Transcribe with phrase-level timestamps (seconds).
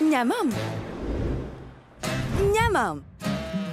[0.00, 0.48] Ņemam!
[2.40, 3.02] Ņemam!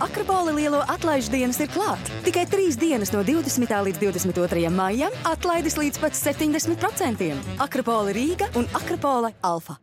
[0.04, 2.12] Akropola lielo atlaižu dienas ir klāt.
[2.26, 3.72] Tikai trīs dienas no 20.
[3.88, 4.68] līdz 22.
[4.76, 7.34] maijam atlaides līdz pat 70%.
[7.64, 9.80] Akropola Rīga un Akropola Alfa.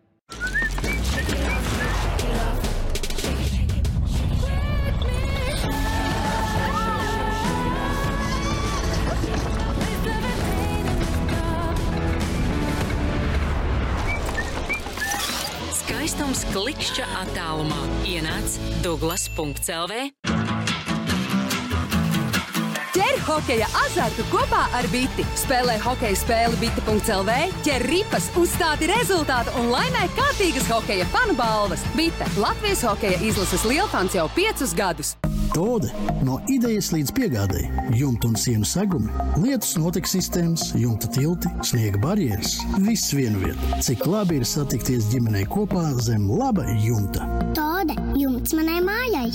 [16.35, 17.77] Skaistums klikšķa attālumā
[18.11, 19.99] ienāc Douglas.CLV.
[22.95, 25.23] Ķer hokeja azartu kopā ar Biti.
[25.39, 31.87] Spēlē hokeja spēli Biti.CLV, ķer ripas, uzstādi rezultātu un laimē kārtīgas hokeja fanu balvas.
[31.95, 35.15] Bita- Latvijas hokeja izlases lielfans jau piecus gadus.
[35.53, 35.91] Tode
[36.25, 37.69] no idejas līdz piegādēji.
[37.99, 39.13] Jumta un sienu segumi,
[39.43, 42.57] lietus notekes sistēmas, jumta tilti, sniega barjeras.
[42.87, 43.81] Viss vienvietā.
[43.85, 47.29] Cik labi ir satikties ģimenei kopā zem laba jumta.
[47.57, 49.29] Tāda jumts manai mājai.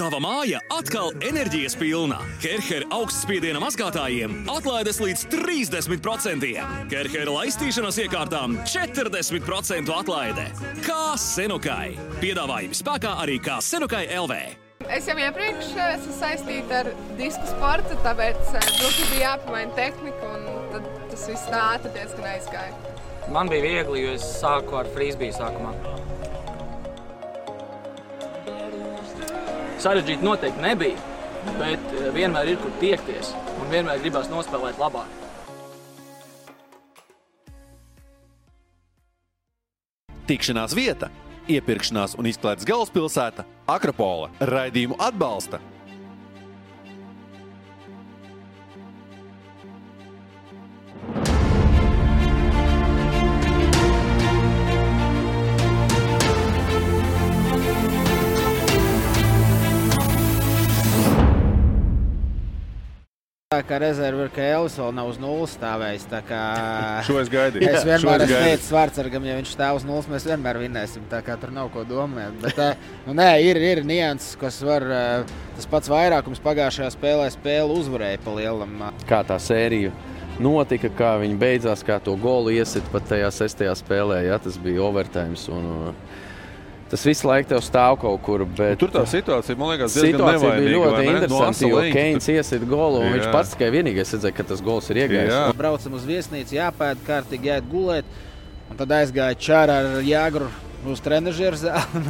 [0.00, 2.22] Tava māja atkal enerģijas pilna.
[2.40, 6.54] Kerhera augstspiediena mazgātājiem atlaides līdz 30%.
[6.88, 10.48] Kerhera laistīšanas iekārtām 40% atlaide.
[10.86, 11.92] Kā senukai?
[12.24, 14.69] Piedāvājumi spēkā arī kā senukai LV.
[14.90, 20.30] Es jau iepriekš eh, esmu saistīta ar disku sportu, tāpēc eh, drusku bija jāpamaina tehnika,
[20.34, 22.96] un tas viss tā ātri diezgan aizgāja.
[23.30, 25.70] Man bija viegli, jo es sāku ar frīzbiju sākumā.
[29.80, 30.98] Sarežģīti noteikti nebija,
[31.60, 33.30] bet eh, vienmēr ir kur tiekties
[33.60, 35.18] un vienmēr gribās nospēlēt labāk.
[40.26, 41.14] Tikšanās vieta,
[41.56, 44.30] iepirkšanās un izklaides galvaspilsēta- Akropola.
[44.40, 45.60] Raidījumu atbalsta
[63.50, 66.04] Tā kā rezerve ir, ka Elvis vēl nav uz nulles stāvējis.
[66.06, 66.42] tā kā
[67.08, 67.66] Šo es gaidīju.
[67.66, 71.08] Es vienmēr es esmu teicis Vārtsargam, ja viņš stāv uz nulles, mēs vienmēr vinnēsim.
[71.10, 72.36] Tā kā tur nav ko domāt.
[72.44, 72.68] Bet, tā,
[73.08, 74.86] nu, nē, ir, ir nianses, kas var.
[75.56, 78.86] Tas pats vairākums pagājušajā spēlē spēli uzvarēja pa lielam.
[79.10, 79.90] kā tā sērija
[80.38, 84.28] notika, kā viņi beidzās, kā to golu iesit pat tajā sestajā spēlē.
[84.28, 85.34] Ja, tas bija overtime.
[85.50, 86.20] Un, uh,
[86.90, 88.44] tas visu laiku tev stāv kaut kur.
[88.44, 91.12] Bet, Tur tā situācija, man liekas, Situācija bija ļoti ne?
[91.12, 93.32] No interesanta, jo Keins tur- iesit golu, un viņš Jā.
[93.32, 95.30] pats tikai vienīgais redzēja, ka tas gols ir iegājis.
[95.32, 95.44] Jā.
[95.56, 98.04] Braucam uz viesnīcu, jāpēd kārtīgi, jāiet gulēt.
[98.70, 100.46] Un tad aizgāja čārā ar Jāgru
[100.88, 102.02] uz trenižera zāli.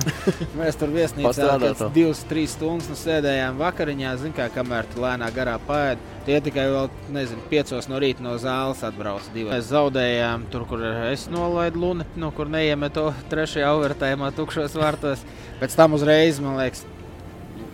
[0.59, 1.57] Mēs tur viesnīcā
[1.95, 4.15] divas, trīs stundas nu, sēdējām vakariņā.
[4.21, 6.07] Zin, kā, kamēr tu lēnā garā pēdi.
[6.27, 9.27] Tie tikai vēl, nezinu, piecos no rīta no zāles atbrauc.
[9.35, 9.49] Divi.
[9.51, 15.25] Mēs zaudējām tur, kur es nolaidu luni, no kur neiemetu trešajā overtājumā tukšos vārtos.
[15.63, 16.85] Pēc tam uzreiz, man liekas,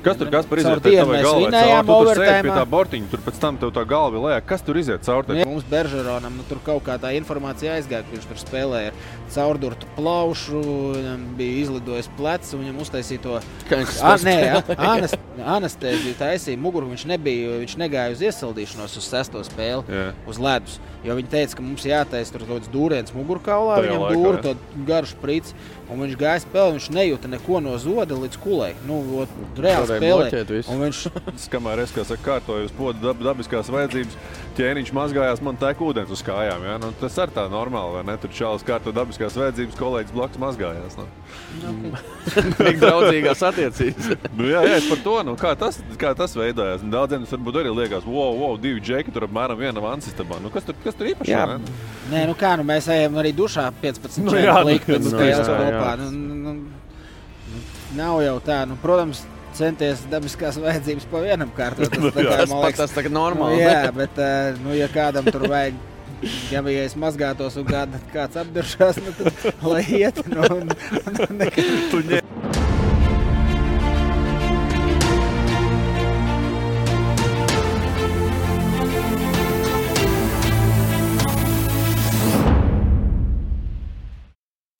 [0.06, 1.46] Kas tur kas par tavai mēs galvai?
[1.50, 4.40] vinējām sēdi pie tā bortiņa, tur pēc tam tev tā galva lejā.
[4.46, 5.26] Kas tur iziet caur?
[5.26, 8.92] Nu, mums Beržeronam nu, tur kaut kā tā informācija aizgāja, ka viņš tur spēlēja
[9.34, 10.62] caurdurtu plaušu,
[10.94, 13.40] viņam bija izlidojis plecs un viņam uztaisīja to A,
[13.74, 13.82] nē,
[14.22, 14.62] spēlēja.
[14.76, 15.16] a- anas-
[15.56, 16.86] anestēziju taisīja muguru.
[16.94, 20.12] Viņš nebija, viņš negāja uz iesildīšanos uz sesto spēli, Jā.
[20.30, 20.78] uz ledus.
[21.04, 24.54] Jo viņi teica, ka mums jātaisa tur kaut kāds dūriens mugurkaulā, viņam dūra to
[24.88, 25.52] garu sprici.
[25.86, 28.72] Un viņš gāja spēlēt, viņš nejūta neko no zoda līdz kulē.
[28.88, 30.62] Nu, ot, reāli.
[30.72, 31.02] Un viņš
[31.52, 34.16] Kamēr es kā saka, kārtoju uz podu dab, dabiskās vajadzības,
[34.58, 36.64] ķēniņš mazgājās, man tek ūdens uz kājām.
[36.66, 36.74] Ja?
[36.82, 38.16] Nu, tas ir tā normāli, vai ne?
[38.22, 40.98] Tur čālis kārto dabiskās vajadzības, kolēģis blakus mazgājās.
[40.98, 41.06] Nu.
[42.58, 44.12] Tik draudzīgās attiecības.
[44.36, 46.82] Nu, jā, jā, es par to, nu, kā, tas, kā tas veidojās.
[46.84, 50.40] Nu, Daudziem tas varbūt arī liekas, wow, wow divi džeki tur apmēram viena vansistabā.
[50.42, 51.56] Nu, kas tur, kas tur ne?
[52.10, 55.14] Nē, nu kā, nu mēs ejam arī dušā 15 Nu nu, jā, nu, līnijas pirms
[55.76, 55.96] nu, kopā.
[56.00, 56.54] Nu, nu,
[57.54, 57.64] nu,
[57.98, 59.24] nav jau tā, nu, protams,
[59.56, 61.92] centies dabiskās vajadzības pa vienam kārtot.
[62.02, 62.32] Nu, tā jā.
[62.32, 63.68] kā, Tas man pat tas tagad normāli, Nu, ne?
[63.72, 65.78] jā, bet, eh, nu, ja kādam tur vajag.
[66.48, 70.22] Ja bija es mazgātos un kād, kāds apdušās, nu, tad lai iet.
[70.32, 72.65] Nu, un, un,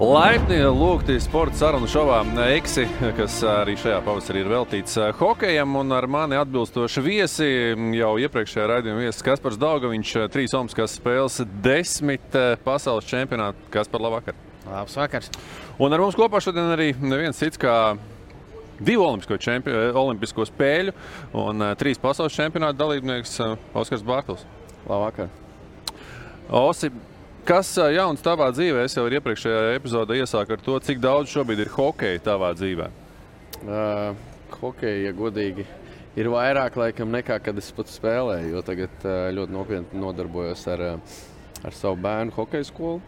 [0.07, 2.21] Laipni lūgti sporta sarunu šovā
[2.55, 2.85] Eksi,
[3.17, 5.73] kas arī šajā pavasarī ir veltīts eh, hokejam.
[5.81, 7.49] Un ar mani atbilstoši viesi
[7.97, 13.67] jau iepriekšējā raidījuma viesis Kaspars Daugaviņš, eh, trīs Olimpiskās spēles, desmit eh, pasaules čempionāti.
[13.75, 14.39] Kas par labu vakaru?
[14.69, 15.33] Labs vakars.
[15.83, 17.75] Un ar mums kopā šodien arī neviens cits kā
[18.79, 20.95] divu olimpisko, čempi, eh, olimpisko spēļu
[21.43, 23.41] un trīs pasaules čempionāta dalībnieks
[23.75, 24.47] Oskars Bārtls.
[24.87, 25.35] Labvakar.
[26.63, 26.95] Osi,
[27.47, 28.89] Kas jauns tavā dzīvē?
[28.89, 32.89] Es jau iepriekšējā epizodē iesāku ar to, cik daudz šobrīd ir hokeja tavā dzīvē.
[33.63, 34.17] Uh,
[34.59, 35.63] hokeja, ja godīgi,
[36.19, 38.51] ir vairāk laikam nekā kad es pats spēlēju.
[38.51, 39.07] Jo tagad
[39.39, 40.85] ļoti nopietni nodarbojos ar,
[41.63, 42.99] ar savu bērnu hokeja skolu.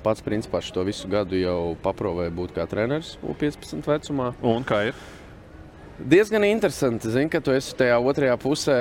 [0.00, 4.32] Pats principā šo visu gadu jau paprovēju būt kā treneris U15 vecumā.
[4.40, 5.06] Un kā ir?
[5.98, 8.78] Diezgan interesanti, zin, ka tu esi tajā otrajā pusē.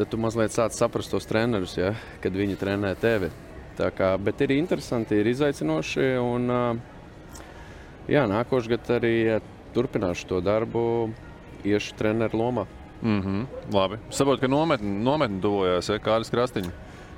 [0.00, 1.92] Tad tu mazliet sāc saprast tos trenerus, ja,
[2.24, 3.32] kad viņi trenē tevi.
[3.76, 6.06] Kā, bet ir interesanti, ir izaicinoši.
[6.22, 6.48] Un,
[8.08, 9.14] jā, nākošais gads arī
[9.76, 10.82] turpināšu to darbu,
[11.66, 12.66] iešu treneru lomā.
[13.02, 13.46] Mm -hmm.
[13.72, 13.96] Labi.
[14.10, 15.98] Saprotu, ka nometni, nometni tuvojās ja?
[15.98, 16.70] Kādas krastiņa.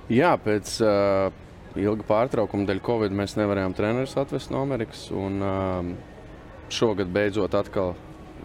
[0.09, 1.33] Jā, pēc uh,
[1.77, 5.11] ilga pārtraukuma dēļ Covid mēs nevarējām trenerus atvest no Amerikas.
[5.11, 5.85] Un, uh,
[6.69, 7.95] šogad beidzot atkal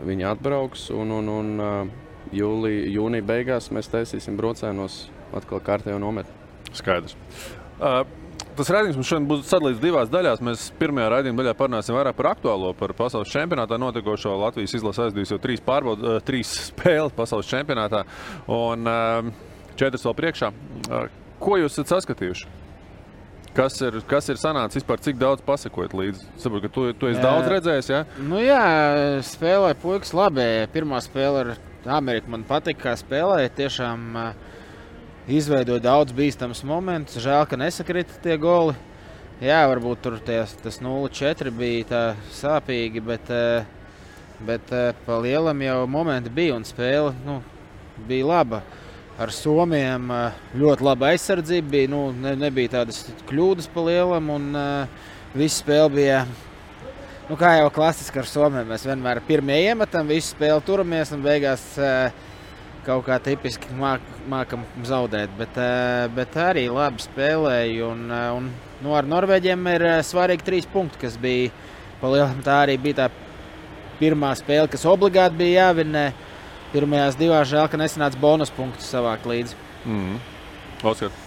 [0.05, 0.89] viņi atbrauks.
[0.89, 1.87] Un, un, un, uh,
[2.31, 6.33] jūlija, jūnija beigās mēs taisīsim brocēnos atkal kārtējo nometni.
[6.73, 7.15] Skaidrs.
[8.53, 10.41] Tas raidījums mums šodien būs sadalīts divās daļās.
[10.45, 14.35] Mēs pirmajā raidījuma daļā parunāsim vairāk par aktuālo, par pasaules čempionātā notikošo.
[14.43, 18.03] Latvijas izlase aizdījusi jau trīs, pārbaud, trīs spēles pasaules čempionātā
[18.53, 18.91] un
[19.79, 20.51] četras vēl priekšā.
[21.41, 22.59] Ko jūs esat saskatījuši?
[23.53, 26.23] Kas ir, kas ir sanācis vispār, cik daudz pasakojat līdzi?
[26.41, 27.25] Saprotu, ka tu, tu esi Jā.
[27.27, 27.99] daudz redzējis, ja?
[28.17, 28.63] Nu, jā,
[29.27, 30.45] spēlēja puikas labi.
[30.73, 31.51] Pirmā spēle ar
[31.99, 33.51] Ameriku man patika, kā spēlēja.
[33.59, 34.52] Tiešām uh,
[35.27, 37.21] izveidoja daudz bīstamus momentus.
[37.23, 38.75] Žēl, ka nesakrita tie goli.
[39.43, 42.03] Jā, varbūt tur tie, tas 0-4 bija tā
[42.35, 43.65] sāpīgi, bet, uh,
[44.45, 47.41] bet uh, pa lielam jau momenti bija un spēle nu,
[48.07, 48.61] bija laba.
[49.19, 51.91] Ar Somijam uh, ļoti laba aizsardzība bija.
[51.91, 54.49] Nu, ne, nebija tādas kļūdas pa lielam, un
[55.33, 56.23] viss spēle bija
[57.23, 61.61] Nu, kā jau klasiski ar Somiju, mēs vienmēr pirmie iemetam, visu spēli turamies un beigās
[61.79, 62.11] uh,
[62.85, 65.33] kaut kā tipiski māk, mākam zaudēt.
[65.39, 67.89] Bet, uh, bet arī labi spēlēja.
[67.89, 68.51] Un, uh, un,
[68.83, 71.51] nu, ar Norvēģiem ir uh, svarīgi trīs punkti, kas bija
[72.01, 72.45] palielinājumi.
[72.45, 73.09] Tā arī bija tā
[74.01, 76.07] pirmā spēle, kas obligāti bija jāvinē.
[76.73, 79.59] Pirmajās divās žēl, ka nesanāca bonus punktus savākt līdzi.
[79.85, 80.17] Mm.
[80.83, 81.22] Oskar.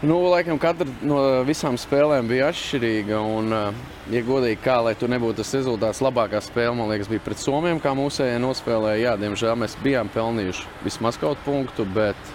[0.00, 3.18] Nu, laikam, katra no visām spēlēm bija atšķirīga.
[3.20, 7.20] Un, uh, ja godīgi, kā lai tur nebūtu tas rezultāts, labākā spēle, man liekas, bija
[7.26, 9.02] pret Somiem, kā mūsējie nospēlēja.
[9.02, 12.32] Jā, diemžēl mēs bijām pelnījuši vismaz kaut punktu, bet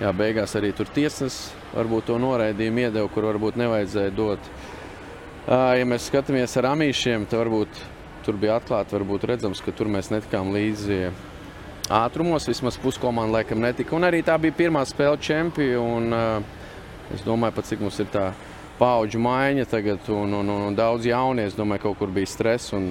[0.00, 4.50] jā, beigās arī tur tiesnesis varbūt to noraidījumu iedeva, kur varbūt nevajadzēja dot.
[5.46, 7.82] Ja mēs skatāmies ar amīšiem, tad varbūt
[8.26, 11.04] tur bija atklāti, varbūt redzams, ka tur mēs netikām līdzi
[12.02, 12.50] ātrumos.
[12.50, 13.94] Vismaz puskomanda laikam netika.
[13.94, 16.26] Un arī tā bija pirmā spēle čempiona.
[17.14, 18.30] Es domāju, pat cik mums ir tā
[18.80, 21.46] paudžu maiņa tagad, un, un, un, un daudz jaunie.
[21.46, 22.72] Es domāju, ka kaut kur bija stress.
[22.76, 22.90] Un,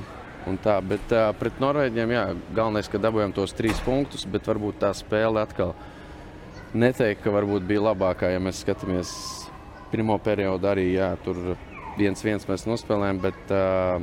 [0.50, 0.78] un tā.
[0.86, 2.24] Bet uh, pret Norvēģiem jā,
[2.56, 5.76] galvenais, ka dabūjām tos trīs punktus, bet varbūt tā spēle atkal
[6.76, 8.32] neteikt, ka varbūt bija labākā.
[8.34, 9.12] Ja mēs skatāmies
[9.92, 11.56] pirmo periodu, arī jā, tur
[12.00, 14.02] viens viens mēs nospēlējām, bet uh,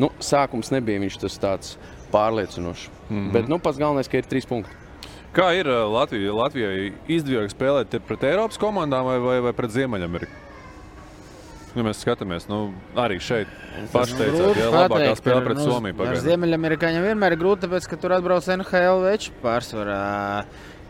[0.00, 1.78] nu, sākums nebija viņš tas tāds
[2.12, 2.88] pārliecinošs.
[3.08, 3.16] Mm.
[3.16, 3.32] -hmm.
[3.32, 4.77] Bet nu, pats galvenais, ka ir trīs punkti.
[5.36, 10.44] Kā ir ā, Latvija, Latvijai izdevīgi spēlēt pret Eiropas komandām vai, vai, vai pret Ziemeļameriku?
[11.76, 13.50] Ja mēs skatāmies, nu, arī šeit
[13.92, 14.16] grūti
[14.56, 16.24] ka labākā ir, pret nu, Somiju Ar pagaidām.
[16.24, 20.00] Ziemeļamerikāņiem vienmēr ir grūti, tāpēc, ka tur atbrauc NHL veči pārsvarā.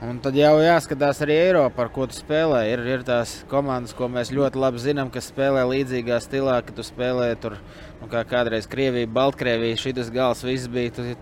[0.06, 2.60] Un tad jau jāskatās arī Eiropā, ar ko tu spēlē.
[2.70, 6.86] Ir, ir tās komandas, ko mēs ļoti labi zinām, kas spēlē līdzīgā stilā, ka tu
[6.86, 7.56] spēlē tur,
[7.98, 9.80] nu, kā kādreiz Krievija, Baltkrievija.
[9.82, 10.94] Šis gals viss bija.
[10.94, 11.16] Tu,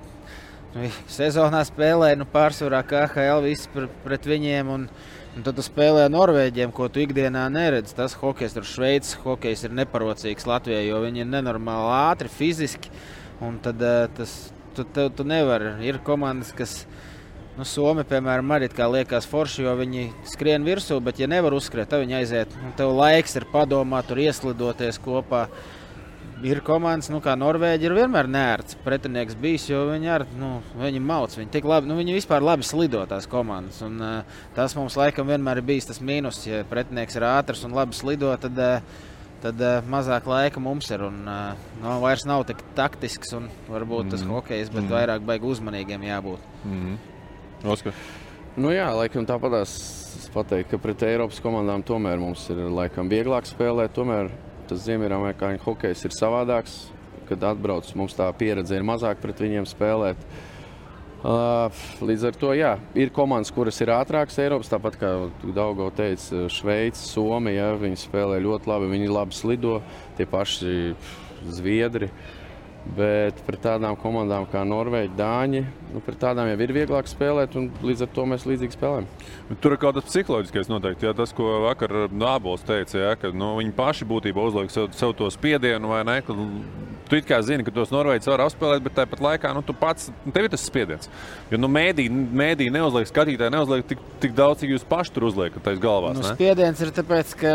[1.13, 4.73] sezonā spēlēja nu, pārsvarā KHL viss pret, pret viņiem.
[4.73, 4.89] Un,
[5.37, 7.93] Un tad tu spēlē ar Norvēģiem, ko tu ikdienā neredzi.
[7.99, 12.89] Tas hokejs, tur Šveices hokejs ir neparocīgs Latvijai, jo viņi ir nenormāli ātri, fiziski.
[13.45, 14.33] Un tad eh, tas
[14.73, 15.75] tu, tu, tu nevari.
[15.85, 16.79] Ir komandas, kas.
[17.57, 22.03] Nu, Somija, piemēram, arī liekas forši, jo viņi skrien virsū, bet, ja nevar uzskriet, tad
[22.03, 22.57] viņi aiziet.
[22.61, 25.47] Un tev laiks ir padomāt, tur ieslidoties kopā.
[26.45, 31.01] Ir komandas, nu, kā Norvēģija, ir vienmēr nērts pretinieks bijis, jo viņi ar nu, viņi
[31.01, 31.33] mauc.
[31.33, 33.79] Viņi, tik labi, nu, viņi vispār labi slido tās komandas.
[33.87, 36.43] Un, uh, tas mums laikam vienmēr ir bijis tas mīnus.
[36.45, 39.07] Ja pretinieks ir ātrs un labi slido, tad, uh,
[39.41, 41.07] tad uh, mazāk laika mums ir.
[41.09, 44.13] Un, uh, nu, vairs nav tik taktisks un varbūt mm.
[44.13, 44.37] tas Mhm.
[44.37, 44.93] hokejs, bet mm.
[44.93, 46.45] vairāk baigi uzmanīgiem jābūt.
[46.65, 47.71] Mm -hmm.
[47.73, 47.95] Oskar.
[48.57, 53.49] Nu, jā, laikam tāpat es pateiktu, ka pret Eiropas komandām tomēr mums ir laikam, vieglāk
[53.49, 53.93] spēlēt.
[53.97, 54.31] Tomēr
[54.69, 56.85] tas Ziemeļamerikāņu hokejs ir savādāks.
[57.27, 60.21] Kad atbrauc, mums tā pieredze ir mazāk pret viņiem spēlēt.
[61.27, 61.73] Uh,
[62.07, 65.11] līdz ar to jā, ir komandas, kuras ir ātrākas Eiropas, tāpat kā
[65.57, 67.73] Daugo teica, Šveice, Somija.
[67.81, 69.81] Viņi spēlē ļoti labi, viņi labi slido,
[70.19, 70.95] tie paši
[71.51, 72.13] Zviedri.
[72.95, 77.67] Bet pret tādām komandām kā Norvēģija, Dāņi, nu, pret tādām jau ir vieglāk spēlēt, un
[77.83, 79.09] līdz ar to mēs līdzīgi spēlējam.
[79.51, 81.09] Bet tur ir kaut kas psiholoģiskais noteikti.
[81.09, 85.17] Jā, tas, ko vakar Nābols teica, jā, ka nu, viņi paši būtībā uzliek sev, sev
[85.19, 86.21] to spiedienu, vai ne?
[86.27, 86.37] Ka,
[87.07, 90.09] Tu it kā zini, ka tos Norvēģis var apspēlēt, bet tāpat laikā nu, tu pats
[90.35, 91.07] tev ir tas spiediens.
[91.53, 95.63] Jo nu, mēdī, mēdī neuzliek, skatītāji neuzliek tik, tik daudz, cik jūs paši tur uzliekat
[95.63, 96.17] taisa galvās.
[96.19, 96.35] Nu, ne?
[96.35, 97.53] spiediens ir tāpēc, ka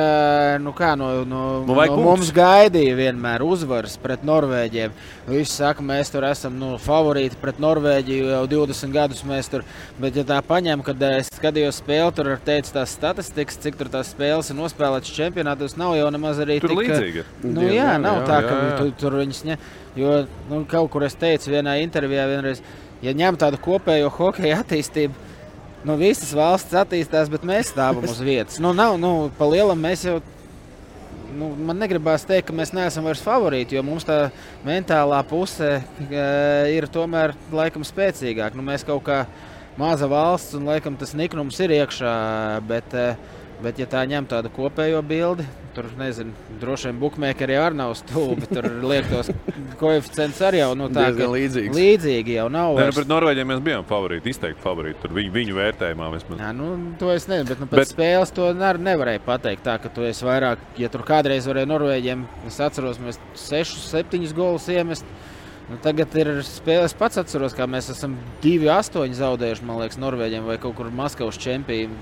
[0.63, 4.95] nu, kā, no, no, Nu, no mums gaidīja vienmēr uzvaras pret Norvēģiem.
[5.27, 9.21] Visi saka, mēs tur esam nu, favorīti pret Norvēģiju jau 20 gadus.
[9.51, 9.63] Tur,
[10.01, 13.91] bet, ja tā paņem, kad eh, es skatījos spēli, tur teica tās statistikas, cik tur
[13.93, 17.25] tās spēles ir nospēlētas čempionātos, nav jau nemaz arī Tur tik, līdzīgi.
[17.45, 18.73] Nu, jā, nav Jā, tā, jā, ka jā.
[18.79, 19.67] tu, tur viņas ņem.
[20.01, 20.17] Jo
[20.49, 22.63] nu, kaut kur es teicu vienā intervijā, vienreiz,
[23.05, 25.29] ja ņem tādu kopējo hokeja attīstību,
[25.85, 28.57] nu, visas valsts attīstās, bet mēs stāvam uz vietas.
[28.63, 30.21] Nu, nav, nu, pa lielam mēs jau.
[31.31, 34.17] Nu, man negribās teikt, ka mēs neesam vairs favorīti, jo mums tā
[34.67, 36.23] mentālā puse e,
[36.75, 38.57] ir tomēr laikam spēcīgāka.
[38.57, 39.21] Nu, mēs kaut kā
[39.79, 42.15] maza valsts un laikam tas niknums ir iekšā.
[42.67, 43.13] Bet, e,
[43.63, 48.48] bet ja tā ņem tādu kopējo bildi, tur nezinu, droši vien buļbuļsakti arī nav stulbi.
[48.51, 49.32] Tur liek tos
[49.80, 51.77] koeficients arī jau nu, tā, Diezgan ka līdzīgs.
[51.77, 52.75] līdzīgi jau nav.
[52.80, 55.00] Nē, nu, pret Norvēģiem mēs bijām favorīti, izteikti favorīti.
[55.03, 56.44] Tur viņu, viņu vērtējumā vismaz.
[56.44, 56.70] Jā, nu,
[57.01, 57.94] to es nezinu, bet nu, pēc bet...
[57.94, 59.65] spēles to ne, nevarēja pateikt.
[59.68, 64.34] Tā, ka tu esi vairāk, ja tur kādreiz varēja Norvēģiem, es atceros, mēs 6, 7
[64.38, 65.08] golus iemest.
[65.72, 66.84] Nu, tagad ir spēle.
[66.89, 71.39] Es pats atceros, kā mēs esam 2-8 zaudējuši, man liekas, Norvēģiem vai kaut kur Maskavas
[71.39, 71.96] čempionam,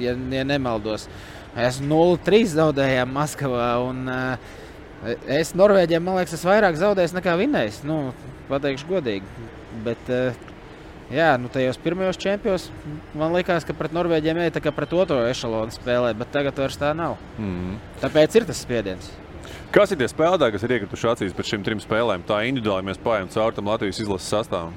[0.00, 1.08] ja, ja nemaldos.
[1.56, 3.72] Mēs 0-3 zaudējām Maskavā.
[3.88, 7.82] Un, uh, es Norvēģiem, man liekas, esmu vairāk zaudējis nekā vinnējis.
[7.88, 7.98] Nu,
[8.48, 9.50] pateikšu godīgi.
[9.84, 10.48] Bet, uh,
[11.12, 12.70] Jā, nu tajos pirmajos čempionos
[13.18, 16.78] man liekas, ka pret Norvēģiem ir tā kā pret otro ešalonu spēlē, bet tagad vairs
[16.80, 17.18] tā nav.
[17.36, 17.74] Mm.
[18.00, 19.10] Tāpēc ir tas spiediens.
[19.72, 22.24] Kas ir tie spēlētāji, kas ir iekrituši acīs pēc šīm trim spēlēm?
[22.28, 24.72] Tā individuāli mēs pājām cauri tam Latvijas izlases sastāvam.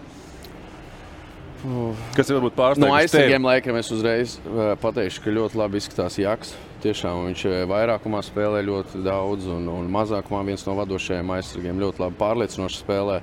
[2.15, 2.85] Kas ir varbūt pārsteigts?
[2.85, 6.53] No aizsargiem laikam es uzreiz uh, pateikšu, ka ļoti labi izskatās Jaks.
[6.85, 12.03] Tiešām viņš eh, vairākumā spēlē ļoti daudz, un, un mazākumā viens no vadošajiem aizsargiem ļoti
[12.03, 13.21] labi pārliecinoši spēlē.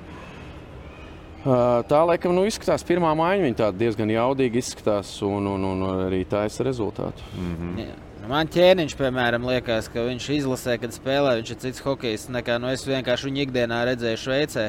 [1.43, 3.45] Uh, tā laikam nu, izskatās pirmā maiņa.
[3.47, 7.23] Viņa diezgan jaudīga izskatās un, un, un arī taisa rezultātu.
[7.37, 7.55] Mm.
[7.55, 7.79] -hmm.
[7.85, 7.95] Jā.
[8.23, 12.55] Nu, Man ķēniņš, piemēram, liekas, ka viņš izlasē, kad spēlē, viņš ir cits hokejs nekā
[12.55, 14.67] nu, es vienkārši viņu ikdienā redzēju Šveicē.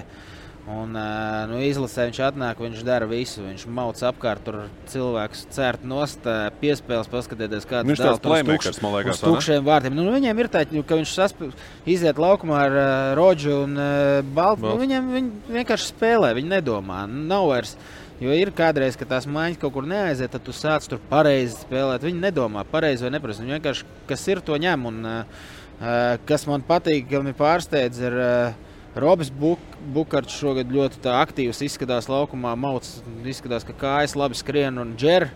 [0.64, 3.42] Un, ā, nu, izlasē viņš atnāk, viņš dara visu.
[3.44, 8.96] Viņš mauc apkārt, tur cilvēkus cērt nost, ā, piespēles, paskatieties, kāds Viņš tāds playmakers, man
[8.96, 9.34] liekas, vai ne?
[9.34, 9.98] tukšiem vārtiem.
[9.98, 11.44] Nu, viņiem ir tā, ka viņš sasp...
[11.84, 14.64] iziet laukumā ar uh, Rodžu un uh, Baltu.
[14.64, 17.04] Nu, viņam viņi vienkārši spēlē, viņi nedomā.
[17.12, 17.76] Nav vairs.
[18.22, 22.06] Jo ir kādreiz, kad tās maiņas kaut kur neaiziet, tad tu sāc tur pareizi spēlēt.
[22.06, 23.44] Viņi nedomā pareizi vai nepareizi.
[23.44, 24.88] Viņi vienkārši kas ir, to ņem.
[24.88, 29.58] Un, uh, uh, kas man patīk, ka viņi pārsteidz, ir uh, Robs Buk
[29.94, 32.54] Bukārts šogad ļoti aktīvs izskatās laukumā.
[32.56, 32.86] Mauc,
[33.26, 35.28] izskatās, ka kājas labi skrien un džer.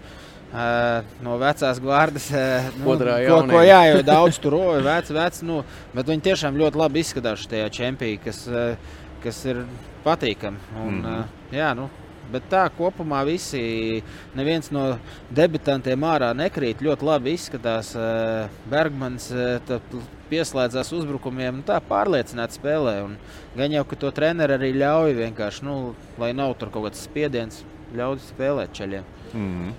[0.49, 2.31] Uh, no vecās gvārdas.
[2.33, 5.45] Uh, Otrā ko, ko, jā, jau daudz tur roja, veci, veci.
[5.45, 5.59] Nu,
[5.93, 9.65] bet viņi tiešām ļoti labi izskatās šajā čempionā, kas, uh, kas ir
[10.07, 10.57] patīkami.
[10.81, 11.05] Un, Mhm.
[11.19, 11.91] uh, jā, nu,
[12.29, 14.03] Bet tā kopumā visi,
[14.37, 14.99] neviens no
[15.33, 16.83] debitantiem ārā nekrīt.
[16.85, 17.95] Ļoti labi izskatās.
[17.97, 19.31] eh, Bergmans
[19.65, 19.81] tā
[20.30, 22.94] pieslēdzās uzbrukumiem, nu, tā pārliecināti spēlē.
[23.06, 23.16] Un
[23.58, 25.78] Gan jau, ka to treneris arī ļauj vienkārši, nu,
[26.20, 27.64] lai nav tur kaut kāds spiediens,
[27.99, 29.08] ļauj spēlēt ceļiem.
[29.35, 29.73] Mm.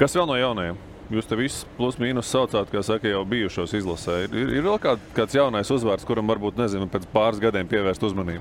[0.00, 0.78] Kas vēl no jaunajiem?
[1.12, 4.22] Jūs te visus plus mīnus saucāt, kā saka, jau bijušos izlasē.
[4.24, 8.06] Ir, ir, ir vēl kād, kāds jaunais uzvārds, kuram varbūt, nezinu, pēc pāris gadiem pievērst
[8.08, 8.40] uzmanību.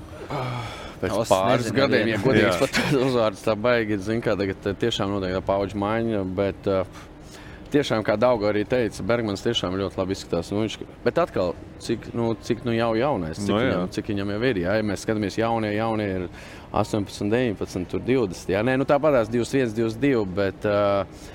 [1.02, 2.80] Pēc Es pāris nezinu, gadiem, ja godīgi pat
[3.10, 7.02] uzvārds tā baigi, zinu, kā tagad tiešām notiek tā pauģa maiņa, bet uh,
[7.74, 10.52] tiešām, kā Dauga arī teica, Bergmans tiešām ļoti labi izskatās.
[10.54, 13.70] Nu, viņš, bet atkal, cik, nu, cik nu jau jaunais, cik, Nu, no, jā.
[13.72, 16.28] viņam, cik viņam jau ir, jā, ja mēs skatāmies jaunie, jaunie ir
[16.72, 21.26] 18, 19, tur 20, jā, nē, nu tāpatās 21, 22, bet uh,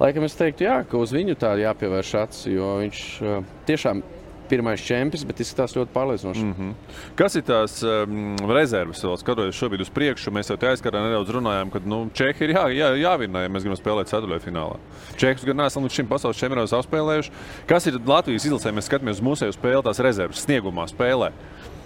[0.00, 4.04] laikam es teiktu, jā, ka uz viņu tā jāpievērš acis, jo viņš uh, tiešām
[4.48, 6.44] pirmais čempions, bet izskatās ļoti pārliecinoši.
[6.44, 6.72] Mm -hmm.
[7.16, 10.30] Kas ir tās um, rezerves, skatoties šobrīd uz priekšu?
[10.30, 13.80] Mēs jau aizkarā nedaudz runājām, ka nu, Čehi ir jā, jā, jāvinē, ja mēs gribam
[13.80, 14.76] spēlēt ceturtajfinālā.
[15.16, 17.30] Čehus gan neesam līdz šim pasaules čempionātos apspēlējuši.
[17.66, 18.72] Kas ir Latvijas izlasē?
[18.72, 21.32] Mēs skatāmies uz mūsu spēli, tās rezerves sniegumā spēlē.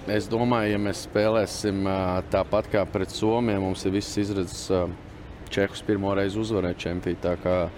[0.09, 1.85] Es domāju, ja mēs spēlēsim
[2.33, 4.71] tāpat kā pret Somiju, mums ir viss izredzes
[5.53, 7.69] Čehus pirmo reizi uzvarēt čempionā.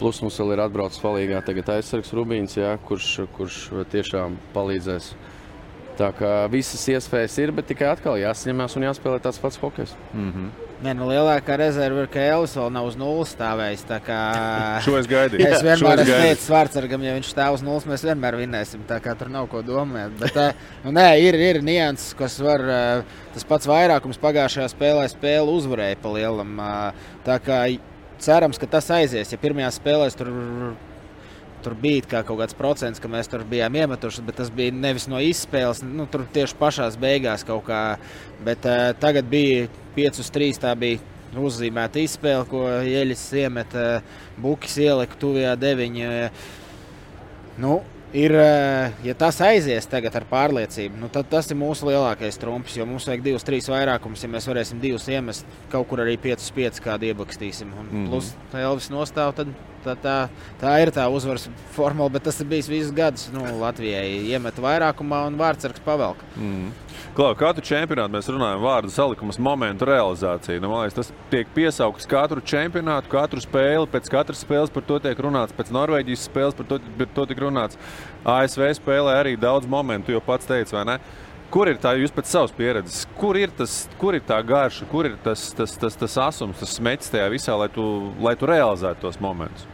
[0.00, 3.60] Plus mums vēl ir atbraucis palīdzīgā tagad aizsargs Rubīns, jā, kurš, kurš
[3.92, 5.14] tiešām palīdzēs
[5.96, 9.94] Tā kā visas iespējas ir, bet tikai atkal jāsaņemās un jāspēlē tāds pats hokejs.
[10.12, 10.48] Mm -hmm.
[10.84, 13.84] Nē, nu, lielākā rezerve ir, ka Elvis vēl nav uz nulles stāvējis.
[13.88, 14.18] tā Kā...
[14.84, 15.46] Šo es gaidīju.
[15.46, 18.84] Es vienmēr es esmu teicis Vārtsargam, ja viņš stāv uz nulles, mēs vienmēr vinēsim.
[18.86, 20.12] Tā kā tur nav ko domāt.
[20.20, 20.52] Bet, ā,
[20.84, 22.60] nu, nē, ir, ir nianses, kas var.
[23.32, 26.60] Tas pats vairākums pagājušajā spēlē spēle uzvarēja pa lielam.
[27.24, 27.64] Tā kā
[28.22, 29.32] cerams, ka tas aizies.
[29.32, 30.30] Ja pirmajā spēlē tur
[31.66, 35.08] tur bija kā kaut kāds procents, ka mēs tur bijām iemetuši, bet tas bija nevis
[35.10, 37.80] no izspēles, nu, tur tieši pašā beigās kaut kā.
[38.46, 40.60] Bet uh, tagad bija 5 uz 3.
[40.62, 41.02] Tā bija
[41.36, 43.86] uzzīmēta izspēle, ko Ieļis iemeta,
[44.40, 45.98] Bukis ielika tuvajā 9.
[47.60, 47.80] Nu,
[48.16, 52.76] Ir, eh, ja tas aizies tagad ar pārliecību, nu, tad tas ir mūsu lielākais trumps.
[52.78, 54.22] Jo mums vajag divus, trīs vairākumus.
[54.24, 57.68] Ja mēs varēsim divus iemest, kaut kur arī 5, 5 kādu iebakstīsim.
[57.76, 58.06] Un Mhm.
[58.08, 59.48] plus Elvis nostāv, tad
[59.86, 60.16] tā, tā,
[60.60, 62.12] tā ir tā uzvaras formula.
[62.16, 64.26] Bet tas ir bijis visus gadus nu, Latvijai.
[64.32, 66.20] Iemet vairākumā un vārdsargs pavelk.
[66.36, 66.74] Mm.
[67.16, 70.60] Klau, katru čempionātu mēs runājam vārdu salikumus, momentu realizāciju.
[70.60, 73.88] Nu, liekas, tas tiek piesaukts katru čempionātu, katru spēli.
[73.92, 75.56] Pēc katras spēles par to tiek runāts.
[75.56, 77.80] Pēc Norvēģijas spēles par to, par to tiek runāts.
[78.28, 80.98] ASV spēlē arī daudz momentu, jo pats teica, vai ne?
[81.54, 83.04] Kur ir tā jūs pēc savas pieredzes?
[83.16, 86.74] Kur ir, tas, kur ir tā garša, kur ir tas, tas, tas, tas asums, tas
[86.76, 87.86] smēķis tajā visā, lai tu,
[88.20, 89.64] lai tu realizētu tos momentus?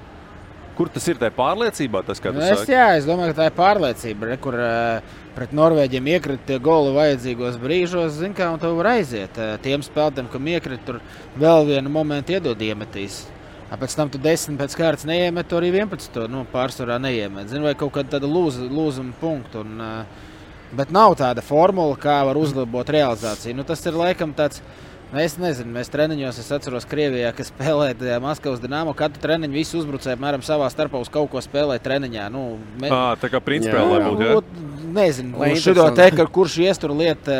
[0.76, 2.72] Kur tas ir tajā pārliecībā, tas, Nu, es, saki?
[2.72, 4.28] jā, es domāju, ka tā ir pārliecība.
[4.30, 9.36] Re, kur uh, pret Norvēģiem iekrita tie goli vajadzīgos brīžos, zin, kā, tev var aiziet.
[9.36, 11.00] Uh, tiem spēlētājiem, kam iekrita, tur
[11.42, 13.26] vēl vienu momentu iedod iemetīs.
[13.72, 16.24] A, Pēc tam tu desmit pēc kārtas neiemet, to arī 11.
[16.32, 17.48] Nu, pārsvarā neiemet.
[17.52, 19.64] Zini, vai kaut kāda lūzuma punkta.
[19.64, 20.30] Un, uh,
[20.72, 23.56] bet nav tāda formula, kā var uzlabot realizāciju.
[23.56, 24.60] Nu, tas ir laikam tāds.
[24.64, 28.94] nu, Es nezinu, mēs treniņos, es atceros, Krievijā, kas spēlēja tajā Maskavas dīnāmā.
[28.96, 32.30] Katru treniņu visi uzbrucēji apmēram savā starpā uz kaut ko spēlēja treniņā.
[32.32, 34.22] Nu, me- Ā, tā kā principā, lai būtu.
[34.24, 34.36] jā?
[34.40, 34.44] Ot,
[34.92, 36.10] Nezinu, Lai kurš šo interesanti.
[36.10, 37.30] te, ka kurš ies tur lietu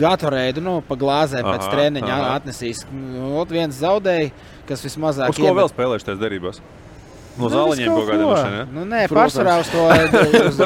[0.00, 2.38] Gatoreidu nu, pa glāzēm pēc Aha, treniņa aha.
[2.40, 2.80] atnesīs.
[3.36, 4.30] Ot, viens zaudēja,
[4.66, 6.60] kas vismazāk Uz ko vēl spēlējuši tajās derībās?
[7.38, 8.58] No Nu, zāliņiem kaut mašīniem.
[8.58, 8.64] Ja?
[8.74, 9.84] Nu, nē, pārsvarā uz to
[10.50, 10.60] uz,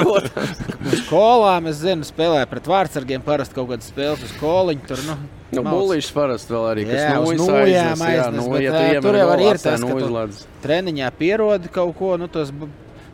[0.89, 1.69] uz skolām.
[1.71, 3.25] Es zinu, spēlēju pret vārdsargiem.
[3.27, 4.87] Parasti kaut kādas spēles uz koliņa.
[4.91, 5.19] Tur, nu,
[5.55, 5.77] Nu, malc.
[5.85, 9.19] Bulīšs parasti vēl arī, kas nūjas nūjām aiznes, jā, nu, bet, ja tu iemet tur
[9.21, 12.17] jau ir tas, ka tu nūjas treniņā pierodi kaut ko.
[12.19, 12.51] Nu, tos,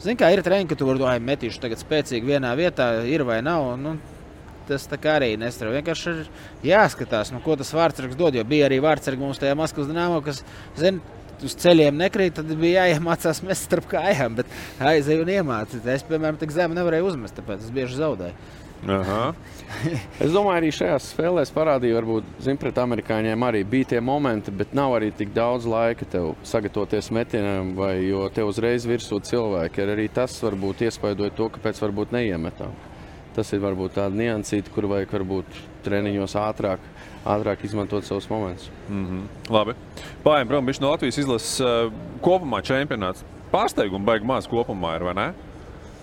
[0.01, 3.43] Zini, kā ir treniņi, ka tu vari domāt, metīšu tagad spēcīgi vienā vietā, ir vai
[3.45, 3.75] nav.
[3.77, 3.99] Nu,
[4.71, 5.77] tas arī nestrādā.
[5.77, 6.31] Vienkārši ir
[6.71, 8.39] jāskatās, nu, ko tas vārdsargs dod.
[8.39, 10.41] Jo bija arī vārdsargi mums tajā Maskavas dīnāmā, kas,
[10.79, 11.03] zini,
[11.47, 14.57] uz ceļiem nekrīt, tad bija jāiemācās mest starp kājām, bet
[14.93, 15.87] aizēju un iemācīt.
[15.95, 18.59] Es, piemēram, tik zemu nevarēju uzmest, tāpēc es bieži zaudēju.
[20.25, 24.73] Es domāju, arī šajās spēlēs parādīja, varbūt, zin, pret amerikāņiem arī bija tie momenti, bet
[24.77, 29.85] nav arī tik daudz laika tev sagatavoties metienam, vai, jo tev uzreiz virsū cilvēki.
[29.85, 32.73] Arī tas varbūt iespaidoja to, kāpēc varbūt neiemetām.
[33.37, 36.83] Tas ir varbūt tāda niansīta, kur vajag varbūt treniņos ātrāk,
[37.27, 38.71] ātrāk izmantot savus momentus.
[38.89, 39.53] Mm -hmm.
[39.53, 39.75] Labi.
[40.25, 43.25] Pārējām prom bišķi no Latvijas izlases uh, kopumā čempionāts.
[43.53, 45.33] Pārsteigumu baigi maz kopumā ir, vai ne?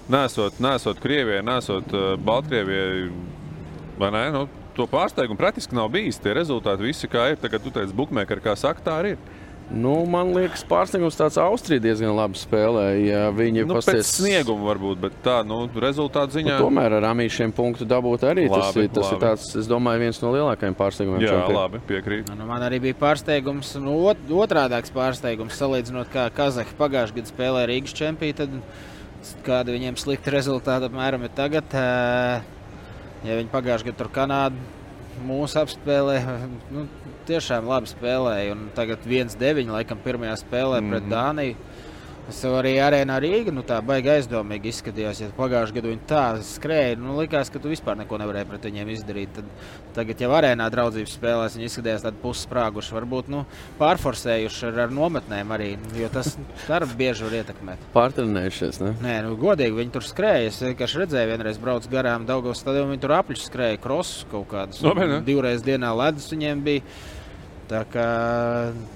[0.09, 3.11] Nesot, nesot Krievijai, nesot uh, Baltkrievijai,
[3.97, 4.31] vai ne?
[4.31, 6.19] Nu, to pārsteigumu praktiski nav bijis.
[6.19, 7.37] Tie rezultāti visi kā ir.
[7.37, 9.17] Tagad tu teici, bukmēkari, kā saka, tā arī ir.
[9.67, 12.85] Nu, man liekas, pārsteigums tāds Austrija diezgan labi spēlē.
[13.03, 16.55] Ja viņi Nu, pasties- pēc snieguma varbūt, bet tā, nu, rezultātu ziņā.
[16.55, 18.47] Nu, tomēr ar amīšiem punktu dabūt arī.
[18.47, 19.25] tas Labi, ir, tas ir labi.
[19.25, 21.19] tāds, es domāju, viens no lielākajiem pārsteigumiem.
[21.19, 21.55] Jā, čempionā.
[21.59, 22.31] labi, piekrīt.
[22.37, 27.67] Nu, man arī bija pārsteigums, nu, ot, otrādāks pārsteigums, salīdzinot, kā Kazahi pagājušajā gadā spēlēja
[27.67, 28.35] Rīgas čempionā.
[28.35, 28.49] Tad
[29.43, 31.63] kāda viņiem slikta rezultāta apmēram ir tagad.
[31.73, 34.55] Ja viņi pagājušajā gadā tur Kanādu
[35.25, 36.37] mūsu apspēlēja,
[36.73, 36.85] nu,
[37.29, 38.53] tiešām labi spēlēja.
[38.55, 40.89] Un tagad 1-9, laikam, pirmajā spēlē mm -hmm.
[40.89, 41.13] pret Mhm.
[41.13, 41.55] Dāniju.
[42.27, 45.21] Es jau arī arēnā Rīgā nu, tā baigi aizdomīgi izskatījās.
[45.21, 48.91] Ja pagājušajā gadā viņi tā skrēja, nu, likās, ka tu vispār neko nevarēji pret viņiem
[48.91, 49.31] izdarīt.
[49.37, 49.47] Tad,
[49.95, 53.45] tagad jau arēnā draudzības spēlēs viņi izskatījās tādi pussprāguši, varbūt nu,
[53.79, 56.33] pārforsējuši ar, ar nometnēm arī, jo tas
[56.65, 57.87] darbs bieži var ietekmēt.
[57.95, 58.81] Pārtrenējušies.
[58.83, 58.93] Ne?
[59.07, 60.51] Nē, nu, godīgi viņi tur skrēja.
[60.51, 62.91] Es vienkārši redzēju, vienreiz braucu garām Daugavas stadionā.
[62.91, 64.83] Viņi tur apļus skrēja krosus kaut kādus.
[64.83, 65.23] Nopietni?
[65.31, 66.83] Divreiz dienā ledus viņiem bija.
[67.67, 68.07] Tā kā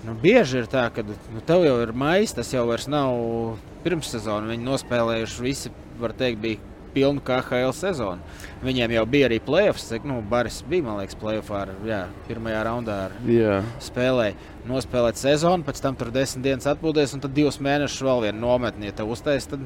[0.08, 4.48] nu, bieži ir tā, ka nu, tev jau ir maijs, tas jau nav pirmssezona.
[4.48, 8.24] Viņi nospēlējuši visi, var teikt, bija pilnu KHL sezonu.
[8.64, 9.88] Viņiem jau bija arī playoffs.
[9.90, 12.98] cik, Nu, Baris bija, man liekas, playoffā ar, jā, pirmajā raundā.
[13.08, 13.62] Ar, Jā.
[13.80, 14.36] spēlēja,
[14.68, 18.92] nospēlēt sezonu, pēc tam tur desmit dienas atpūties, un tad divus mēnešus vēl vienu nometni.
[18.92, 19.64] Ja tev uztais, tad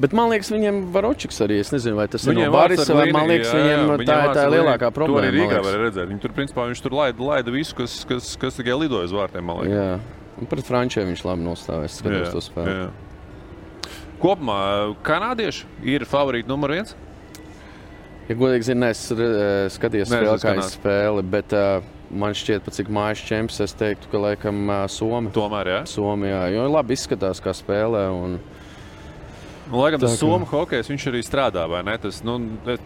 [0.00, 1.60] Bet man liekas, viņiem Varočiks arī.
[1.62, 3.92] Es nezinu, vai tas ir Viņiem no Barisa, vārdsargu vai man liekas, jā, jā, viņiem
[3.92, 5.20] viņiem tā, ir- tā ir lielākā problēma.
[5.20, 6.08] To arī Rīgā var redzēt.
[6.10, 9.44] Viņi tur, principā, viņš tur laida, laida visu, kas, kas, kas tikai lidoja uz vārtiem.
[9.46, 9.78] man liekas.
[9.78, 10.00] Jā.
[10.40, 12.00] Un pret Frančiem viņš labi nostājas.
[12.00, 12.74] Skatos to spēli.
[12.74, 12.90] jā.
[14.24, 14.58] Kopumā
[15.04, 16.94] kanādieši ir favorīti numur viens.
[18.28, 19.02] Ja godīgi zinu, es
[19.76, 23.74] skaties Neesmu spēli, kā es spēli, bet uh, man šķiet, pat cik mājas čempions, es
[23.76, 25.34] teiktu, ka laikam uh, Somija.
[25.36, 25.80] Tomēr, jā.
[25.92, 28.06] Somijā, jo labi izskatās, kā spēlē.
[28.16, 28.38] Un...
[29.70, 31.94] Nu, lai gan tas somu hokejs, viņš arī strādā, vai ne?
[32.00, 32.36] Tas, nu,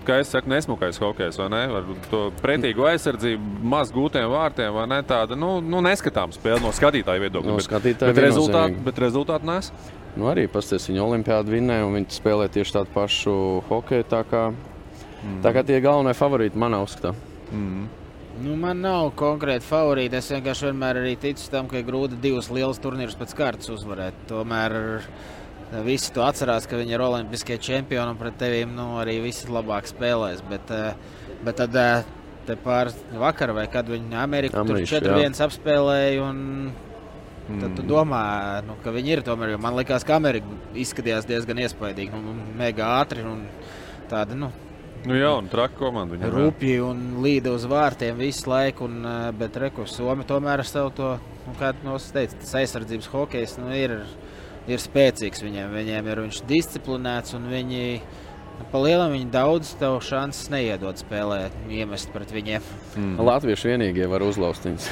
[0.07, 1.63] kā es saku, nesmukais hokejs, vai ne?
[1.81, 5.01] Ar to pretīgu aizsardzību, maz gūtiem vārtiem, vai ne?
[5.07, 7.51] Tāda, nu, nu neskatāma spēle no skatītāja viedokļa.
[7.51, 8.87] No bet- skatītāja bet rezultāti, viennozīmīgi.
[8.87, 9.73] bet rezultāti nes.
[10.19, 13.35] Nu, arī pasties, viņa olimpiādu vinnēja, un viņi spēlē tieši tādu pašu
[13.69, 14.07] hokeju.
[14.11, 15.41] Tā kā, mm.
[15.45, 17.13] tā kā tie galvenie favorīti manā uzskatā.
[17.51, 17.89] Mm.
[18.39, 20.19] Nu, man nav konkrēti favorīti.
[20.21, 24.15] Es vienkārši vienmēr arī ticu tam, ka ir grūti divus lielus turnīrus pēc kārtas uzvarēt.
[24.31, 25.03] Tomēr
[25.85, 29.89] visi to atcerās, ka viņi ir olimpiskie čempioni un pret tevīm nu, arī visi labāk
[29.91, 30.43] spēlēs.
[30.49, 30.95] Bet, eh,
[31.45, 35.27] bet tad eh, pāris vakar vai kad viņi Ameriku Amerišu, tur jā.
[35.29, 36.29] 4-1 apspēlēja.
[36.29, 36.45] Un...
[37.49, 39.55] Tad tu domā, nu, ka viņi ir tomēr.
[39.57, 42.19] Man liekas, ka Amerika izskatījās diezgan iespaidīgi.
[42.21, 43.47] Nu, mega ātri un
[44.11, 44.51] tāda nu,
[45.07, 46.17] Nu, jā, un traka komanda.
[46.17, 46.43] viņam, jā.
[46.43, 48.89] rupji un līda uz vārtiem visu laiku.
[48.89, 51.11] Un, eh, bet rekursu Somija tomēr ar savu to,
[51.47, 53.95] nu, kā tu teici, tas aizsardzības hokejs nu, ir,
[54.69, 55.75] ir spēcīgs viņiem.
[55.75, 57.85] Viņiem ir viņš disciplinēts un viņi.
[58.59, 62.65] nu, Pa lielam viņi daudz tev šansas neiedod spēlēt, iemest pret viņiem.
[62.99, 63.21] Mm.
[63.31, 64.89] Latvieši vienīgie var uzlauzt viņus.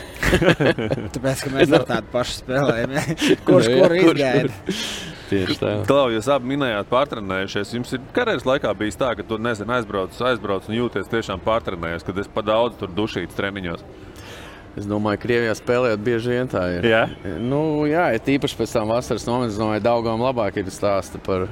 [1.16, 2.94] Tāpēc, ka mēs ar tādu pašu spēlējam.
[2.96, 3.04] ja?
[3.48, 4.80] Kurš Nu, jā, kur kurš izgaida?
[5.26, 5.72] Tieši tā.
[5.88, 7.72] Klau, jūs abi minējāt, pārtrenējušies.
[7.74, 12.06] Jums ir karjeras laikā bijis tā, ka tu nezini, aizbrauc, aizbrauc un jūties tiešām pārtrenējies,
[12.06, 13.82] kad es pa daudz tur dušīts treniņos.
[14.76, 16.86] Es domāju, ka Krievijā spēlējot bieži vien tā ir.
[16.90, 17.06] Jā?
[17.40, 21.46] Nu, jā, ir tīpaši pēc tam vasaras nometnes, domāju, Daugām labāk ir stāsti par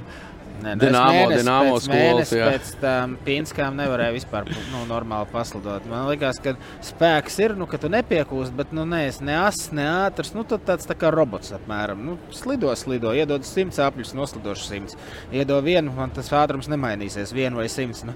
[0.62, 1.88] Nē, nu, es Dinamo pēc skolas.
[1.90, 2.37] mēnesi.
[2.38, 5.85] Pēc tam pinskām nevarēja vispār nu, normāli paslidot.
[5.90, 6.55] Man liekas, ka
[6.87, 10.31] spēks ir, nu, ka tu nepiekūst, bet nu, neesi ne asins, ne ātrs.
[10.37, 12.01] Nu, tad tāds tā kā robots apmēram.
[12.07, 14.97] Nu, slido, slido, iedod simts apļus, noslidošu simts.
[15.35, 18.05] Iedod vienu, man tas ātrums nemainīsies, vienu vai simts.
[18.07, 18.14] Nu,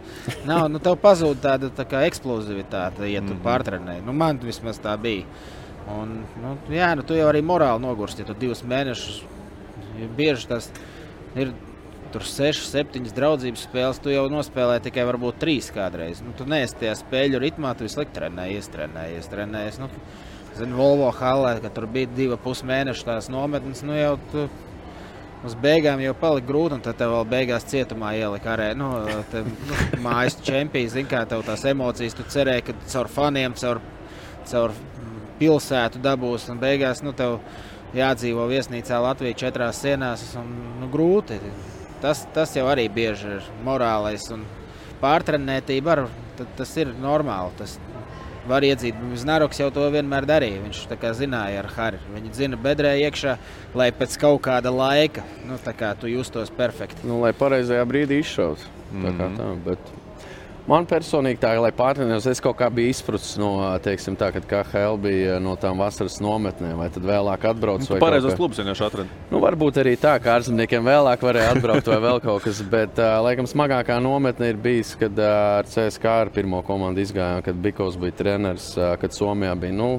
[0.48, 3.42] nav, nu, tev pazūd tāda tā kā eksplozivitāte, ja tu Mhm.
[3.44, 4.06] pārtrenēji.
[4.06, 5.26] Nu, man vismaz tā bija.
[5.90, 9.22] Un, nu, jā, nu, tu jau arī morāli nogursti, ja tu divus mēnešus
[10.16, 10.70] bieži tas
[11.34, 11.52] ir.
[12.12, 16.22] Tur 6, 7 draudzības spēles, tu jau nospēlēji tikai varbūt 3 kādreiz.
[16.24, 19.28] Nu, tu neesi tajā spēļu ritmā, tu visu laiku trenējies, trenējies.
[19.28, 19.76] trenējies.
[19.82, 19.90] Nu,
[20.56, 24.46] zinu, Volvo halē, kad tur bija divi pus mēneši tās nometnes, nu jau tu
[25.46, 28.90] uz beigām jau palika grūti, un tad tev vēl beigās cietumā ielika arī nu,
[29.30, 30.96] te, nu, mājas čempions.
[30.96, 33.82] Zini, kā tev tās emocijas, tu cerēji, ka caur faniem, caur,
[34.48, 34.74] caur
[35.38, 37.38] pilsētu dabūs, un beigās nu, tev
[37.96, 41.38] jādzīvo viesnīcā Latvijā četrās sienās, un nu, grūti.
[42.02, 44.44] Tas, tas jau arī bieži ir morālais un
[45.02, 45.94] pārtrenētība.
[45.96, 46.04] Ar,
[46.58, 47.54] tas ir normāli.
[47.58, 47.78] Tas
[48.48, 48.96] var iedzīt.
[49.20, 50.62] Znaroks jau to vienmēr darīja.
[50.64, 51.98] Viņš tā kā zināja ar Harry.
[52.14, 53.36] Viņi dzina bedrē iekšā,
[53.78, 57.04] lai pēc kaut kāda laika nu, tā kā tu justos perfekti.
[57.08, 58.62] Nu, lai pareizajā brīdī izšautu.
[58.92, 59.20] Mm Mhm.
[59.20, 59.36] -hmm.
[59.36, 59.78] tā, bet
[60.68, 63.50] man personīgi tā, lai pārtrenējos, es kaut kā biju izprucis no,
[63.84, 67.86] teiksim, tā, kad KHL bija no tām vasaras nometnēm, vai tad vēlāk atbrauc.
[67.86, 69.18] Tu vai pareizos klubus vienkārši atradi.
[69.32, 73.16] Nu, varbūt arī tā, ka ārzemniekiem vēlāk varēja atbraukt vai vēl kaut kas, bet uh,
[73.24, 77.96] laikam smagākā nometne ir bijis, kad uh, ar CSK ar pirmo komandu izgājām, kad Bikovs
[78.00, 79.76] bija treneris, uh, kad Somijā bija.
[79.78, 79.90] Nu,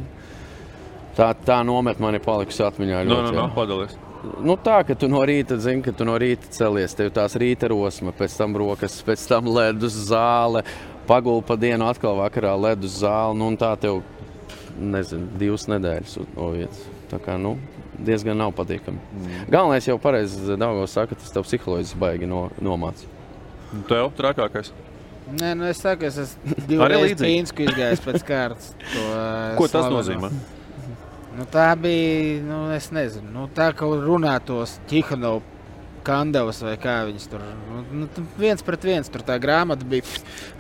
[1.18, 3.34] tā, tā nometne man ir palikusi atmiņā No, ļoti.
[3.34, 3.56] no, no, jā.
[3.58, 3.98] padalies.
[4.44, 7.70] Nu, tā, ka tu no rīta zini, ka tu no rīta celies, tev tās rīta
[7.72, 10.66] rosma, pēc tam rokas, pēc tam ledus zāle,
[11.08, 13.38] pagulpa pa dienu, atkal vakarā ledus zāle.
[13.40, 14.02] Nu, tā tev,
[14.76, 16.84] nezinu, divas nedēļas no vietas.
[17.10, 17.56] Tā kā, nu,
[17.96, 19.00] diezgan nav patīkami.
[19.00, 19.40] Mm.
[19.56, 23.02] Galvenais jau pareizi Dāngos saka, tas tev psiholoģiski baigi no, nomāc.
[23.74, 24.74] Un Tev trakākais.
[25.30, 27.24] Nē, nu es saku, es esmu divreiz līdzīgi.
[27.24, 28.72] pīnsku izgājis pēc kārtas.
[28.82, 29.04] To,
[29.60, 30.00] Ko tas slaveno.
[30.00, 30.32] nozīmē?
[31.40, 35.56] Nu, tā bija, nu, es nezinu, nu, tā kā runātos Tihanovs.
[36.10, 38.08] Kandavas vai kā viņas tur nu, nu,
[38.40, 39.10] viens pret viens.
[39.12, 40.08] Tur tā grāmata bija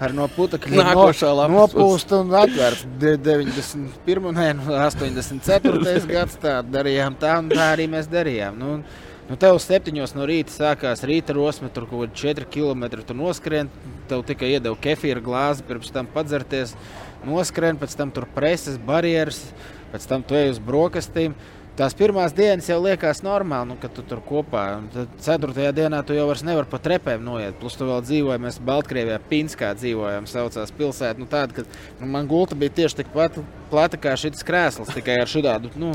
[0.04, 2.89] ar no putekļiem Nākošā lapas nopūsta un atvērta.
[3.02, 4.34] De- 91.
[4.36, 6.02] nē, nu, 84.
[6.15, 8.60] gads tā darījām tā, un tā arī mēs darījām.
[8.60, 8.82] Nu,
[9.30, 12.88] Nu, tev septiņos no rīta sākās rīta rosme, tur kaut 4 km.
[13.06, 13.68] Tu noskrien,
[14.10, 16.74] tev tikai iedeva kefīra glāzi, pirms tam padzerties.
[17.28, 19.44] Noskrien, pēc tam tur preses barjeras,
[19.93, 21.36] pēc tam tu ej uz brokastīm.
[21.80, 24.63] Tās pirmās dienas jau liekas normāli, nu, kad tu tur kopā.
[24.91, 27.56] Tad ceturtajā dienā tu jau vairs nevari pa trepēm noiet.
[27.62, 31.15] Plus, tu vēl dzīvoji, mēs Baltkrievijā, Pinskā dzīvojām, saucās pilsēta.
[31.21, 31.63] Nu, tāda, ka
[32.02, 33.39] nu, man gulta bija tieši tikpat
[33.71, 35.93] plata kā šis krēsls, tikai ar šādu nu,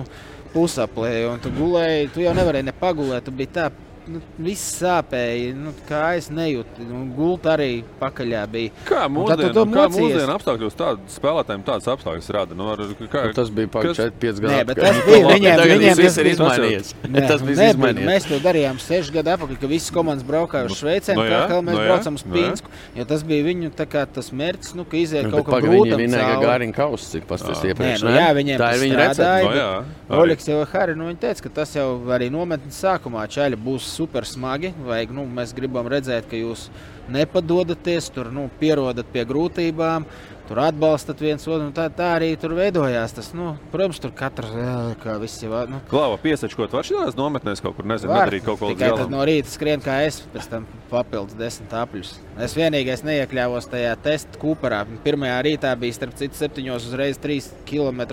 [0.55, 1.35] pusaplēju.
[1.35, 3.69] Un tu gulēji, tu jau nevarēji ne pagulēt, tu biji tā
[4.09, 5.55] nu, viss sāpēja.
[5.57, 6.85] Nu, kājas nejūtu.
[6.89, 8.73] Nu, gulta arī pakaļā bija.
[8.89, 12.59] Kā mūsdienu, to kā mūsdienu apstākļos tādu spēlētājiem tādas apstākļas rada?
[12.59, 14.55] Nu, ar, kā, Nu, tas bija pagājuši kas- 4-5 gadi.
[14.55, 15.65] Nē, bet tas Nu, bija viņiem.
[15.75, 16.95] viņiem viss ir tas bija- izmainījies.
[17.09, 17.71] Nē, Tas nu, nebija.
[17.75, 18.09] izmainījies.
[18.11, 20.83] Mēs to darījām sešu gadu atpakaļ, kad visas komandas braukāja uz.
[20.83, 22.35] Nu No jā, kā mēs nu jā, braucam uz nu.
[22.35, 22.69] Pīnsku.
[22.95, 25.99] Jo tas bija viņu kā, tas mērķis, nu, ka iziet Nu, kaut kā pagaidi, viņi
[26.05, 26.37] vinēja.
[26.43, 28.03] Gārina kausu, cik pastāstīja Nē, iepriekš.
[28.05, 28.19] nu, ne?
[28.21, 29.85] jā, viņiem tā tas ir viņa recepte.
[30.09, 30.19] Nu.
[30.21, 34.27] Oļegs jau Harri, nu, viņš teica, ka tas jau arī nometnes sākumā čaļi būs super
[34.29, 34.75] smagi.
[34.85, 36.69] Vajag, nu, mēs gribam redzēt, ka jūs
[37.13, 40.07] nepadodaties, tur nu, pierodat pie grūtībām.
[40.45, 43.15] Tur atbalstat viens otru, tā, tā arī tur veidojās.
[43.17, 44.53] Tas, nu, protams, tur katrs
[45.01, 48.27] kā viss jau nu, Klāva piesačkot, var šādās nometnēs kaut kur, nezinu, var.
[48.27, 51.73] nedarīt kaut ko līdz Tikai tad no rīta skrien kā es, pēc tam papildus desmit
[51.81, 52.13] apļus.
[52.45, 54.83] Es vienīgais neiekļāvos tajā testa kūparā.
[55.07, 57.49] Pirmajā rītā bija starp citu septiņos uzreiz trīs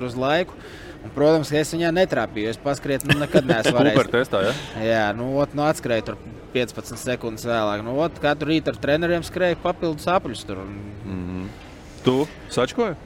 [0.07, 0.55] uz laiku.
[1.01, 2.51] Un, protams, ka es viņā netrāpīju.
[2.53, 4.11] Es paskriet, nu nekad neesmu varējis.
[4.13, 4.55] testā, ja?
[4.85, 6.19] Jā, nu, ot, nu atskrēju tur
[6.53, 7.83] 15 sekundes vēlāk.
[7.85, 10.61] Nu, ot, katru rītu ar treneriem skrēju papildus apļus tur.
[11.07, 11.47] Un...
[12.05, 12.17] Tu
[12.53, 12.97] sačkoji?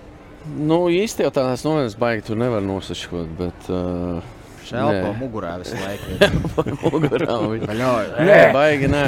[0.46, 3.70] Nu, īsti jau tādās nometnēs baigi tur nevar nosaškot, bet...
[3.72, 4.34] Uh,
[4.66, 6.16] Šelpo mugurā visu laiku.
[6.84, 7.38] mugurā.
[7.54, 8.26] viņa-.
[8.26, 9.06] Nē, baigi nē.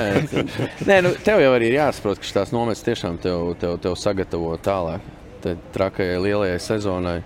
[0.86, 4.54] nē nu, tev jau arī ir jāsaprot, ka šīs nometnes tiešām tev, tev, tev sagatavo
[4.62, 5.06] tālāk,
[5.46, 7.20] tai trakajai lielajai sezonai.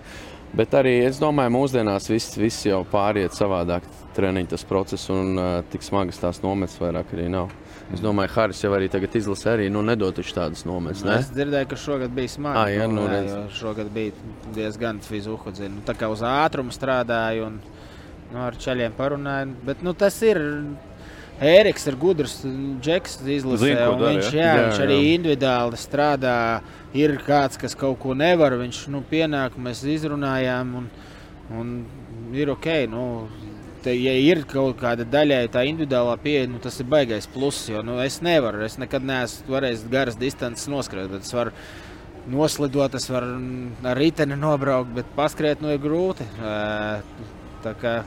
[0.52, 3.86] Bet arī es domāju, mūsdienās viss, viss jau pāriet savādāk
[4.16, 7.54] treniņu process, un uh, tik smagas tās nometnes vairāk arī nav.
[7.92, 11.04] Es domāju, Haris jau arī tagad izlasē arī nu, nedot taču tādas nometnes.
[11.08, 11.18] Ne?
[11.20, 12.60] es dzirdēju, ka šogad bija smagi.
[12.60, 14.16] Ā, jā, nu, jo šogad bija
[14.56, 15.68] diezgan fiziski.
[15.72, 17.58] Nu, tā kā uz ātrumu strādāju un
[18.32, 19.58] nu, ar ceļiem parunāju.
[19.68, 20.40] Bet nu, tas ir.
[21.41, 22.36] Ēriks ir gudrs,
[22.86, 24.84] Džeks izlasē, Zina, ko un dara, viņš, jā, Jā, viņš jā.
[24.86, 26.36] arī individuāli strādā.
[26.93, 30.89] Ir kāds, kas kaut ko nevar, viņš nu, pienāk, mēs izrunājām, un,
[31.58, 31.71] un
[32.38, 32.67] ir ok.
[32.91, 33.06] Nu,
[33.82, 37.69] te, ja ir kaut kāda daļai tā individuālā pieeja, nu, tas ir baisais pluss.
[37.71, 41.10] Jo nu, es nevaru, es nekad neesmu varējis garas distances noskriet.
[41.10, 41.56] bet Es varu
[42.30, 43.39] noslidot, es varu
[43.82, 46.27] ar riteni nobraukt, bet paskriet nu ir grūti.
[47.65, 48.01] Tā kā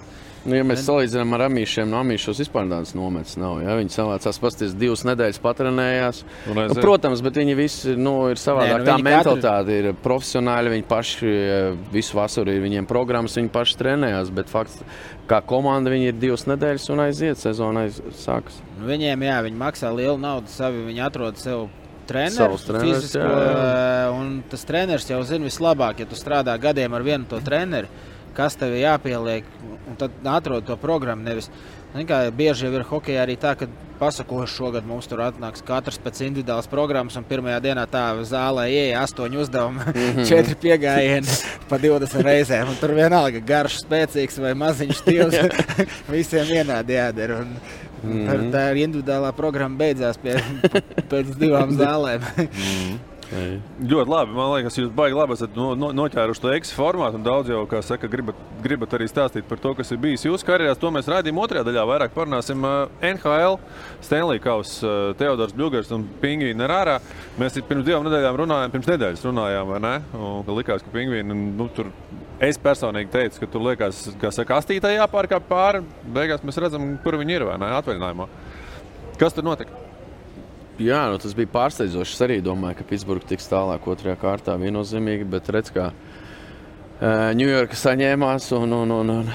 [0.45, 3.63] Nu, ja mēs salīdzinām ar amīšiem, no amīšos vispār tādas nometnes nav.
[3.65, 3.77] Ja?
[3.79, 6.21] Viņi savācās pasties divas nedēļas patrenējās.
[6.53, 8.75] Nu, protams, bet viņi visi nu, ir savādāk.
[8.75, 10.75] Nē, nu, Tā mentalitāte ir profesionāli.
[10.75, 14.35] Viņi paši eh, visu vasaru ir viņiem programmas, viņi paši trenējās.
[14.37, 14.83] Bet fakts,
[15.31, 18.61] kā komanda viņi ir divas nedēļas un aiziet, sezona aiz, sākas.
[18.77, 21.67] nu, viņiem, jā, viņi maksā lielu naudu, savi viņi atrod sev.
[22.05, 26.53] Treneru, Savus trenerus, fizisko, jā, ē, un tas treneris jau zina vislabāk, ja tu strādā
[26.61, 27.89] gadiem ar vienu to treneri,
[28.37, 29.49] kas tev ir jāpieliek,
[29.88, 31.27] un tad atrod to programmu.
[31.27, 31.51] Nevis,
[31.94, 33.68] Zini kā, bieži jau ir hokeja arī tā, ka
[34.01, 39.05] pasakoši šogad mums tur atnāks katrs pēc individuālas programmas, un pirmajā dienā tā zālē ieeja
[39.07, 39.94] astoņi uzdevumi,
[40.31, 41.38] četri piegājieni
[41.70, 42.75] pa 20 reizēm.
[42.81, 45.38] Tur vienalga garš, spēcīgs vai maziņš stils.
[46.16, 47.38] Visiem vienādi jādara.
[47.44, 47.55] Un,
[48.03, 48.51] mm.
[48.59, 50.40] Tā ir individuālā programma beidzās pie,
[51.14, 52.27] pēc divām zālēm.
[53.33, 54.35] Ļoti labi.
[54.37, 57.21] Man liekas, jūs baigi labi esat no, no, noķēruši to eksu formātu.
[57.25, 60.75] Daudz jau, kā saka, gribat, gribat arī stāstīt par to, kas ir bijis jūsu karjerā.
[60.81, 61.85] To mēs rādījām otrajā daļā.
[61.89, 63.59] Vairāk parunāsim uh, NHL,
[64.05, 66.99] Stanley Kausa, uh, Teodors Bļūgers un Pingvīna Rārā.
[67.41, 69.95] Mēs pirms divām nedēļām runājām, pirms nedēļas runājām, vai ne?
[70.19, 71.91] Un, ka likās, ka Pingvīna, nu, tur
[72.45, 75.85] es personīgi teicu, ka tur liekas, ka saka, astītā jāpārkāp pāri.
[76.15, 77.73] Beigās mēs redzam, kur viņi ir vai ne?
[77.81, 78.29] Atvaļinājumā.
[79.21, 79.84] Kas tur notika?
[80.83, 82.17] Jā, nu, tas bija pārsteidzoši.
[82.17, 85.27] Es arī domāju, ka Pitsburgā tiks tālāk otrajā kārtā viennozīmīgi.
[85.31, 85.93] Bet redz, kā
[87.39, 89.29] Ņujorka saņēmās un, un, un, un,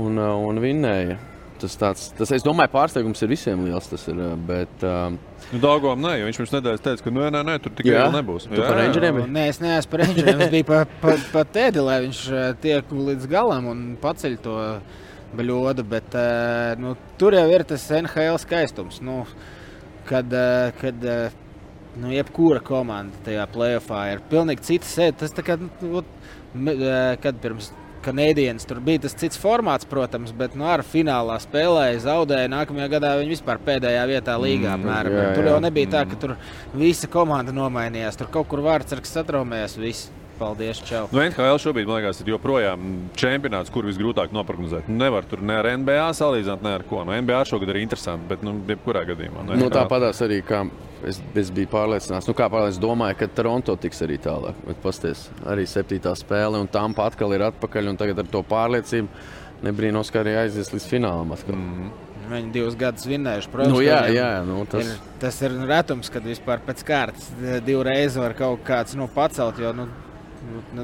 [0.00, 1.16] un, un vinnēja.
[1.60, 3.88] Tas, tāds, tas, es domāju, pārsteigums ir visiem liels.
[4.10, 5.16] Ir, bet, um,
[5.52, 8.04] Nu, Dāngām, nē, jo viņš pirms nedēļas teica, ka nē, nē, nē tur tikai Jā?
[8.06, 8.46] vēl nebūs.
[8.48, 9.18] Tu par Rangeriem?
[9.20, 10.40] Nu, Nē, es neesmu par Rangeriem.
[10.40, 12.20] Es biju par pa, pa tēdi, lai viņš
[12.64, 14.56] tiek līdz galam un paceļ to
[15.36, 15.84] bļodu.
[15.90, 16.16] Bet
[16.80, 19.02] nu, tur jau ir tas NHL skaistums.
[19.04, 19.20] Nu,
[20.08, 21.30] kad, eh, kad eh,
[22.00, 25.16] nu, jebkura komanda tajā playoffā ir pilnīgi cita sēde.
[25.22, 26.04] Tas kā, nu,
[26.54, 27.72] me- eh, kad pirms
[28.04, 32.50] Kanādienas tur bija tas cits formāts, protams, bet nu, ar finālā spēlēja, zaudēja.
[32.52, 34.74] Nākamajā gadā viņi vispār pēdējā vietā līgā.
[34.74, 35.14] Mm, apmēram.
[35.16, 35.54] jā, tur jā.
[35.54, 36.34] jau nebija tā, ka tur
[36.76, 38.18] visa komanda nomainījās.
[38.20, 39.78] Tur kaut kur vārdsargs satraumējās.
[39.80, 40.10] Viss.
[40.38, 41.04] Paldies, čau!
[41.14, 42.86] Nu, NHL šobrīd, man liekas, ir joprojām
[43.18, 44.88] čempionāts, kur visgrūtāk noprognozēt.
[44.90, 47.04] Nu, Nevar tur ne ar NBA salīdzināt, ne ar ko.
[47.06, 49.46] Nu, NBA šogad ir interesanti, bet, nu, jebkurā gadījumā.
[49.54, 50.64] nu, tāpatās arī, kā
[51.06, 54.58] es, es biju pārliecināts, nu, kā pārliecināts, domāju, ka Toronto tiks arī tālāk.
[54.66, 59.64] Bet pasties, arī septītā spēle, un tam atkal ir atpakaļ, un tagad ar to pārliecību
[59.64, 61.30] nebrīnos, ka arī aizies līdz finālam.
[61.36, 61.54] Atkal.
[61.56, 61.92] Mm.
[62.24, 63.50] Viņi divus gadus vinnējuši.
[63.52, 67.28] Protams, Nu, jā, jā, nu, tas- ir, tas ir retums, kad vispār pēc kārtas
[67.66, 69.60] divreiz var kaut kāds nu, pacelt.
[69.60, 70.13] Jo, nu, nu,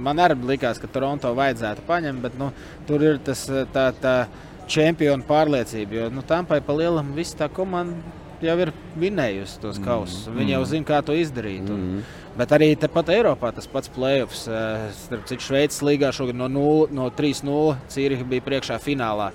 [0.00, 2.52] man arī likās, ka Toronto vajadzētu paņemt, bet nu,
[2.88, 3.90] tur ir tas eh, tā.
[3.96, 4.16] tā
[4.70, 5.96] čempionu pārliecību.
[5.98, 7.96] Jo nu, tam pa lielam viss tā komanda
[8.40, 8.70] jau ir
[9.00, 10.28] vinējusi tos kausus.
[10.28, 10.38] Mm.
[10.38, 11.68] Viņi jau zina, kā to izdarīt.
[11.68, 12.02] Un, Mm.
[12.38, 14.46] Bet arī tepat Eiropā tas pats playoffs.
[14.48, 19.32] eh, Starp citu, Šveices līgā šogad no, 0, no 3-0 Cīriha bija priekšā finālā.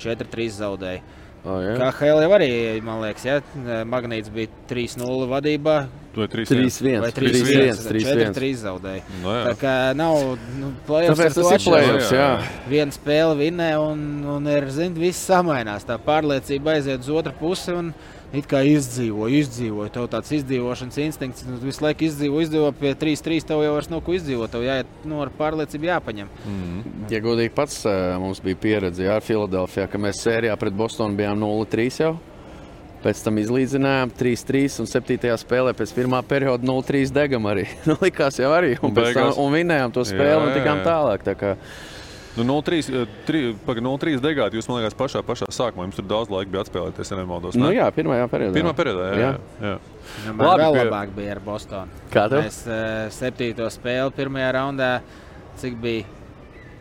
[0.00, 1.02] 4-3 zaudēja.
[1.44, 1.76] Oh, jā.
[1.76, 3.40] Kā Helē arī, man liekas, ja?
[3.84, 5.76] Magnīts bija 3-0 vadībā.
[6.16, 9.02] Vai 3-1, Vai 3-1, 3-1, 4-3 zaudēja.
[9.22, 9.42] No jā.
[9.46, 10.16] Tā kā nav
[10.58, 12.30] nu, to tas ir playoffs, jā.
[12.70, 15.86] Viena spēle vinnē, un, un ir, zin, viss samainās.
[15.86, 17.76] Tā pārliecība aiziet uz otru pusi.
[17.76, 17.92] Un,
[18.30, 19.88] It kā izdzīvo, izdzīvo.
[19.90, 23.42] Tev tāds izdzīvošanas instinkts, nu, visu laiku izdzīvo, izdzīvo pie 3-3.
[23.48, 24.52] Tev jau vairs nav ko izdzīvot.
[24.52, 26.30] Tev jāiet nu, ar pārliecību jāpaņem.
[27.10, 31.42] Ja godīgi pats eh, mums bija pieredze ar Filadelfijā, ka mēs sērijā pret Bostonu bijām
[31.42, 32.12] 0-3 jau.
[33.00, 35.30] Pēc tam izlīdzinājām 3-3 un 7.
[35.40, 37.64] spēlē pēc pirmā perioda 0-3 degam arī.
[37.88, 38.74] Nu, likās jau arī.
[38.82, 39.38] Un, Un pēc tam, beigās?
[39.40, 40.84] un vinējām to spēli Jā, un jā, tikām jā.
[40.90, 41.24] tālāk.
[41.30, 41.54] Tā kā,
[42.38, 44.54] Nu, 0-3 tri- paga, 0-3 degāt.
[44.54, 47.56] Jūs, man liekas, pašā, pašā sākumā jums tur daudz laika bija atspēlēties, ja nemaldos.
[47.58, 47.72] nu, ne?
[47.80, 48.54] jā, pirmajā periodā.
[48.54, 49.18] Pirmā periodā, jā.
[49.18, 49.32] jā.
[49.66, 49.72] jā.
[50.28, 51.98] Nu, man vēl pie- labāk bija ar Bostonu.
[52.14, 52.44] Kā tev?
[52.46, 54.92] Mēs uh, septīto spēli pirmajā raundā,
[55.58, 56.06] cik bija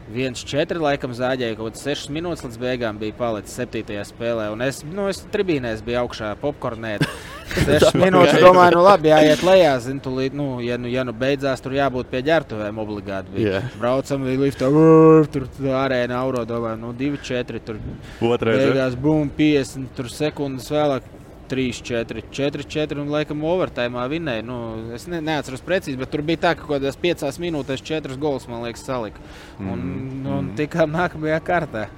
[0.09, 3.99] 1-4, laikam zāģēja kaut kādas 6 minūtes līdz beigām bija palicis 7.
[4.09, 4.47] spēlē.
[4.53, 7.05] Un es, nu, es tribīnēs biju augšā, popkornēt.
[7.49, 9.75] 6 minūtes, domāju, nu labi, jāiet lejā.
[9.85, 13.33] Zinu, tūlīt, nu, ja, nu, ja nu beidzās, tur jābūt pie ģērbtuvēm obligāti.
[13.35, 13.59] Bija.
[13.59, 13.61] Jā.
[13.77, 14.71] Braucam, bija liftā,
[15.33, 15.47] tur
[15.83, 17.63] arēna auro, domāju, nu 2-4.
[17.65, 17.79] Tur
[18.25, 21.15] Otrais, beigās bum, 50 tur sekundes vēlāk.
[21.49, 24.45] 3, 4, 4, 4 un laikam overtime vinēja.
[24.45, 24.59] Nu,
[24.95, 28.47] es ne, neatceros precīzi, bet tur bija tā, ka kaut kādās 5 minūtēs 4 gols,
[28.51, 29.23] man liekas, salika.
[29.59, 30.31] Un, mm.
[30.37, 31.89] un tikām nākamajā kārtā.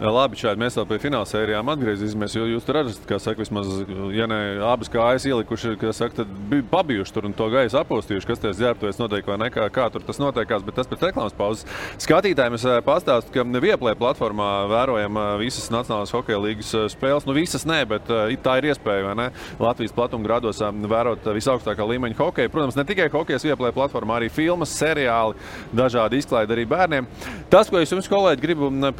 [0.00, 2.34] Labi, šādi mēs vēl pie fināla sērijām atgriezīsimies.
[2.38, 3.68] Jūs tur redzat, kā saka, vismaz,
[4.16, 8.40] ja ne abas kājas ielikuši, saka, tad bija pabijuši tur un to gaisu appostījuši, kas
[8.40, 10.64] tajā ģērbtuvēs notiek vai ne, kā, kā tur tas notiekās.
[10.64, 11.66] Bet tas pēc reklāmas pauzes.
[12.00, 17.28] Skatītājiem es eh, pastāstu, ka Vieplē platformā vērojam eh, visas Nacionālās hokeja līgas eh, spēles.
[17.28, 19.28] Nu, visas nē, bet tā ir iespēja, vai ne?
[19.60, 20.62] Latvijas platumgrādos
[20.94, 22.54] vērot visaugstākā līmeņa hokeju.
[22.54, 25.36] Protams, ne tikai hokejas Vieplē platformā, arī filmas, seriāli,
[25.76, 27.08] dažādi izklaidi arī bērniem.
[27.52, 28.96] Tas, ko es jums, kolēģi, gribu mm,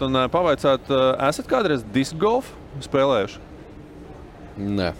[0.00, 3.38] piedāvāt un eh, pavaicāt, eh, esat kādreiz disku golfu spēlējuši?
[4.58, 4.92] Nē.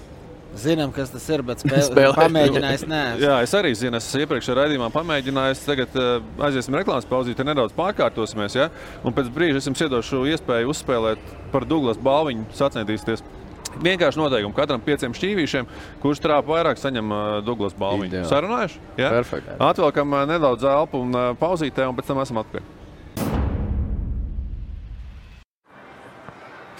[0.56, 2.14] Zinām, kas tas ir, bet spēlē, Spēlē.
[2.16, 2.86] pamēģinājis.
[2.90, 5.58] Nē, Jā, es arī zinu, es iepriekšējā raidījumā pamēģināju.
[5.64, 8.56] Tagad uh, aiziesim reklāmas pauzīti, nedaudz pārkārtosimies.
[8.58, 8.70] Ja?
[9.04, 13.22] Un pēc brīža es jums iedošu iespēju uzspēlēt par Douglas balviņu, sacensties.
[13.70, 15.68] Vienkārši noteikumi katram pieciem šķīvīšiem,
[16.02, 18.10] kurš trāpa vairāk, saņem uh, Douglas balviņu.
[18.10, 18.30] Ideāli.
[18.32, 18.82] Sarunājuši?
[18.98, 19.12] Ja?
[19.14, 19.54] Perfekti.
[19.62, 22.79] Atvelkam uh, nedaudz elpu un uh, pauzītē, un pēc tam esam atpakaļ.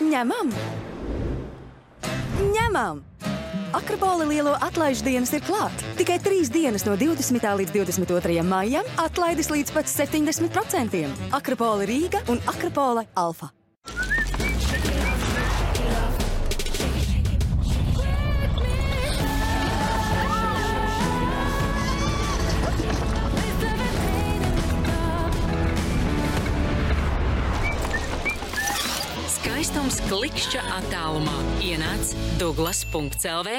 [0.01, 0.49] Ņemam!
[2.41, 3.03] Ņemam!
[3.77, 5.85] Akropola lielo atlaižu dienas ir klāt.
[5.99, 7.45] Tikai trīs dienas no 20.
[7.61, 8.41] līdz 22.
[8.49, 11.07] maijam atlaides līdz pat 70%.
[11.37, 13.53] Akropola Rīga un Akropola Alfa.
[29.71, 32.09] Skaistums klikšķa attālumā ienāc
[32.41, 33.53] Douglas.CLV.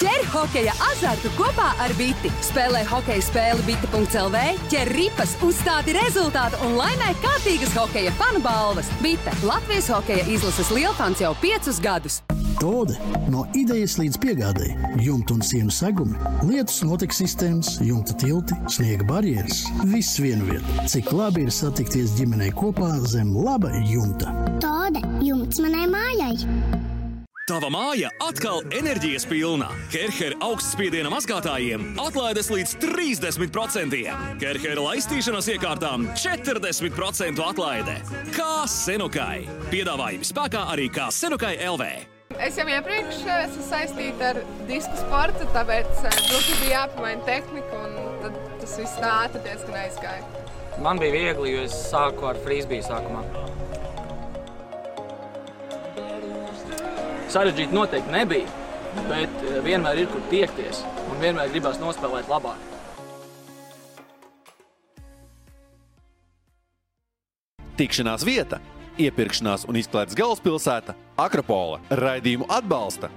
[0.00, 2.32] Ķer hokeja azartu kopā ar Biti.
[2.40, 4.40] Spēlē hokeja spēli Biti.CLV,
[4.72, 8.88] ķer ripas, uzstādi rezultātu un laimē kārtīgas hokeja fanu balvas.
[9.04, 12.22] Bita- Latvijas hokeja izlases lielfans jau piecus gadus.
[12.60, 12.92] Tode
[13.32, 14.74] no idejas līdz piegādēji.
[15.00, 19.62] Jumta un sienu segumi, lietus notekes sistēmas, jumta tilti, sniega barjeras.
[19.88, 20.66] Viss vienviet.
[20.92, 24.34] Cik labi ir satikties ģimenei kopā zem laba jumta.
[24.60, 26.36] Tāda jumts manai mājai.
[27.48, 29.72] Tava māja atkal enerģijas pilna.
[29.90, 34.04] Kerhera augstspiediena mazgātājiem atlaides līdz 30%.
[34.44, 37.98] Kerhera laistīšanas iekārtām 40% atlaide.
[38.36, 39.48] Kā senukai?
[39.72, 42.19] Piedāvājumi spēkā arī kā senukai LV.
[42.38, 44.38] Es jau iepriekš eh, esmu saistīta ar
[44.68, 50.44] disku sportu, tāpēc eh, drusku bija jāpamaina tehnika, un tas viss tā ātri diezgan aizgāja.
[50.80, 53.24] Man bija viegli, jo es sāku ar frīzbiju sākumā.
[57.34, 58.46] Sarežģīti noteikti nebija,
[59.10, 62.68] bet eh, vienmēr ir kur tiekties un vienmēr gribās nospēlēt labāk.
[67.80, 68.60] Tikšanās vieta,
[69.06, 70.94] iepirkšanās un izklaides galvaspilsēta-
[71.26, 71.80] Akropola.
[71.90, 73.10] Raidījumu atbalsta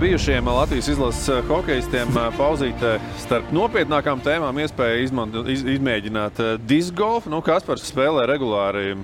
[0.00, 6.54] bijušiem Latvijas izlases eh, hokeistiem eh, pauzītē starp nopietnākām tēmām iespēja izmanto, iz, izmēģināt eh,
[6.68, 7.30] disku golfu.
[7.32, 8.96] Nu, Kaspars spēlē regulāri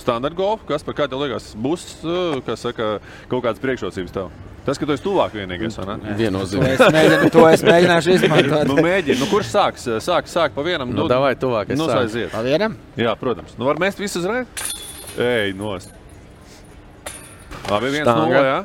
[0.00, 0.64] standarta golfu.
[0.68, 2.96] Kas par kā tev liekas, būs eh, kas saka,
[3.30, 4.30] kaut kādas priekšrocības tev?
[4.66, 6.14] Tas, ka tu esi tuvāk vienīgais, vai ne?
[6.18, 6.78] Viennozīmīgi.
[6.80, 8.64] To es mēģinu- to es mēģināšu izmantot.
[8.66, 9.18] nu, mēģini.
[9.20, 9.84] Nu, kurš sāks?
[10.02, 10.90] Sāk, sāk pa vienam.
[10.90, 12.32] Nu, davai tuvāk, Nu, aiziet.
[12.32, 12.74] Pa vienam?
[12.98, 13.54] Jā, protams.
[13.60, 14.48] Nu, var mest visu uzreiz?
[15.22, 15.92] Ej, nost.
[17.70, 18.42] Labi, 1-0, Štanga.
[18.42, 18.58] jā.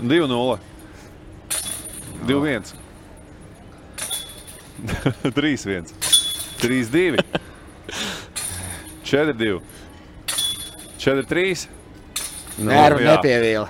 [0.00, 0.58] 2-0.
[2.26, 2.74] 2-1.
[5.34, 5.92] 3-1.
[6.60, 7.18] 3-2.
[9.04, 9.60] 4-2.
[10.98, 11.68] 4-3.
[12.60, 13.16] Nervu jā.
[13.16, 13.68] nepievīla.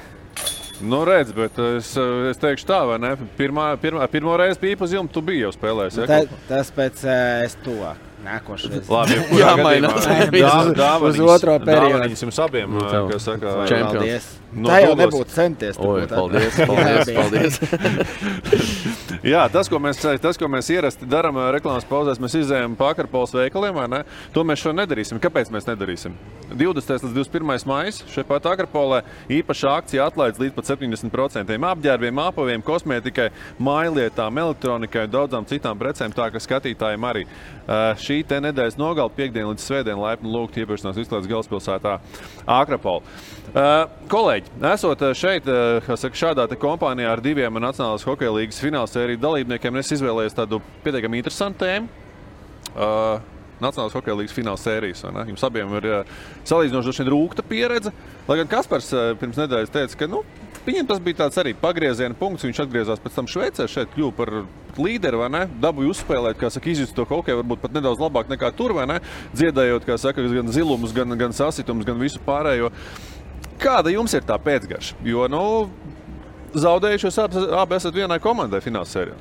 [0.80, 1.92] Nu, redz, bet es,
[2.30, 3.12] es teikšu tā, vai ne?
[3.36, 5.98] Pirmā, pirmā, pirmo reizi bija pa ziemu, tu biji jau spēlējis.
[6.00, 6.06] Ja?
[6.08, 8.09] Ta, tas pēc uh, es tuvāk.
[8.20, 8.84] Nākošais.
[8.92, 11.88] Labi, jebkurā gadījumā Uz- otro periodu.
[11.94, 14.26] dāvaniņas jums abiem, Nu, kas saka, Čempions.
[14.52, 15.76] No Tā jau nebūtu centies.
[15.78, 17.54] Oi, paldies, paldies, Jā, paldies.
[19.20, 23.34] Jā, tas, ko mēs, tas, ko mēs ierasti darām reklāmas pauzēs, mēs izējām pa akarpols
[23.36, 23.98] veikaliem, vai ne?
[24.32, 25.20] To mēs šodien nedarīsim.
[25.20, 26.14] Kāpēc mēs nedarīsim?
[26.48, 27.04] 20.
[27.04, 27.66] līdz 21.
[27.68, 33.28] maijā šeit pat akarpolē īpaša akcija atlaides līdz pat 70% apģērbiem, apaviem, kosmētikai,
[33.60, 36.16] mājlietām, elektronikai un daudzām citām precēm.
[36.16, 41.28] Tā ka skatītājiem arī uh, šī nedēļas nogala piekdiena līdz svētdienai laipni lūgt iepirkšanās izklaides
[41.28, 41.98] galvaspilsētā
[42.48, 43.04] Akrapola.
[43.50, 48.60] Uh, kolēģi, esot šeit, uh, kā saka, šādā kompānijā ar diviem Nacionālās hokeja līnijas
[49.10, 51.88] finālsērijas dalībniekiem, es izvēlējos tādu pietiekami interesantu tēmu.
[52.70, 53.20] Uh,
[53.60, 55.02] Nacionālās hokeja līnijas fināla sērijas.
[55.04, 56.12] Jums abiem ir uh,
[56.48, 57.92] salīdzinoši rūkta pieredze.
[58.28, 60.22] Lai gan Kaspars uh, pirms nedēļas teica, ka nu,
[60.64, 62.46] viņam tas bija tāds arī pagrieziena punkts.
[62.46, 64.32] Viņš atgriezās pēc tam Šveicē, šeit kļuva par
[64.80, 65.44] līderi, vai ne?
[65.60, 69.00] Dabūja uzspēlēt, kā saka, izjust to hokeju, varbūt pat nedaudz labāk nekā tur, vai ne?
[69.36, 72.72] Dziedājot, kā saka, gan zilumus, gan, gan sasitumus, gan visu pārējo.
[73.60, 75.02] Kāda jums ir tā pēcgarša?
[75.04, 75.44] Jo, nu,
[76.54, 79.18] zaudējuši jūs abi, abi esat vienai komandai finālsērijā.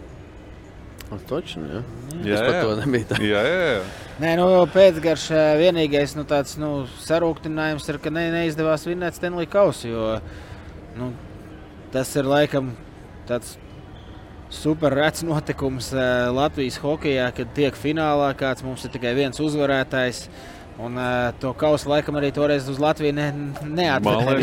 [1.30, 1.82] Točni, jā.
[2.21, 2.61] Jā, par jā.
[2.65, 3.17] to nebiju tā.
[3.25, 3.80] Jā, jā, jā.
[4.19, 9.49] Nē, nu, pēcgarš ā, vienīgais nu, tāds, nu, sarūktinājums ir, ka ne, neizdevās vinnēt Stanley
[9.49, 9.89] Kausu.
[9.89, 10.05] Jo,
[10.99, 11.09] nu,
[11.93, 12.73] tas ir laikam
[13.30, 13.55] tāds
[14.53, 20.27] super rets notikums ā, Latvijas hokeja, kad tiek finālā kāds mums ir tikai viens uzvarētājs.
[20.80, 23.32] Un uh, to kausu laikam arī toreiz uz Latviju ne,
[23.67, 24.38] neatveda.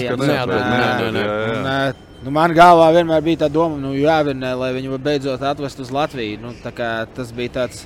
[1.17, 1.55] jā, jā.
[1.55, 1.79] un, ā,
[2.25, 6.41] Nu, man galvā vienmēr bija tā doma, nu, jāvinnē, lai viņu beidzot atvest uz Latviju.
[6.43, 7.85] Nu, tas bija tāds,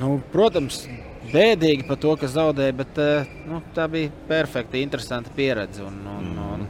[0.00, 0.84] nu, protams,
[1.32, 5.82] bēdīgi par to, ka zaudēja, bet eh, nu, tā bija perfekta, interesanta pieredze.
[5.84, 6.66] Un, un, un,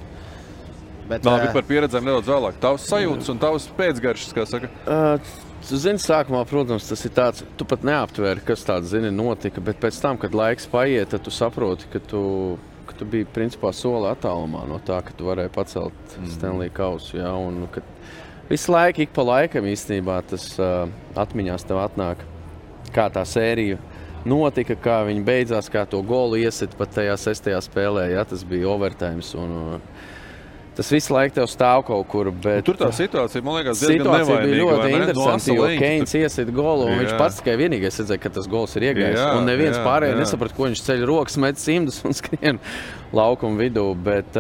[1.11, 2.59] bet, Labi, eh, par pieredzēm nedaudz vēlāk.
[2.63, 4.73] Tavs sajūtas un tavs pēcgaršas, kā saka.
[4.87, 9.63] Uh, zini, sākumā, protams, tas ir tāds, tu pat neaptvēri, kas tāds zini, notika.
[9.65, 12.23] Bet pēc tam, kad laiks paiet, tad tu saproti, ka tu,
[12.89, 16.31] ka tu biji principā soli attālumā no tā, ka tu varēji pacelt mm.
[16.35, 17.19] Stanley kausu.
[17.19, 17.83] Ja, un, ka
[18.51, 20.87] visu laiku, ik pa laikam īstenībā tas uh,
[21.19, 22.25] atmiņās tev atnāk,
[22.95, 23.81] kā tā sērija
[24.27, 28.09] notika, kā viņi beidzās, kā to golu iesit pat tajā sestajā spēlē.
[28.13, 29.25] Ja, tas bija overtime.
[29.39, 29.96] Un, uh,
[30.77, 32.29] Tas visu laiku tev stāv kaut kur.
[32.31, 36.85] Bet, Tur tā situācija, man liekas, Situācija bija ļoti interesanta, No Keins tur- iesaistīja golu.
[36.91, 37.19] un Viņš Jā.
[37.23, 39.17] pats tikai vienīgais redzēja, ka tas gols ir iegājis.
[39.17, 42.59] Jā, un neviens pārējais nesaprata, ko viņš ceļ rokas, met simtus un skrien
[43.17, 43.87] laukuma vidū.
[43.97, 44.37] Bet,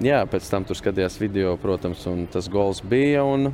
[0.00, 3.24] jā, pēc tam tur skatījās video, protams, un tas gols bija.
[3.26, 3.50] Un,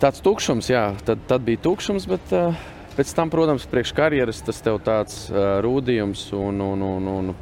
[0.00, 2.08] tāds tukšums, jā, tad, tad bija tukšums.
[2.08, 2.54] Bet, uh,
[2.94, 7.32] Pēc tam, protams, priekš karjeras tas tev tāds uh, rūdījums, un, un, un, un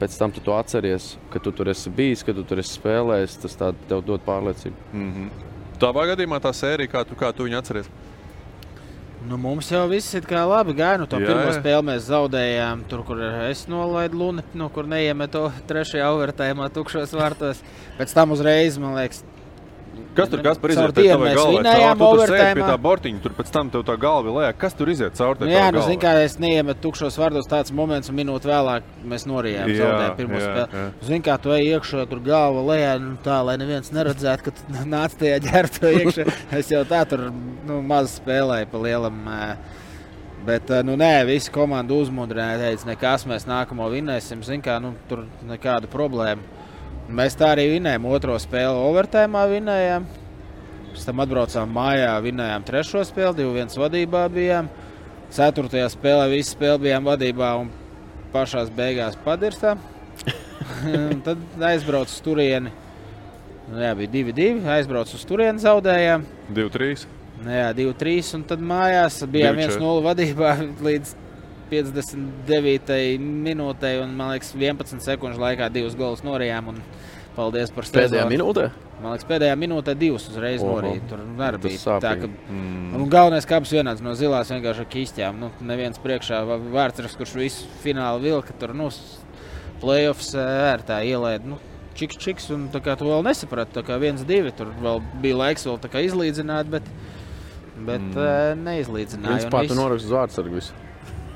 [0.00, 3.38] pēc tam tu to atceries, ka tu tur esi bijis, ka tu tur esi spēlējis.
[3.44, 4.76] Tas tā, tev dod pārliecību.
[4.92, 5.48] Mm -hmm.
[5.80, 7.90] Tavā gadījumā tā sērija, kā tu, kā tu viņu atceries?
[9.28, 10.98] Nu, mums jau viss ir kā labi gāja.
[11.02, 11.56] Nu, to Jā, pirmo jā.
[11.58, 12.84] spēli mēs zaudējām.
[12.88, 13.20] Tur, kur
[13.50, 17.60] es nolaidu Luni, no kur neiemetu trešajā overtājumā, tukšos vārtos.
[17.98, 19.20] Pēc tam uzreiz, man liekas,
[20.16, 21.62] Kas tur kas par iziet dienu tavai galvai?
[21.64, 24.54] Caur, tu tur sēdi pie tā bortiņa, tur pēc tam tev tā galva lejā.
[24.58, 28.10] Kas tur iziet caur Nu, jā, nu, zini, kā es neiemetu tukšos vārdos, tāds moments,
[28.10, 29.70] un minūte vēlāk mēs norijām.
[29.70, 30.66] Jā, Zaudējām pirmo spēli.
[30.80, 30.84] jā.
[31.06, 35.14] Zini, kā tu ej iekšā, tur galva lejā, nu, tā, lai neviens neredzētu, ka nāc
[35.20, 36.26] tajā ģērbtā iekšā.
[36.60, 39.22] Es jau tā tur nu, maz spēlēju pa lielam.
[40.44, 44.40] Bet, nu, nē, visi komanda uzmundrināja, teica, nekas, mēs nākamo vinnēsim.
[44.46, 46.59] Zini, kā, nu, tur nekāda problēma.
[47.10, 50.04] Mēs tā arī vinnējām otro spēli, overtēmā vinnējām.
[50.92, 54.68] Pēc tam atbraucām mājā, vinnējām trešo spēli, 2-1 vadībā bijām.
[55.34, 57.72] Ceturtajā spēlē visi spēli bijām vadībā un
[58.34, 59.82] pašā beigās padirstām.
[61.10, 61.40] Un tad
[61.70, 62.70] aizbraucu uz turieni.
[63.70, 64.48] Nu, jā, bija 2-2.
[64.76, 66.24] Aizbraucu uz turieni, zaudējām.
[66.54, 67.06] 2-3.
[67.42, 68.34] Nu, jā, 2-3.
[68.38, 69.78] Un tad mājās bijām 2-4.
[69.82, 70.54] 1-0 vadībā
[70.86, 71.14] līdz
[71.70, 73.18] 59.
[73.20, 73.96] minūtei.
[74.02, 76.68] Un, man liekas, 11 sekundžu laikā divus golus norijām.
[76.74, 76.82] Un
[77.30, 78.30] Paldies par Pēdējā sezonu.
[78.34, 78.64] minūtē?
[79.00, 81.04] Man liekas, pēdējā minūtē divas uzreiz norīt.
[81.08, 83.06] Tur arī Tas bija tā, ka Mm.
[83.08, 85.38] galvenais kāps vienāds no zilās vienkārši ar kīstiem.
[85.38, 86.42] Nu, neviens priekšā
[86.74, 88.90] vārds, kurš visu finālu vilka tur, nu,
[89.80, 91.44] playoffs ē, ar tā ielēd.
[91.46, 91.58] Nu,
[91.94, 95.36] Čiks, čiks, un tā kā tu vēl nesaprati, tā kā viens, divi, tur vēl bija
[95.36, 96.82] laiks vēl izlīdzināt, bet,
[97.86, 98.64] bet Mm.
[98.64, 99.50] neizlīdzināja.
[99.68, 99.80] tu viss.
[99.80, 100.72] noraksti uz vārdsargu visu.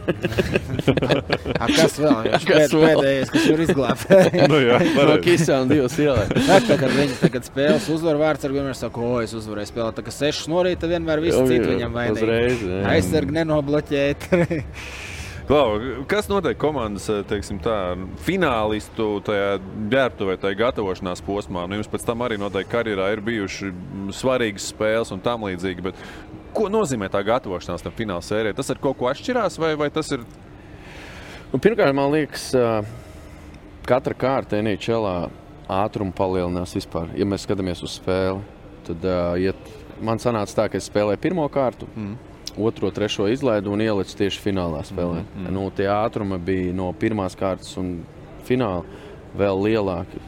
[1.63, 2.29] A, kas vēl?
[2.35, 4.13] Kas pēd, pēdējais, kas var izglābt.
[4.51, 6.27] Nu jā, no Kīsām divas ielē.
[6.71, 9.97] Tagad viņi tagad spēles uzvar vārds, ar vienmēr saka, o, es uzvarēju spēlēt.
[9.99, 12.85] Tā kā sešas no rīta vienmēr cits jā, viņam jā.
[12.95, 14.29] Aizsargi nenobloķēt.
[15.45, 15.77] Klau,
[16.09, 17.77] kas notiek komandas teiksim, tā,
[18.25, 19.59] finālistu tajā
[19.93, 21.67] ģērbtuvē, tajā gatavošanās posmā?
[21.69, 25.85] Nu, jums pēc tam arī noteikti karjerā ir bijuši mm, svarīgas spēles un tam līdzīgi.
[25.85, 26.01] Bet
[26.57, 28.57] ko nozīmē tā gatavošanās tam fināla sērijai?
[28.57, 30.25] Tas ar kaut ko atšķirās vai, vai tas ir?
[31.53, 32.51] Nu, pirmkārt, man liekas,
[33.87, 35.31] katra kārta NHL
[35.71, 37.13] ātrumu palielinās vispār.
[37.19, 38.43] Ja mēs skatāmies uz spēli,
[38.89, 39.07] tad
[39.41, 39.55] ja
[40.05, 41.89] man sanāca tā, ka es spēlēju pirmo kārtu.
[41.95, 42.17] Mm.
[42.65, 45.25] Otro, trešo izlaidu un ielicu tieši finālā spēlē.
[45.25, 45.55] Mm, mm.
[45.57, 47.97] Nu, tie ātrumi bija no pirmās kārtas un
[48.47, 48.85] fināla
[49.35, 50.23] vēl lielāki.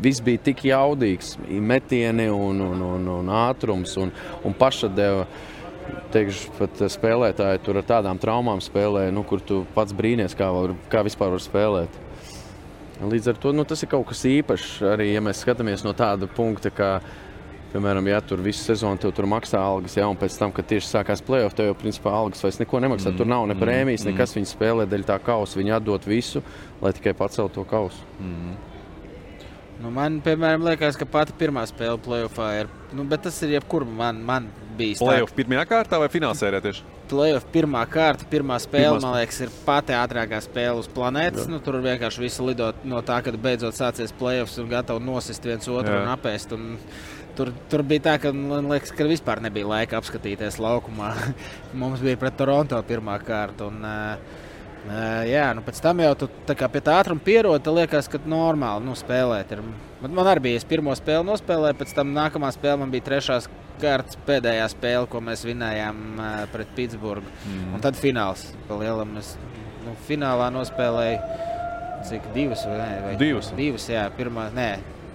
[0.00, 4.12] Viss bija tik jaudīgs, metieni un, un, un, un ātrums un,
[4.44, 5.26] un pašadeva.
[6.14, 10.76] Teikšu, pat spēlētāji tur ar tādām traumām spēlē, nu, kur tu pats brīnies, kā, var,
[10.92, 11.96] kā vispār var spēlēt.
[13.00, 14.68] Līdz ar to nu, tas ir kaut kas īpašs.
[14.92, 16.90] Arī ja mēs skatāmies no tāda punkta, ka,
[17.72, 20.92] piemēram, ja tur visu sezonu tev tur maksā algas, ja, un pēc tam, kad tieši
[20.92, 23.10] sākās playoff, tev jau principā algas vairs neko nemaksā.
[23.10, 24.12] Mm, tur nav ne mm, prēmijas, mm.
[24.12, 24.36] nekas.
[24.36, 26.44] Viņi spēlē dēļ tā kausa, viņi atdod visu,
[26.84, 28.04] lai tikai paceltu to kausu.
[28.20, 28.58] Mm.
[29.80, 32.72] Nu, man, piemēram, liekas, ka pati pirmā spēle playoffā ir.
[32.92, 35.00] Nu, bet tas ir jebkur man, man bijis.
[35.00, 36.84] Playoff pirmajā kārtā vai fināla sērijā tieši?
[37.10, 41.46] Playoff pirmā kārta, pirmā spēle, Pirmā man liekas, ir pati ātrākā spēle uz planētas.
[41.46, 41.52] Jā.
[41.54, 45.70] Nu, tur vienkārši viss lido no tā, kad beidzot sācies playoffs un gatavi nosist viens
[45.72, 46.04] otru Jā.
[46.04, 46.54] un apēst.
[46.56, 46.76] Un
[47.38, 51.14] tur, tur bija tā, ka man liekas, ka vispār nebija laika apskatīties laukumā.
[51.80, 53.72] Mums bija pret Toronto pirmā kārta.
[53.72, 54.39] Un, uh,
[54.80, 58.08] Uh, jā, nu pēc tam jau tu tā kā pie tā ātruma pierodi, tad liekas,
[58.08, 59.52] ka normāli nu, spēlēt.
[59.52, 59.64] Ir.
[60.00, 63.50] Bet man arī bija, es pirmo spēli nospēlēju, pēc tam nākamā spēle man bija trešās
[63.80, 67.28] kārtas pēdējā spēle, ko mēs vinējām uh, pret Pitsburgu.
[67.44, 67.76] Mm.
[67.76, 68.48] Un tad fināls.
[68.70, 69.34] Lielam es
[69.84, 71.48] nu, finālā nospēlēju
[72.08, 72.88] cik divas vai ne?
[73.04, 73.52] Vai Divas.
[73.56, 74.70] Divas, jā, pirmā, nē.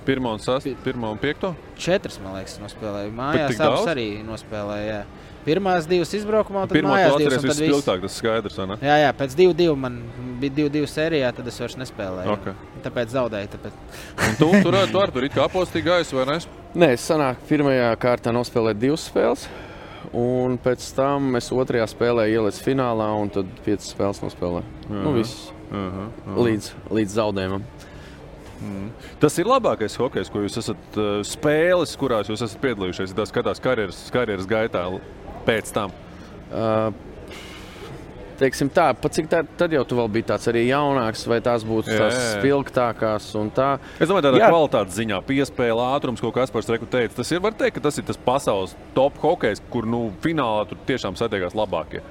[0.06, 1.56] Pirmā un, sast, pirmā un piekto?
[1.82, 3.14] Četras, man liekas, nospēlēju.
[3.18, 4.90] Mājās abas arī nospēlēju.
[4.92, 5.00] Jā.
[5.46, 7.36] Pirmās divas izbraukumā, tad Pirmā mājās divas.
[7.38, 8.78] tad viss- vispilgtāk, tas skaidrs, vai ne?
[8.82, 10.00] Jā, jā, pēc 2-2 man
[10.42, 12.34] bija 2-2 sērijā, tad es vairs nespēlēju.
[12.34, 12.48] Ok.
[12.88, 13.52] Tāpēc zaudēju.
[13.54, 13.78] Tāpēc...
[14.26, 16.40] Un tu tur, tu ar tur it kā apostīgi gaisu, vai ne?
[16.76, 19.48] Nē, es sanāku pirmajā kārtā nospēlēju divas spēles.
[20.16, 24.66] Un pēc tam es otrajā spēlē ielicu finālā, un tad piecas spēles nospēlēju.
[24.90, 25.52] Nu, viss.
[25.72, 26.36] Aha, aha.
[26.46, 27.66] Līdz, līdz zaudējumam.
[28.66, 28.90] Mm.
[29.20, 33.14] Tas ir labākais hokejs, ko jūs esat uh, spēlējis, kurās jūs esat piedalījušies.
[33.18, 34.86] Tā skatās karjeras, karjeras gaitā
[35.46, 35.94] pēc tam.
[36.52, 36.92] Uh,
[38.36, 41.64] Teiksim tā, pat cik tā, tad jau tu vēl biji tāds arī jaunāks, vai tās
[41.64, 43.70] būtu Jā, tās spilgtākās un tā.
[43.96, 44.50] Es domāju, tādā Jā.
[44.52, 47.16] kvalitātes ziņā, piespēle, ātrums, ko Kaspars Reku teica.
[47.22, 50.82] Tas ir, var teikt, ka tas ir tas pasaules top hokejs, kur nu, finālā tur
[50.90, 52.04] tiešām satiekās labākie.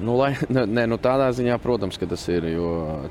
[0.00, 2.48] Nu, lai, nē, nu tādā ziņā, protams, ka tas ir.
[2.54, 2.68] Jo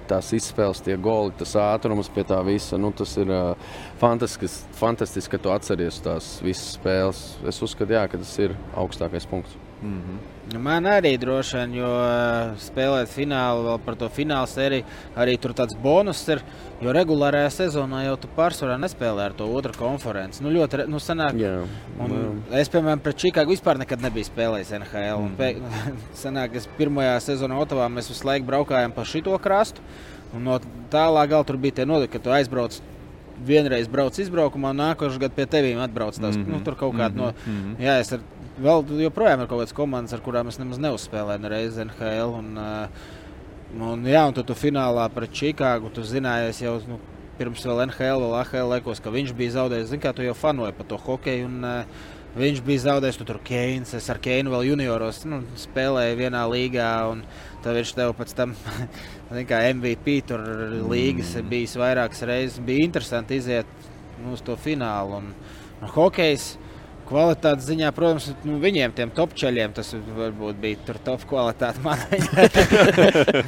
[0.09, 3.32] tās izspēles, tie goli, tas ātrums pie tā visa, nu, tas ir
[4.01, 7.26] fantastisks, fantastiski, ka tu atceries tās visas spēles.
[7.49, 9.57] Es uzskatu, jā, ka tas ir augstākais punkts.
[9.82, 10.32] Mm -hmm.
[10.59, 14.83] Man arī droši vien, jo ā, spēlēt finālu, vēl par to finālu sēriju,
[15.15, 16.41] arī tur tāds bonus ir.
[16.83, 20.43] Jo regulārajā sezonā jau tu pārsvarā nespēlē ar to otru konferenci.
[20.43, 21.53] Nu, ļoti, nu, sanāk, Jā,
[22.03, 25.23] un es, piemēram, pret Čikāgu vispār nekad nebiju spēlējis NHL.
[25.29, 25.37] Mm.
[25.39, 25.53] Pē,
[26.25, 29.79] sanāk, es pirmajā sezonā Otavā mēs visu laiku braukājām pa šito krastu.
[30.35, 30.59] Un no
[30.91, 32.81] tālā gala tur bija tie notikumi, ka tu aizbrauc.
[33.43, 36.19] Vienreiz brauc izbraukumā, un nākošais gads pie tevis atbrauc.
[36.19, 36.51] Tās, mm Mhm.
[36.51, 36.59] -hmm.
[36.59, 37.31] nu, tur kaut kāda no.
[37.45, 37.75] Mhm, mhm.
[37.81, 38.19] Jā, es ar,
[38.61, 42.37] vēl joprojām ir kaut kādas komandas, ar kurām es nemaz neuzspēlēju nereiz NHL.
[42.39, 43.11] Un, uh,
[43.79, 46.99] un, jā, un tu, tu finālā pret Čikāgu, tu zināji, es jau nu,
[47.39, 49.93] pirms vēl NHL, vēl AHL laikos, ka viņš bija zaudējis.
[49.93, 51.47] Zini, kā tu jau fanoji par to hokeju.
[51.49, 56.15] Un, uh, Viņš bija zaudējis, tu tur Keins, es ar Keinu vēl junioros nu, spēlēju
[56.17, 56.89] vienā līgā.
[57.11, 57.19] Un
[57.61, 58.55] tad viņš tev pēc tam,
[59.51, 60.41] kā MVP tur
[60.89, 61.51] līgas mm.
[61.51, 62.57] bijis vairākas reizes.
[62.65, 63.69] Bija interesanti iziet
[64.23, 65.19] nu, uz to finālu.
[65.21, 65.29] Un,
[65.77, 66.55] un hokejs,
[67.03, 71.81] Kvalitātes ziņā, protams, nu, viņiem, tiem top ceļiem, tas varbūt bija tur top kvalitāte.
[71.83, 71.99] Man,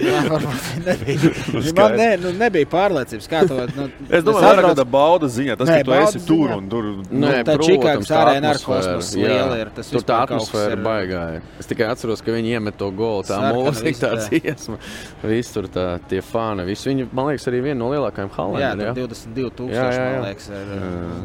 [0.06, 1.32] Jā, varbūt nebija.
[1.78, 3.62] Man ne, nu, nebija pārliecības, kā to.
[3.76, 5.56] Nu, Es domāju, ka tā ir bauda ziņa.
[5.62, 6.58] Tas, Nē, ka tu esi baudas tur ziņā.
[6.60, 6.90] un tur.
[7.16, 9.72] Nu, tā Čikāgas arēna ar kosmosu liela ir.
[9.78, 11.42] Tas tur tā atmosfēra ir- baigāja.
[11.62, 14.78] Es tikai atceros, ka viņi iemet to golu, tā mūzika, tā dziesma.
[15.26, 16.66] Viss tur tā, tie fani.
[16.68, 18.36] Visi viņi, man liekas, arī viena no lielākajām Jā,
[18.76, 18.86] halēm.
[19.00, 20.06] 22 Jā, jā, jā.
[20.20, 20.50] man liekas.
[20.52, 20.76] Ir,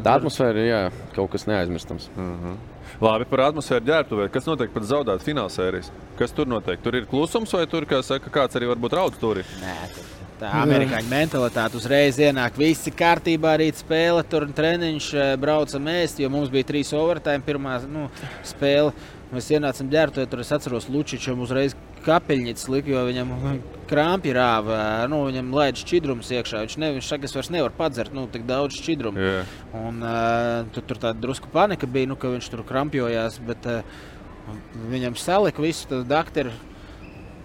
[0.07, 0.81] Tā atmosfēra ir jā,
[1.15, 2.09] kaut kas neaizmirstams.
[2.31, 2.59] Mhm.
[3.01, 4.27] Labi, par atmosfēru ģērbtuvē.
[4.29, 5.91] Kas notiek pēc zaudētas finālsērijas?
[6.19, 6.81] Kas tur notiek?
[6.83, 9.41] Tur ir klusums vai tur, kā saka, kāds arī varbūt raudz tur?
[9.61, 9.77] Nē,
[10.41, 12.55] Tā amerikāņu mentalitāte uzreiz ienāk.
[12.57, 17.45] Viss ir kārtībā, arī spēle, tur treniņš, eh, braucam ēst, jo mums bija trīs overtime
[17.45, 18.07] pirmā nu,
[18.41, 18.91] spēle.
[19.31, 21.75] Mēs ienācām ģērbtuvē, tur es atceros Lučičam uzreiz
[22.05, 23.31] kapeļņits lika, jo viņam
[23.91, 24.79] krāpja rāva,
[25.11, 26.63] nu, viņam laid šķidrums iekšā.
[26.65, 29.21] Viņš, ne, viņš saka, es vairs nevaru padzert nu, tik daudz šķidrumu.
[29.21, 29.43] Jā.
[29.77, 34.03] Un, uh, tur, tur tāda drusku panika bija, nu, ka viņš tur krampjojās, bet uh,
[34.91, 36.53] viņam salika visu to doktoru.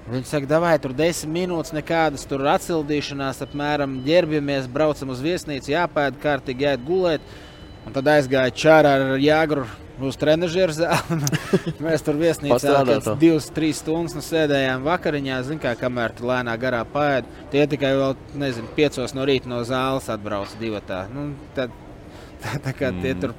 [0.06, 6.20] Viņi saka, vai tur desmit minūtes, nekādas tur atsildīšanās, apmēram ģērbjamies, braucam uz viesnīcu, jāpēd
[6.22, 7.34] kārtīgi, jāiet gulēt.
[7.86, 9.66] Un tad aizgāja čārā ar Jāgru
[10.04, 11.18] uz trenižera zāli.
[11.82, 12.76] Mēs tur viesnīcā
[13.20, 15.40] divas, trīs stundas nu, sēdējām vakariņā.
[15.48, 19.62] Zin, kā, kamēr tu lēnā garā pēdi, tie tikai vēl, nezinu, piecos no rīta no
[19.68, 21.06] zāles atbrauc divatā.
[21.14, 21.74] Nu, tad,
[22.44, 23.22] tā, tā kā tie Mm.
[23.22, 23.36] tur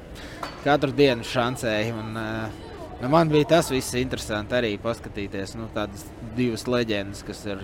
[0.65, 1.93] katru dienu šancēja.
[1.95, 5.55] Un, uh, nu, man bija tas viss interesanti arī paskatīties.
[5.59, 7.61] Nu, tādas divas leģendas, kas ir.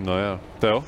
[0.00, 0.84] No jā, tev?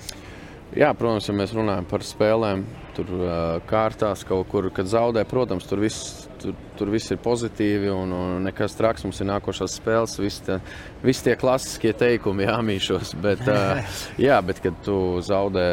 [0.73, 2.63] Jā, protams, ja mēs runājam par spēlēm,
[2.97, 3.33] tur uh,
[3.69, 8.47] kārtās kaut kur, kad zaudē, protams, tur viss, tur, tur viss ir pozitīvi un, un
[8.47, 9.07] nekas traks.
[9.07, 10.59] Mums ir nākošās spēles, visi tie,
[11.05, 13.15] visi tie klasiskie teikumi jāmīšos.
[13.23, 13.43] Bet,
[14.29, 15.67] jā, bet kad tu zaudē.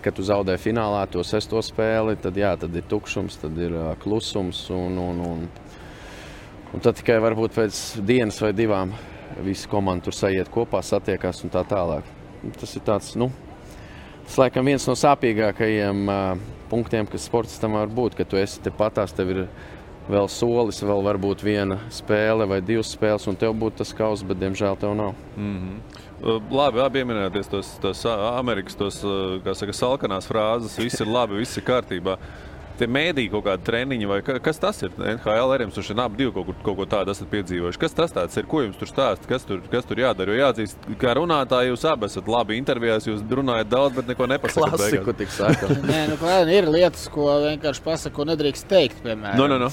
[0.00, 4.62] Kad tu zaudē finālā to sesto spēli, tad, jā, tad ir tukšums, tad ir klusums.
[4.72, 5.42] Un, un, un,
[6.72, 8.94] un tad tikai varbūt pēc dienas vai divām
[9.44, 12.08] visi komanda tur sajiet kopā, satiekās un tā tālāk.
[12.56, 13.28] Tas ir tāds, nu,
[14.30, 19.10] Tas laikam viens no sāpīgākajiem uh, punktiem, kas sportistam var būt, ka tu esi tepatās,
[19.10, 19.40] tev ir
[20.10, 24.40] vēl solis, vēl varbūt viena spēle vai divas spēles, un tev būtu tas kauss, bet
[24.42, 25.14] diemžēl tev nav.
[25.36, 26.06] Mm -hmm.
[26.50, 29.00] Labi, abi pieminēties tos, tos ā, Amerikas tos,
[29.56, 30.76] saka, salkanās frāzes.
[30.78, 32.18] Viss ir labi, viss ir kārtībā.
[32.80, 34.90] Tie mēdīji kaut kādi treniņi, vai ka, kas tas ir?
[34.96, 37.78] NHL arī jums tur abi divi kaut, kaut ko tādu esat piedzīvojuši.
[37.78, 38.46] Kas tas tāds ir?
[38.48, 39.28] Ko jums tur stāsta?
[39.28, 40.32] Kas tur, kas tur jādara?
[40.32, 44.76] Jo jāatzīst, kā runātāji jūs abi esat labi intervijās, jūs runājat daudz, bet neko nepasakāt.
[44.80, 45.68] Klasiku tik saka.
[45.92, 46.16] Nē, nu,
[46.56, 49.04] ir lietas, ko vienkārši pasakot, ko nedrīkst teikt.
[49.04, 49.68] Piemēram, No, no, no.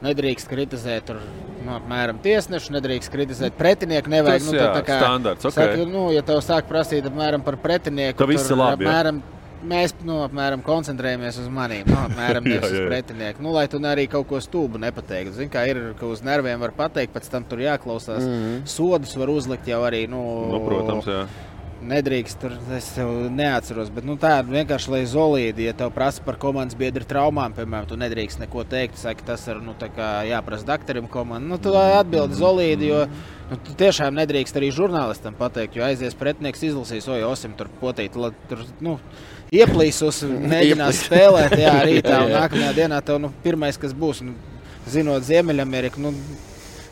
[0.00, 1.18] Nedrīkst kritizēt tur,
[1.60, 4.08] nu, apmēram tiesnešu, nedrīkst kritizēt pretinieku.
[4.12, 5.58] Nevajag, Tas, nu, jā, tā, tā kā, standarts, ok.
[5.58, 8.94] saka, nu, ja tev sāk prasīt apmēram par pretinieku, Tad viss ir labi, ja?
[8.94, 9.20] apmēram,
[9.60, 12.86] Mēs nu, apmēram, koncentrējamies uz maniem, nu, apmēram Jā, uz jā, jā.
[12.88, 13.44] pretinieku.
[13.44, 15.34] Nu, lai tu arī kaut ko stulbu nepateiktu.
[15.36, 18.24] Zini, kā ir, ka uz nerviem var pateikt, pēc tam tur jāklausās.
[18.24, 18.40] Mm.
[18.40, 18.62] -hmm.
[18.64, 20.06] Sodus var uzlikt jau arī.
[20.08, 21.26] Nu, Nu, protams, jā.
[21.80, 22.88] Nedrīkst, tur es
[23.32, 23.88] neatceros.
[23.94, 25.64] Bet nu, tā ir vienkārši lai izolīti.
[25.64, 28.98] Ja tev prasa par komandas biedru traumām, piemēram, tu nedrīkst neko teikt.
[29.00, 29.72] Saki, tas ir nu,
[30.28, 31.48] jāprasa doktoram komandai.
[31.48, 33.06] Nu, tu atbildi izolīti, jo
[33.52, 38.18] nu, tiešām nedrīkst arī žurnālistam pateikt, jo aizies pretinieks izlasīs, oi, osim tur potīt.
[38.50, 38.98] Tur, nu,
[39.50, 42.20] Ieplīsus, mēģinās spēlēt, jā, rītā.
[42.26, 42.44] Un Jā.
[42.44, 44.36] nākamajā dienā tev nu, pirmais, kas būs, nu,
[44.86, 46.12] zinot Ziemeļameriku, nu,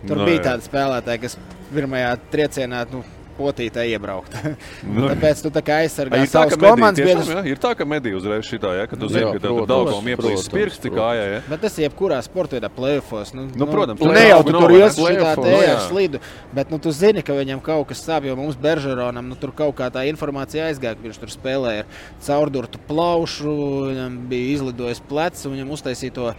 [0.07, 0.43] tur Nu, no, bija jā.
[0.53, 1.37] tādi spēlētāji, kas
[1.73, 3.03] pirmajā triecienā nu,
[3.39, 4.35] potītā iebraukt.
[4.89, 5.09] Nu.
[5.11, 7.29] Tāpēc tu tā kā aizsargā Ai, ir tā, savus komandas biedrus.
[7.31, 10.09] jā, ir tā, ka mediji uzreiz šitā, ja, ka tu zini, ka tev protams, daudzām
[10.13, 11.25] ieplīst protams, pirksti kājā.
[11.33, 11.41] Ja.
[11.51, 13.35] Bet tas ir jebkurā sportā, ir plēsofos.
[13.37, 16.21] Nu, Nu, protams, nu, play-off ne jau tu tur iesi šitā te nu, ar slidu,
[16.57, 19.77] bet nu, tu zini, ka viņam kaut kas sāp, jo mums Beržeronam nu, tur kaut
[19.79, 23.55] kā tā informācija aizgāja, ka viņš tur spēlēja ar caurdurtu plaušu,
[23.93, 26.33] viņam bija izlidojis plecs, un viņam uztaisīja to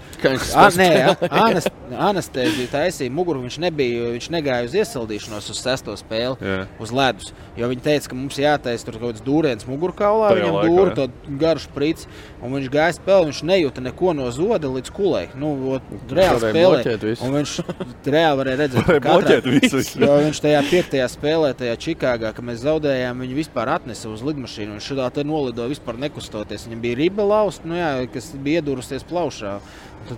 [2.10, 3.44] anestēziju taisīja muguru.
[3.46, 6.60] Viņš nebija, viņš negāja uz iesildīšanos uz sesto spēli, Jā.
[6.82, 7.34] uz ledus.
[7.60, 10.96] Jo viņi teica, ka mums jātaisa tur kaut kāds dūriens mugurkaulā, Tajā viņam dūri jā.
[10.96, 12.08] to garu sprici,
[12.40, 15.24] un viņš gāja spēlēt, viņš nejūta neko no zoda līdz kulē.
[15.36, 17.16] Nu, ot, reāli.
[17.26, 17.56] Un viņš
[18.16, 19.84] reāli varēja redzēt, ka katrā- bloķēt visu.
[20.06, 24.78] Jo viņš tajā piektajā spēlē, tajā Čikāgā, kad mēs zaudējām, viņu vispār atnesa uz lidmašīnu.
[24.78, 26.68] Viņš šādā te nolidoja vispār nekustoties.
[26.70, 29.58] Viņam bija riba lausta, nu jā, kas bija iedurusies plaušā.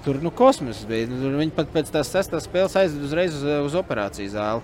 [0.06, 1.10] Tur nu, kosmos bija.
[1.10, 4.62] Viņi pat pēc tās sestās spēles aizveda uzreiz uz, uz operāciju zāli.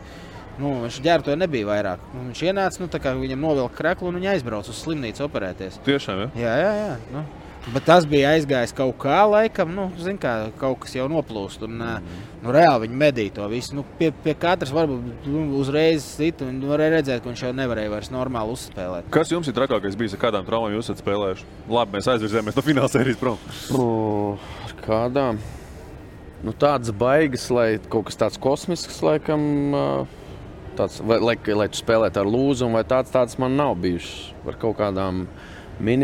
[0.57, 2.05] Nu, viņš ģērbto nebija vairāk.
[2.13, 5.81] Nu, viņš ienāca, nu, viņam novilka kreklu un viņš aizbrauca uz slimnīcu operēties.
[5.85, 6.29] Tiešām, ja?
[6.45, 6.95] Jā, jā, jā.
[7.13, 7.25] Nu.
[7.67, 11.65] Bet tas bija aizgājis kaut kā, laikam, nu, zin, kā, kaut kas jau noplūst.
[11.67, 12.21] Un, mm.
[12.45, 13.75] nu, reāli viņi medīja to visu.
[13.75, 17.91] Nu, pie, pie katras varbūt nu, uzreiz sit, un varēja redzēt, ka viņš jau nevarēja
[17.91, 19.11] vairs normāli uzspēlēt.
[19.13, 21.51] Kas jums ir trakākais bijis, ar kādām traumām jūs esat spēlējuši?
[21.67, 23.45] Labi, mēs aizvirzāmies no fināla sērijas prom.
[23.75, 23.85] O,
[24.63, 25.43] ar kādām?
[26.45, 29.41] nu, tādas baigas, lai kaut kas tāds kosmisks, laikam,
[29.73, 29.85] ā,
[30.77, 34.33] tāds, vai, lai, lai tu spēlētu ar lūzumu, vai tāds, tāds man nav bijušas.
[34.45, 35.56] Par kaut kādām mini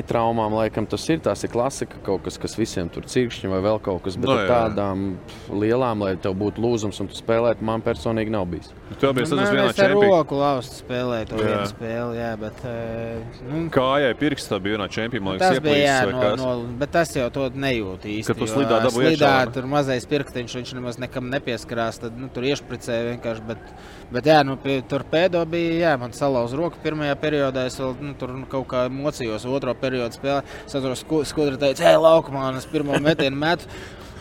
[0.08, 0.54] traumām.
[0.54, 4.04] Laikam tas ir tās ir klasika, kaut kas, kas visiem tur cirkšņi vai vēl kaut
[4.04, 5.18] kas, bet No, jā, tādām
[5.50, 8.72] lielām, lai tev būtu lūzums un tu spēlētu, man personīgi nav bijis.
[9.00, 12.62] Tev bija Nu, tas vienā es ar roku laustu spēlēju to vienu spēli, jā, bet...
[12.70, 17.30] eh, Nu, Kājai pirkstā bija vienā čempionā, Tas bija jā, no, no, bet tas jau
[17.34, 18.30] to nejūt īsti.
[18.30, 22.00] Kad tu slidā dabūji slidā iekšā, tur mazais pirkstiņš, viņš nemaz nekam nepieskarās.
[22.04, 23.46] Tad nu, tur iešpricēja vienkārši.
[23.48, 23.74] Bet,
[24.14, 24.58] bet jā, nu,
[24.90, 27.66] tur pēdējā bija, jā, man salauza roka pirmajā periodā.
[27.70, 30.44] Es vēl nu, tur nu, kaut kā mocījos otro periodu spēlē.
[30.68, 33.66] Es atceros, sku- skudra teica, ej, laukumā, un es pirmo metienu metu.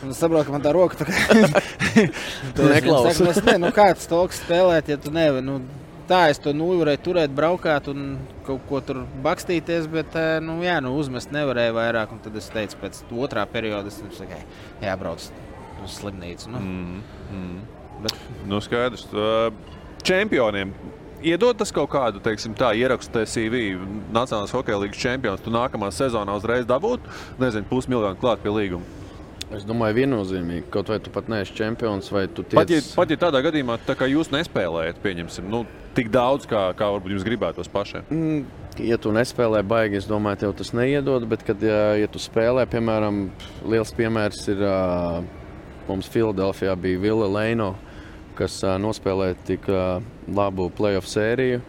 [0.03, 1.15] Un es saprotu, ka man tā roka tā kā.
[2.57, 5.45] Saka, es ne, nu, kāds toks spēlēt, ja tu nevari.
[5.47, 5.61] Nu,
[6.11, 8.17] tā es to nu, varēju turēt, braukāt un
[8.47, 12.15] kaut ko tur bakstīties, bet nu, jā, nu, uzmest nevarēju vairāk.
[12.17, 14.43] Un tad es teicu, pēc otrā perioda, es "Ej,
[14.83, 15.29] jābrauc
[15.85, 16.51] uz slimnīcu.
[16.51, 16.59] Nu.
[16.59, 17.63] Mm, mm.
[18.03, 18.19] Bet,
[18.51, 19.07] Nu, skaidrs.
[20.03, 20.75] Čempioniem.
[21.23, 23.63] Iedod tas kaut kādu, teiksim, tā ierakstu CV,
[24.15, 25.45] Nacionālās hokeja līnijas čempions.
[25.45, 27.13] Tu nākamā sezonā uzreiz dabūtu,
[27.43, 28.99] nezinu, pusmiljonu klāt pie līguma.
[29.53, 32.57] Es domāju, viennozīmīgi, kaut vai tu pat neesi čempions, vai tu tiec...
[32.57, 35.67] Pat ja, pat ja tādā gadījumā, tā jūs nespēlējat, pieņemsim, nu,
[35.97, 38.09] tik daudz, kā, kā varbūt jums gribētos pašiem.
[38.09, 41.27] Mm, Ja tu nespēlē baigi, es domāju, tev tas neiedod.
[41.29, 43.27] Bet, kad ja, ja tu spēlē, piemēram,
[43.69, 45.19] liels piemērs ir uh,
[45.91, 47.75] mums Filadelfijā bija Vila Leino,
[48.39, 49.69] kas nospēlēja tik
[50.33, 51.63] labu playoff sēriju.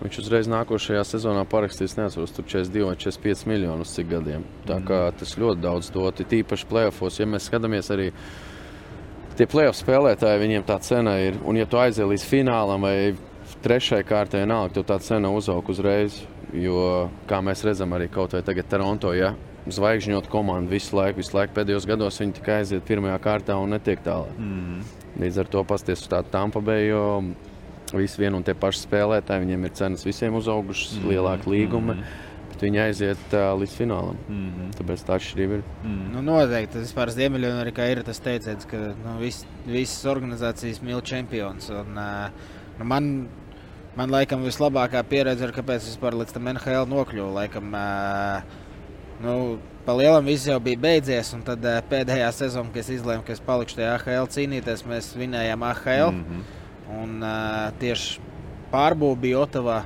[0.00, 4.46] Viņš uzreiz nākošajā sezonā parakstīs, neatceros, tur 42 vai 45 miljonus cik gadiem.
[4.68, 7.18] Tā kā tas ļoti daudz dot, tīpaši playoffos.
[7.20, 8.08] Ja mēs skatāmies arī
[9.36, 11.36] tie playoff spēlētāji, viņiem tā cena ir.
[11.44, 12.94] Un, ja tu aizies līdz finālam vai
[13.60, 16.16] trešajai kārtai, nāk, tev tā cena uzaug uzreiz.
[16.56, 19.34] Jo, kā mēs redzam, arī kaut vai tagad Toronto, ja
[19.68, 24.00] zvaigžņot komanda visu laiku, visu laiku pēdējos gados viņi tikai aiziet pirmajā kārtā un netiek
[24.04, 24.32] tālāk.
[24.40, 24.80] Mm.
[25.18, 27.04] Līdz ar to pasties uz tādu Tampa jo
[27.96, 31.08] visi vien un tie paši spēlētāji, viņiem ir cenas visiem uzaugušas, mm.
[31.10, 31.96] lielāki līgumi.
[32.50, 34.16] Bet viņi aiziet uh, līdz finālam.
[34.26, 34.70] Mhm.
[34.78, 35.60] Tāpēc tā atšķirība ir.
[35.86, 41.70] Nu, noteikti tas vispār Ziemeļamerikā ir tas teiciens, ka nu, vis, visas organizācijas mīl čempions.
[41.70, 43.12] Un, uh, nu, man,
[43.96, 47.30] man laikam vislabākā pieredze ir, kāpēc es vispār līdz tam NHL nokļuvu.
[47.38, 48.59] Laikam, uh,
[49.22, 49.34] nu,
[49.86, 53.34] pa lielam viss jau bija beidzies, un tad uh, pēdējā sezonā, kad es izlēmu, ka
[53.36, 56.10] es palikšu tajā AHL cīnīties, mēs vinējām AHL.
[56.10, 56.24] Mm.
[56.26, 56.58] -hmm.
[56.90, 58.20] Un uh, tieši
[58.72, 59.80] pārbūve bija Otavā.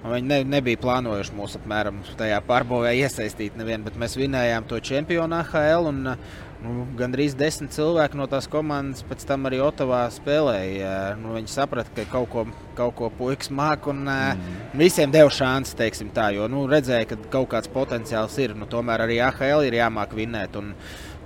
[0.00, 5.42] Viņi ne, nebija plānojuši mūs apmēram tajā pārbūvē iesaistīt, nevienu, bet mēs vinējām to čempionu
[5.42, 5.90] AHL.
[5.92, 10.92] Un, uh, nu, gandrīz desmit cilvēki no tās komandas pēc tam arī Otavā spēlēja.
[11.20, 12.44] Nu, viņi saprata, ka kaut ko,
[12.78, 14.76] kaut ko puikas māca un mm.
[14.80, 18.54] visiem deva šansu, teiksim tā, jo nu, redzēja, ka kaut kāds potenciāls ir.
[18.58, 20.60] Nu, tomēr arī AHL ir jāmāk vinnēt.
[20.60, 20.74] Un,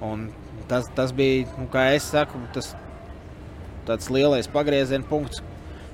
[0.04, 0.28] un
[0.70, 2.72] tas, tas bija, nu, kā es saku, tas
[3.88, 5.42] tāds lielais pagrieziena punkts,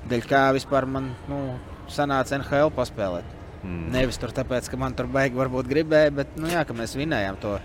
[0.09, 1.43] dēļ kā vispār man nu,
[1.91, 3.40] sanāca NHL paspēlēt.
[3.61, 3.91] Mm.
[3.93, 7.57] Nevis tur tāpēc, ka man tur baigi varbūt gribēja, bet nu, jā, mēs vinējām to.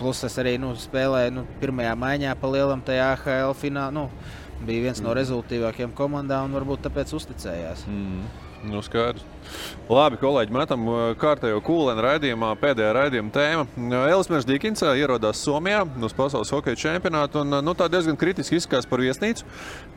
[0.00, 3.94] Plus es arī nu, spēlēju nu, pirmajā maiņā pa lielam tajā AHL finālā.
[3.96, 4.08] Nu,
[4.58, 5.06] bija viens mm.
[5.06, 7.86] no rezultātīvākajiem komandā un varbūt tāpēc uzticējās.
[7.88, 8.47] Mm.
[8.66, 9.22] Nu, skaidrs.
[9.88, 12.50] Labi, kolēģi, metam uh, kārtējo kūlēnu raidījumā.
[12.60, 13.64] Pēdējā raidījuma tēma.
[14.10, 18.88] Elsmers Dīkins ierodās Somijā uz pasaules hokeja čempionātu un uh, nu, tā diezgan kritiski izskatās
[18.90, 19.46] par viesnīcu.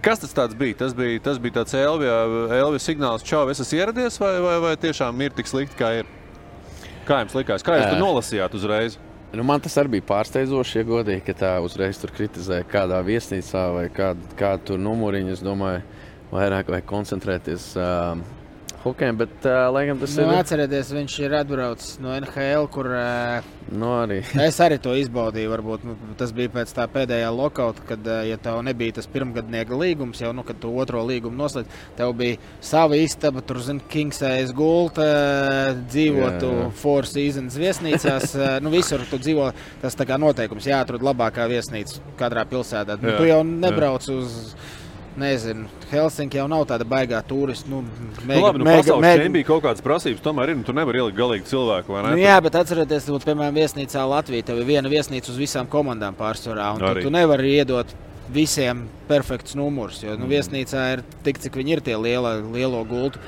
[0.06, 0.78] Kas tas bija?
[0.84, 2.18] Tas bija, tas bija tāds Elvija,
[2.62, 6.18] Elvija signāls, čau, es esmu ieradies, vai, vai, vai tiešām ir tik slikti, kā ir?
[7.08, 7.66] Kā jums likās?
[7.66, 9.00] Kā jūs to nolasījāt uzreiz?
[9.32, 13.64] Nu, man tas arī bija pārsteidzoši, ja godīgi, ka tā uzreiz tur kritizēja kādā viesnīcā
[13.74, 15.32] vai kādu, kādu tur numuriņu.
[15.38, 15.86] Es domāju,
[16.34, 18.20] vairāk vajag koncentrēties uh,
[18.84, 20.40] hokejam, bet uh, laikam tas Nu, ir.
[20.42, 24.18] atcerieties, viņš ir atbraucis no NHL, kur uh, Nu, arī.
[24.48, 25.52] es arī to izbaudīju.
[25.54, 29.78] Varbūt, nu, tas bija pēc tā pēdējā lokauta, kad, uh, ja tev nebija tas pirmgadnieka
[29.78, 34.52] līgums, jau nu, kad tu otro līgumu noslēdz, tev bija sava istaba, tur zina, Kingsējas
[34.58, 35.06] gulta,
[35.88, 36.70] dzīvotu Jā, jā.
[36.82, 38.36] Four Seasons viesnīcās.
[38.40, 39.52] uh, nu, visur tu dzīvo,
[39.84, 42.98] tas tā kā noteikums, jāatrod labākā viesnīca katrā pilsētā.
[43.02, 43.50] Nu, Jā, tu jau jā.
[43.66, 44.56] nebrauc uz.
[45.20, 47.68] Nezinu, Helsinki jau nav tāda baigā turistu.
[47.70, 50.22] Nu, Nu, labi, nu, pasaules čempionā bija kaut kādas prasības.
[50.24, 51.98] Tomēr ir, nu, tu nevari ielikt galīgi cilvēku.
[52.06, 56.16] Nu, jā, bet atcerieties, ka, piemēram, viesnīcā Latvijā tev ir viena viesnīca uz visām komandām
[56.16, 56.70] pārsvarā.
[56.78, 57.92] un Tu, tu nevari iedot
[58.32, 60.32] visiem perfektus numurus, jo nu, Mm.
[60.32, 63.20] viesnīcā ir tik, cik viņi ir tie liela, lielo gultu.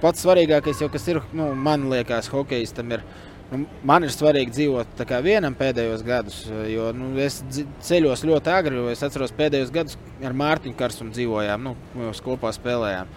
[0.00, 3.02] Pats svarīgākais, jau, kas ir, nu, man liekas, hokeistam ir.
[3.46, 7.38] Nu, man ir svarīgi dzīvot vienam pēdējos gadus, jo nu, es
[7.86, 8.80] ceļos ļoti agri.
[8.90, 13.12] Es atceros, pēdējos gadus ar Mārtiņu Karstu dzīvojām, nu, mēs kopā spēlējām.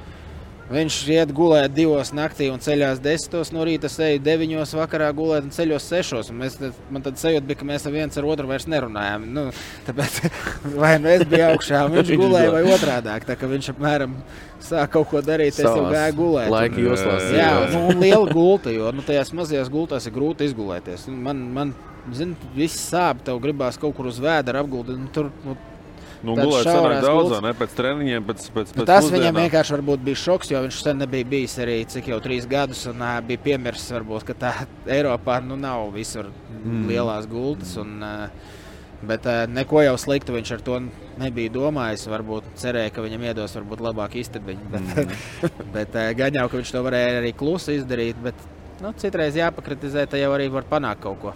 [0.69, 5.53] Viņš iet gulēt divos naktī un ceļās desmitos no rīta, eju deviņos vakarā gulēt un
[5.55, 6.29] ceļos sešos.
[6.29, 6.59] Un mēs,
[6.93, 9.25] man tad sajūta bija, ka mēs viens ar otru vairs nerunājām.
[9.33, 9.47] Nu,
[9.87, 10.19] tāpēc
[10.83, 13.25] vai nu es biju augšā, viņš gulēja vai otrādāk.
[13.25, 14.13] Tā kā viņš apmēram
[14.61, 16.53] sāk kaut ko darīt, es jau gāju gulēt.
[16.53, 21.09] laika joslās Jā, nu, un liela gulta, jo nu, tajās mazajās gultās ir grūti izgulēties.
[21.09, 21.73] Un Man, man
[22.15, 24.97] zin, viss sāp, tev gribās kaut kur uz vēdera apguldīt.
[25.01, 25.57] Nu, tur, nu,
[26.23, 27.51] Nu, gulēt sanāk daudz, ne?
[27.55, 29.37] Pēc treniņiem, pēc, pēc, Nu, pēc tas viņam pusdienām.
[29.45, 32.81] vienkārši varbūt bija šoks, jo viņš sen nebija bijis arī cik jau trīs gadus.
[32.91, 34.51] Un, uh, bija piemirsis, varbūt, ka tā
[34.99, 36.87] Eiropā nu, nav visur Mm.
[36.89, 37.77] lielās gultas.
[37.79, 38.27] Un, uh,
[39.07, 40.79] bet uh, neko jau sliktu viņš ar to
[41.21, 42.03] nebija domājis.
[42.11, 44.67] Varbūt cerēja, ka viņam iedos varbūt labāku istabiņu.
[44.73, 45.13] Bet, mm.
[45.77, 48.19] bet uh, gan jau, ka viņš to varēja arī klusi izdarīt.
[48.27, 48.35] Bet,
[48.83, 51.33] nu, citreiz jāpakritizē, tad jau arī var panākt kaut ko.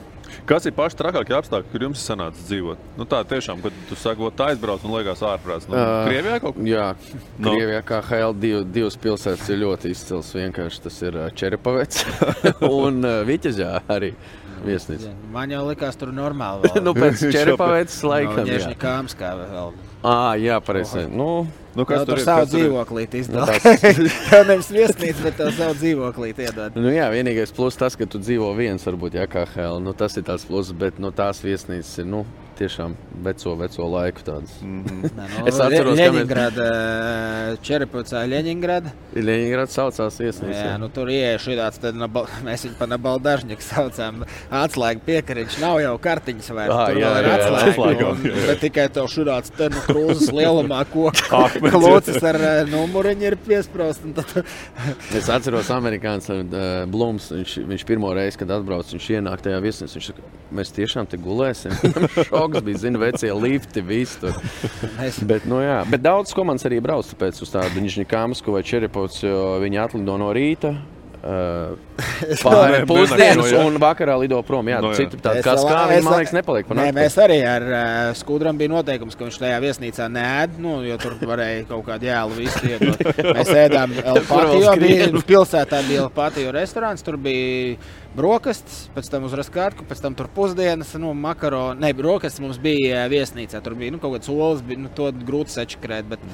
[0.50, 2.78] Kas ir paši trakākie apstākļi, kur jums ir sanācis dzīvot?
[3.00, 5.68] Nu, tā tiešām, kad tu saki, "Vot tā aizbrauc un liekas ārprāts.
[5.70, 6.64] Nu, Ā, Krievijā kaut kur?
[6.68, 6.96] Jā,
[7.40, 7.54] Nu.
[7.56, 10.34] Krievijā kā HL div, divas pilsētas ir ļoti izcils.
[10.34, 12.06] Vienkārši tas ir Čerepavets
[12.62, 14.14] un ā, Viķežā arī
[14.66, 15.12] viesnīca.
[15.32, 16.70] Man jau likās, tur normāli.
[16.86, 18.60] Nu, pēc Čerepavets laikam, No jā.
[18.60, 19.74] Ņežņa Kāms kā vēl.
[20.04, 21.06] Ā, jā, pareizi.
[21.08, 21.46] Nu,
[21.78, 23.48] nu, Tev tur savu dzīvoklīti Nu, izdod.
[23.48, 23.84] tas-
[24.30, 26.76] Tev nevis viesnīca, bet tev savu dzīvoklīti iedod.
[26.76, 29.80] Nu, jā, vienīgais plus tas, ka tu dzīvo viens, varbūt, jā, kā HL.
[29.84, 32.26] Nu, tas ir tāds plus, bet nu, tās viesnīcas ir nu,
[32.60, 34.20] tiešām veco, veco laiku.
[34.62, 35.10] Mm -hmm.
[35.18, 36.68] Nē, nu, es atceros, ka mēs Leņņģerāda,
[37.62, 38.92] Čerepavcā, Leņņģerāda.
[39.16, 40.66] Leņņģerāda saucās viesnīca.
[40.66, 44.24] Jā, nu, tur ieiešu tāds, tad no, bal- mēs viņu pa nabaldažņiku saucām.
[44.52, 46.74] Atslēga piekariņš nav jau kartiņas vairs.
[46.74, 48.02] Ā, tur jā, vēl ir jā, jā, atslēga.
[48.02, 48.48] jā, jā.
[48.48, 51.44] Bet tikai tev šurāts te nu krūzes lielumā koka.
[51.74, 54.02] Klocis ar eh, numuriņu ir piesprost.
[54.16, 54.44] tad-
[55.16, 56.44] Es atceros, amerikānis uh,
[56.90, 57.32] Blūms.
[57.34, 59.94] Viņš, viņš pirmo reizi, kad atbrauc, viņš ienāk tajā viesnīcā.
[59.98, 60.22] Viņš saka,
[60.54, 61.74] mēs tiešām te gulēsim.
[62.44, 64.36] Šoks bija, zina, vecie lifti, viss tur.
[65.30, 65.82] Bet, nu, jā.
[65.90, 70.34] Bet daudz komandas arī brauc tāpēc uz tādu Nižņikāmasku vai Čerepovs, jo viņi atlido no
[70.36, 70.76] rīta.
[71.24, 71.78] Uh,
[72.42, 74.68] Pāri Ne, pusdienas ne, un vakarā lido prom.
[74.68, 75.06] Jā, Nu, no, jā.
[75.06, 78.74] citi tādi kā skābi, man liekas, nepaliek pa Nē, mēs arī ar uh, Skudram bija
[78.74, 83.08] noteikums, ka viņš tajā viesnīcā nēd, nu, jo tur varēja kaut kādu jēlu visu iedot.
[83.40, 87.80] Mēs ēdām Elpātijo, bija pilsētā bija Elpātijo restorāns, tur bija
[88.18, 93.06] brokastis, pēc tam uz raskārku, pēc tam tur pusdienas, nu, makaro, ne, brokastis mums bija
[93.12, 96.28] viesnīcā, tur bija, nu, kaut kāds olas, bija, nu, to grūti sečakrēt, bet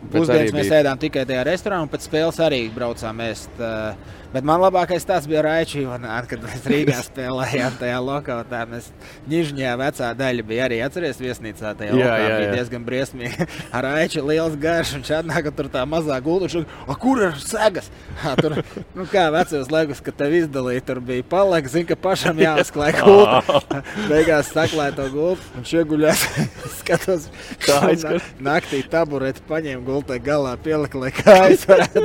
[0.00, 3.52] Bet pusdienas mēs bija- ēdām tikai tajā restorānā, un pēc spēles arī braucām ēst.
[3.60, 8.60] Uh, Bet man labākais tas bija Raičs Ivanāts, kad mēs Rīgā spēlējām tajā lokālā.
[8.70, 8.86] Mēs
[9.30, 11.72] Nižņā vecā daļa bija arī atceries viesnīcā.
[11.80, 12.52] Tajā Jā, lokā jā, bija jā.
[12.54, 13.48] diezgan briesmīgi.
[13.74, 17.90] Ar Raiču liels garš, un šādā tur tā mazā saka, kur ir segas?
[18.22, 18.54] Ha, tur,
[18.94, 23.80] nu kā vecos legus, kad tev izdalīja, tur bija palika, zina, ka pašam jāuzklāj gulta.
[24.10, 26.24] Beigās saklāja to gultu, viņš ieguļās,
[26.80, 27.26] skatos,
[27.66, 28.26] Tā un aizskar.
[28.50, 32.04] naktī tabureti paņēma gultai galā, pielika, lai kājas varētu.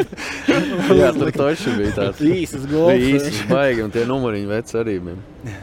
[1.02, 3.06] Jā, tur taču bija tāds Īsas gultas.
[3.12, 5.60] Īsas baigi, un tie numuriņi veci arī bija.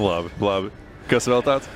[0.00, 0.72] Labi, labi.
[1.10, 1.68] Kas vēl tāds?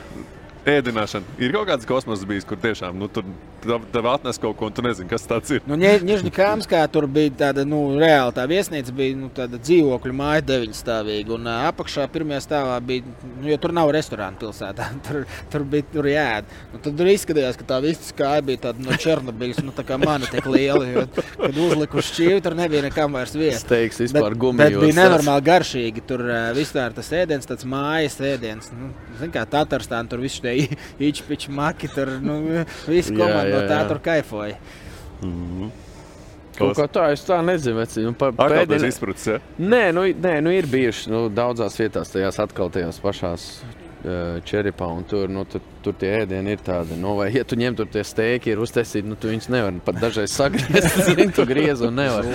[0.69, 1.39] Ēdināšana.
[1.41, 3.25] Ir kaut kāds kosmos bijis, kur tiešām nu, tur
[3.63, 5.63] tev, atnes kaut ko, un tu nezini, kas tas ir.
[5.69, 11.35] Nu, Nižņikāmskā tur bija tāda, nu, reāli tā viesnīca bija nu, tāda dzīvokļu māja deviņstāvīga.
[11.37, 13.07] Un ā, apakšā pirmajā stāvā bija,
[13.41, 16.53] nu, jo tur nav restorāna pilsētā, tur, tur bija tur jāēd.
[16.73, 19.99] Nu, tad tur izskatījās, ka tā visa kāja bija tāda no Černobiļas, nu, tā kā
[20.01, 20.85] mana tik liela.
[20.89, 21.05] Jo,
[21.39, 23.65] kad uzliku šķīvi, tur nebija nekam vairs vietas.
[23.67, 26.05] Steiks vispār Bet- gumijos Bet bija nenormāli garšīgi.
[26.09, 28.71] Tur uh, vispār tas ēdiens, tāds mājas ēdiens.
[28.77, 30.55] Nu, Zini, kā Tatārstānā tur viss tie
[31.09, 32.39] īčpiņš, maki, tur nu,
[32.87, 33.85] viss Jā, komanda no tā jā.
[33.91, 34.59] tur kaifoja.
[35.21, 35.71] Mhm.
[36.59, 37.85] Kaut kā tā, es tā nezinu.
[38.03, 38.15] Nu,
[38.75, 39.41] tas izprucis, ja?
[39.59, 43.51] Nē, nu, nē, nu ir bijuši nu, daudzās vietās, tajās atkal tajās pašās.
[44.47, 47.75] Čeripā, un tur, nu, tur, tur tie ēdieni ir tādi, nu, vai, ja tu ņem
[47.81, 51.83] tur tie steiki, ir uztaisīti, nu, tu viņus nevari pat dažreiz sagriezt, zini, tu griez
[51.83, 52.29] un nevar.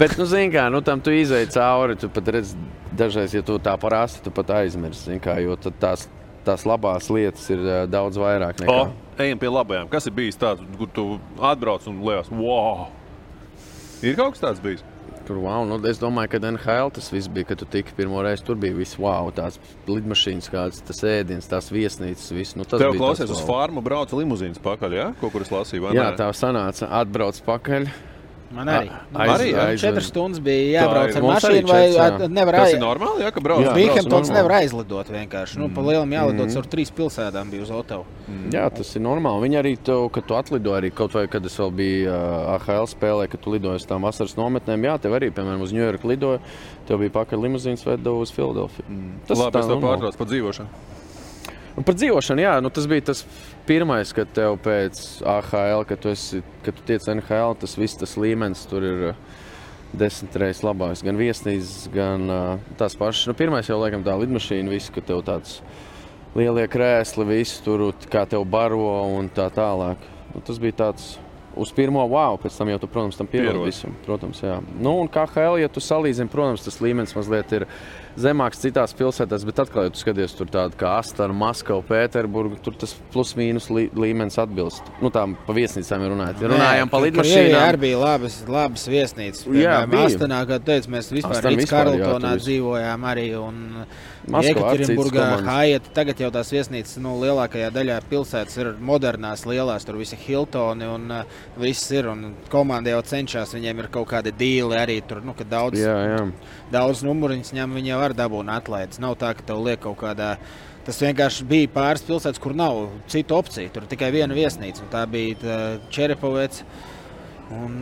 [0.00, 2.54] Bet, nu, zini, kā, nu, tam tu izēj cauri, tu pat redz,
[2.96, 6.08] dažreiz, ja tu tā parasti, tu pat aizmirsti, zini, kā, jo tad tās,
[6.46, 8.76] tās labās lietas ir daudz vairāk nekā.
[8.76, 9.90] O, ejam pie labajām.
[9.92, 11.08] Kas ir bijis tāds, kur tu
[11.40, 12.88] atbrauc un liekas, wow!
[14.04, 14.84] Ir kaut kas tāds bijis.
[15.28, 18.46] Tur, wow, nu, es domāju, ka NHL tas viss bija, kad tu tiki pirmo reizi.
[18.46, 22.30] Tur bija viss, wow, tās lidmašīnas, kādas tas ēdiens, tās viesnīcas.
[22.32, 23.50] Viss, nu, tas Tev klausies, uz wow.
[23.50, 25.10] farmu brauca limuzīnas pakaļ, ja?
[25.20, 26.88] Kaut kur es lasīju, Jā, tā sanāca.
[27.02, 27.90] Atbrauc pakaļ.
[28.50, 28.88] Man arī.
[28.88, 32.28] A- Aiz, aiz- arī aiz- četras stundas bija jābrauc ar mašīnu, vai četras, jā.
[32.32, 33.60] nevar Tas aiz- ir normāli, jā, ka brauc?
[33.76, 34.36] Bīkemptons normāli.
[34.38, 35.56] nevar aizlidot vienkārši.
[35.58, 36.54] Nu, pa lielam jālidot Mhm.
[36.54, 38.04] caur trīs pilsētām bija uz Otavu.
[38.50, 39.44] Jā, tas ir normāli.
[39.48, 42.86] Viņi arī, tev, kad tu atlido, arī kaut vai kad es vēl biju uh, AHL
[42.88, 46.38] spēlē, kad tu lidoji uz tām vasaras nometnēm, jā, tev arī, piemēram, uz Ņujorku lidoja,
[46.88, 48.84] tev bija pakaļ limuzīnas vai uz Filadelfiju.
[48.88, 49.12] Mm.
[49.28, 50.66] Tas Labi, tā es tev pārtraucu par dzīvošanu.
[51.76, 53.24] Un par dzīvošanu, jā, nu, tas bija tas
[53.68, 58.16] pirmais, kad tev pēc AHL, kad tu, esi, kad tu tiec NHL, tas viss tas
[58.20, 59.20] līmenis tur ir uh,
[59.92, 61.04] desmit reizes labāks.
[61.04, 63.28] Gan viesnīcas, gan uh, tās pašas.
[63.28, 65.60] Nu, pirmais jau laikam tā lidmašīna, viss, ka tev tāds
[66.36, 68.84] lielie krēsli, viss tur, kā tev baro
[69.18, 70.02] un tā tālāk.
[70.34, 71.16] Nu, tas bija tāds
[71.58, 73.94] uz pirmo wow, pēc tam jau tu, protams, tam pierodi visam.
[74.06, 74.58] Protams, jā.
[74.78, 77.66] Nu, un kā HL, ja tu salīdzini, protams, tas līmenis mazliet ir
[78.18, 82.74] zemāks citās pilsētās, bet atkal, ja tu skaties tur tādu kā Astana, Maskava, Pēterburga, tur
[82.78, 84.86] tas plus-mínus lī, līmenis atbilst.
[85.02, 86.42] Nu, tā pa viesnīcām ir runājot.
[86.42, 87.62] Ja runājām par lidmašīnām.
[87.62, 89.46] arī bija labas, labas viesnīcas.
[89.46, 90.06] Jā, Piemēram.
[90.08, 93.28] Astanā, kā teicu, mēs vispār jā, Karltonā dzīvojām arī.
[93.38, 93.62] Un
[94.28, 95.26] Jekaterinburgā.
[95.46, 100.88] Haiet, tagad jau tās viesnīcas nu, lielākajā daļā pilsētas ir modernās, lielās, tur visi Hiltoni
[100.88, 102.08] un uh, viss ir.
[102.52, 106.22] Komanda jau cenšas, viņiem ir kaut kādi dīli arī tur, nu, kad daudz, Jā, jā.
[106.74, 109.00] daudz numuriņus ņem, viņi jau var dabūt atlaides.
[109.02, 110.34] Nav tā, ka tev liek kaut kādā.
[110.88, 113.68] Tas vienkārši bija pāris pilsētas, kur nav citu opciju.
[113.74, 114.86] Tur tikai viena viesnīca.
[114.86, 115.58] un Tā bija
[115.92, 116.62] Čerepovets.
[117.54, 117.76] Un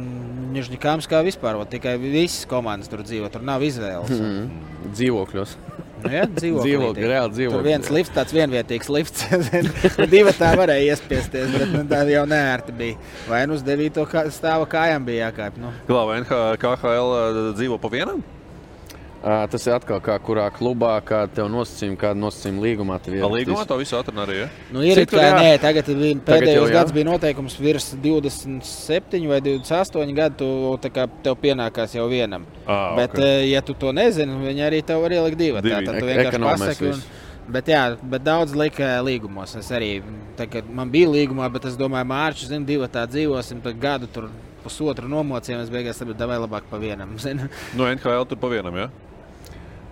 [0.54, 3.28] Nižņikāmskā vispār vat, tikai visas komandas tur dzīvo.
[3.32, 4.12] Tur nav izvēles.
[4.14, 4.92] Mhm.
[4.94, 5.56] Dzīvokļos.
[6.04, 7.56] Nu, jā, dzīvokļi, Dzīvokļi, reāli dzīvokļi.
[7.58, 9.26] Tur viens lifts, tāds vienvietīgs lifts.
[10.14, 13.00] Divi tā varēja iespiesties, bet nu, tā jau neērti bija.
[13.30, 15.60] Vai nu uz devīto kā- stāva kājām bija jākāpj.
[15.64, 15.72] Nu.
[15.88, 16.20] Klāva
[16.62, 18.22] KHL uh, dzīvo pa vienam?
[19.26, 22.98] Tas ir atkal kā kurā klubā, kāda tev nosacījuma, kāda nosacījuma līgumā.
[23.02, 24.36] Pa līgumā to visu atrunā arī.
[24.44, 24.46] Ja?
[24.70, 25.38] Nu, ir Citur, kā, jā.
[25.42, 30.36] nē, tagad bija Tagad pēdējos gados bija noteikums virs 27 vai 28 gadu.
[30.38, 30.50] Tu,
[30.84, 32.44] tā kā tev pienākās jau vienam.
[32.70, 33.24] Ā, Bet, ok.
[33.26, 35.58] eh, ja tu to nezini, viņi arī tev var ielikt divu.
[35.58, 35.88] Tā Divi.
[35.88, 36.90] tad tu vienkārši pasaki.
[36.92, 37.02] Un,
[37.56, 37.80] bet, jā,
[38.12, 39.56] bet daudz lika līgumos.
[39.58, 39.90] Es arī,
[40.38, 44.06] tā, kad man bija līgumā, bet es domāju, Mārcis, zinu, divi tā dzīvosim, tad gadu
[44.06, 44.30] tur
[44.62, 45.64] pusotru nomocījām.
[45.66, 47.18] Es beigās saprotu, vai labāk pa vienam.
[47.26, 47.50] zini.
[47.74, 48.86] No NHL tur pa vienam, ja?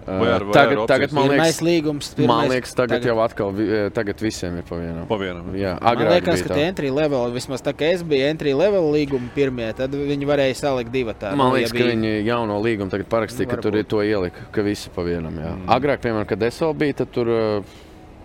[0.07, 3.18] Vai ar- vai tagad, ar tagad man liekas, līgums, man pirmais- liekas tagad, tagad- jau
[3.24, 5.07] atkal tagad visiem ir pa vienam.
[5.09, 5.46] Pa vienam.
[5.57, 8.52] Jā, Man agrāk liekas, bija ka tie entry level, vismaz tā kā es biju entry
[8.55, 11.36] level līguma pirmie, tad viņi varēja salikt divu tādu.
[11.36, 14.90] Man liekas, ka viņi jauno līgumu tagad parakstīja, ka tur ir to ielika, ka visi
[14.94, 15.32] pa vienam.
[15.40, 15.57] Jā.
[15.57, 15.66] Mm.
[15.68, 17.26] Agrāk, piemēram, kad es vēl biju, tad tur,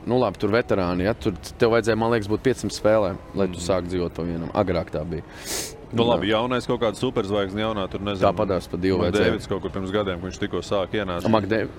[0.06, 3.60] nu labi, tur veterāni, ja, tur tev vajadzēja, man liekas, būt 500 spēlēm, lai tu
[3.60, 4.52] sāktu dzīvot pa vienam.
[4.52, 5.24] Agrāk tā bija.
[5.92, 8.22] Nu, labi, jaunais kaut kāds superzvaigznes, jaunā tur nezinu.
[8.28, 9.32] Tāpatās pa divu vajadzēja.
[9.32, 11.26] Dēvids kaut kur pirms gadiem, kad viņš tikko sāk ienākt.
[11.34, 11.70] Magdevi.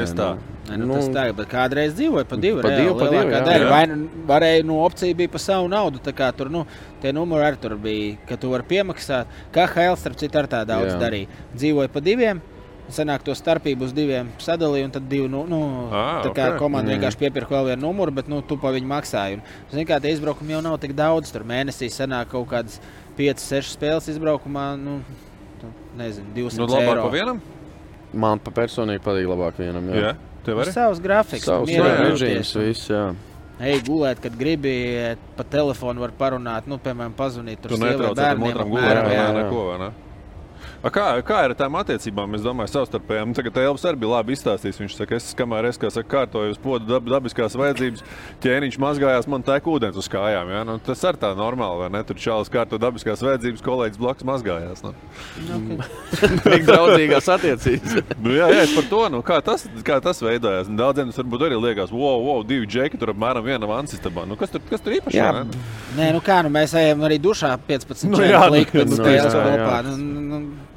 [0.00, 0.30] Es tā.
[0.70, 2.62] Nē, nu, tas tā, bet kādreiz dzīvoja pa divu.
[2.64, 3.42] Pa divu, pa divu, jā.
[3.44, 3.64] Daļa.
[3.66, 3.70] Jā.
[3.72, 6.00] Vai nu varēja, nu, opcija bija pa savu naudu.
[6.00, 6.64] Tā kā tur, nu,
[7.02, 9.26] tie numuri arī tur bija, ka tu vari piemaksāt.
[9.52, 11.00] Kā HL, starp citu, ar tā daudz Jā.
[11.04, 11.28] darīja.
[11.54, 12.40] Dzīvoja pa diviem.
[12.88, 15.58] Sanāk to starpību uz diviem sadalīja, un tad divi, nu, nu
[15.92, 16.56] Ā, tā kā ok.
[16.56, 16.94] komanda Mm.
[16.96, 19.34] vienkārši piepirka vēl vienu numuru, bet, nu, tu pa viņu maksāji.
[19.36, 22.80] Un, zini, kā tie izbraukumi jau nav tik daudz, tur mēnesī sanāk kaut kādas
[23.18, 25.00] 5, 6 spēles izbraukumā, nu,
[25.60, 27.06] tu nezinu, 200 Nu, labāk eiro.
[27.08, 27.40] pa vienam?
[28.14, 29.90] Man pa personīgi patīk labāk vienam.
[29.92, 30.12] Jā, Jā,
[30.46, 30.72] tev Nu, arī?
[30.76, 33.02] Savs grafiks, Savs režīms, viss, jā.
[33.58, 34.72] Ej, gulēt, kad gribi,
[35.34, 37.58] pa telefonu var parunāt, nu, piemēram, pazvanīt.
[37.58, 39.88] Tu Tur sievai, netrauc tam bērniem, otram apmēram, gulēt, vai neko, vai ne?
[40.78, 42.36] A kā, kā ir ar tām attiecībām?
[42.38, 43.32] Es domāju, savstarpējām.
[43.34, 44.76] Tagad Elvis arī bija labi izstāstījis.
[44.78, 48.04] Viņš saka, es kamēr es kā saka, kārtoju uz podu dab, dabiskās vajadzības,
[48.44, 50.52] ķēniņš mazgājās, man tek ūdens uz kājām.
[50.54, 50.60] Ja?
[50.68, 52.02] Nu, tas ir tā normāli, vai ne?
[52.06, 54.84] Tur čālis kārto dabiskās vajadzības, kolēģis blakus mazgājās.
[54.86, 54.94] Nu.
[56.46, 57.98] Tik draudzīgās attiecības.
[58.18, 59.00] Nu, jā, jā, par to.
[59.12, 60.66] Nu, kā, tas, kā tas veidojās?
[60.70, 64.24] Nu, Daudziem tas varbūt arī liekas, wow, wow divi džeki tur apmēram viena vansistabā.
[64.28, 65.18] Nu, kas, tur, kas tur īpaši?
[65.18, 65.44] Jā.
[65.96, 68.58] Nē, nu kā, nu mēs ejam arī dušā 15 Nu nu, jā, nu,
[68.90, 69.54] nu, spēles jā, jā.
[69.54, 69.78] kopā.
[69.86, 70.67] Nu, nu, nu,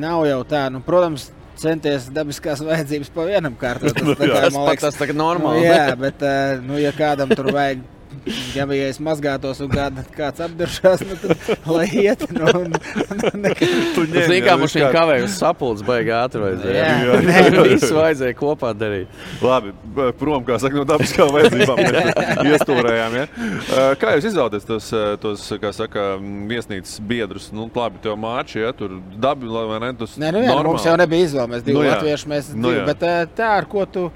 [0.00, 1.30] nav jau tā, nu, protams,
[1.60, 3.96] centies dabiskās vajadzības pa vienam kārtot.
[3.96, 5.64] Tas, tā kā, Tas man pat tas tagad normāli.
[5.64, 7.84] Nu, jā, bet, eh, nu, ja kādam tur vajag,
[8.56, 12.24] ja bija es mazgātos un kād, kāds apduršās, nu, tad lai iet.
[12.34, 16.64] Nu, un, un, nekad- Tu vienkārši jā, mums kā- kavēja uz sapulces, baigā ātrāk.
[16.66, 16.88] Jā.
[17.26, 17.42] Nē,
[17.74, 19.12] visu vajadzēja kopā darīt.
[19.44, 19.72] Labi,
[20.18, 21.82] prom kā saka, no dabiskām vajadzībām
[22.50, 23.16] iestūrējām.
[23.20, 23.26] Ja?
[24.00, 24.90] Kā jūs izvēlaties tos,
[25.22, 26.06] tos kā saka,
[26.50, 27.50] viesnīcas biedrus?
[27.56, 30.66] Nu, labi, tev mārči, ja tur dabi, lai vai ne, tas Nē, nu, jā, nu,
[30.72, 31.48] mums jau nebija izvēle.
[31.54, 31.94] Mēs divi Nu, nu, jā.
[31.96, 32.84] latvieši, mēs Nu, divi, jā.
[32.90, 33.06] bet
[33.38, 34.06] tā, ar ko tu,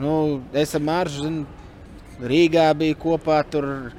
[0.00, 0.12] nu,
[0.56, 1.38] esam maržu, zin,
[2.22, 3.92] Rīgā bija kopā tur.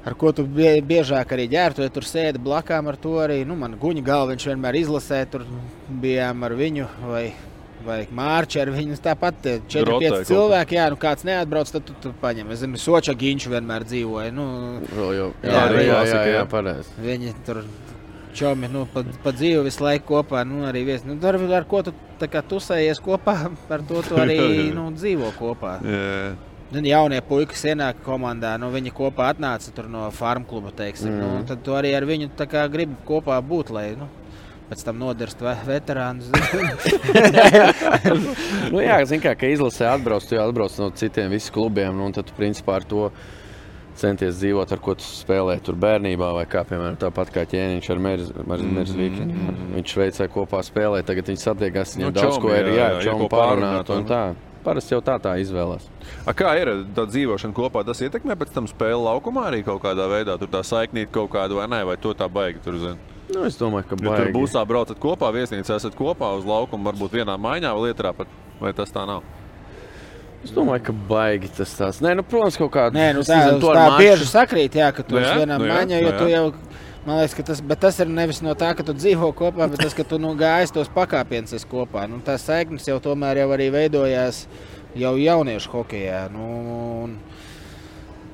[0.00, 3.42] Ar ko tu bie, biežāk arī ģērbtu, ja tur sēdi blakām ar to arī.
[3.44, 5.44] Nu, man guņa galva viņš vienmēr izlasē, tur
[6.00, 6.88] bijām ar viņu.
[7.04, 7.26] Vai,
[7.80, 9.38] Vai mārciņš ar viņu tāpat
[9.72, 10.74] 4, Rotēja 5 kaut cilvēki.
[10.76, 12.50] Jā, nu kāds neatbrauc, tad tu, tu paņem.
[12.52, 14.32] Es zinu, Soča Ginčs vienmēr dzīvoja.
[14.36, 14.44] Nu,
[14.92, 16.92] Vēl jau- jā, jā, viņi- jā, jā, jā, pareizi.
[17.00, 17.62] Viņi tur
[18.36, 20.44] čomi nu, pa, pa dzīvi visu laiku kopā.
[20.44, 23.36] Nu, arī vies, nu, ar, ar ko tu tā kā tusējies kopā,
[23.70, 25.78] ar to tu arī nu, dzīvo kopā.
[25.80, 26.36] Jā.
[26.70, 30.70] Nu, jaunie puikas ienāk komandā, nu, viņi kopā atnāca no farm kluba.
[30.70, 31.18] Teiksim, mm.
[31.18, 31.46] nu, Mm.
[31.48, 32.28] tad tu arī ar viņu
[32.70, 33.70] gribi kopā būt.
[33.74, 34.06] Lai, nu,
[34.70, 36.30] pēc tam nodarst ve veterānus.
[38.72, 42.10] nu, jā, zini, kā, ka izlasē atbrauc, tu jau atbrauc no citiem visiem klubiem, nu,
[42.14, 43.08] tad tu principā ar to
[44.00, 47.98] centies dzīvot, ar ko tu spēlē tur bērnībā, vai kā, piemēram, tāpat kā ķēniņš ar
[48.06, 49.26] Merzvīku.
[49.26, 49.74] Mm -hmm.
[49.74, 52.86] Viņš Šveicē kopā spēlē, tagad viņš satiekās, viņam Nu, daudz čomi, ko ir jā, jā,
[52.86, 54.22] ir jāčom ko pārunāt, pārunāt, un tā.
[54.64, 55.86] Parasti jau tā tā izvēlās.
[56.28, 57.80] A, kā ir tā dzīvošana kopā?
[57.88, 60.36] Tas ietekmē pēc tam spēli laukumā arī kaut kādā veidā.
[60.38, 62.98] Tur tā saiknība kaut kāda vai nē, vai to tā baigi tur zina.
[63.32, 64.34] Nu, es domāju, ka Ja tur baigi.
[64.36, 68.28] būs tā, braucat kopā, viesnīcā esat kopā uz laukuma, varbūt vienā maiņā vai lietrā, pat,
[68.60, 69.22] vai tas tā nav?
[70.44, 71.98] Es domāju, ka baigi tas tās.
[72.00, 72.96] Nē, nu, protams, kaut kāda.
[72.96, 75.66] Nē, nu tā, tā maču- bieži sakrīt, jā, ka tu Nu esi jā, vienā nu
[75.68, 76.36] maiņā, jo nu tu jā.
[76.36, 76.52] jau.
[77.10, 79.96] Man liekas, ka tas, tas ir nevis no tā, ka tu dzīvo kopā, bet tas,
[79.98, 82.04] ka tu nu, gājies tos pakāpienus kopā.
[82.06, 84.44] Nu, tās saiknes jau tomēr jau arī veidojās
[84.94, 86.20] jau jauniešu hokeja.
[86.30, 86.46] Nu,
[87.08, 87.16] un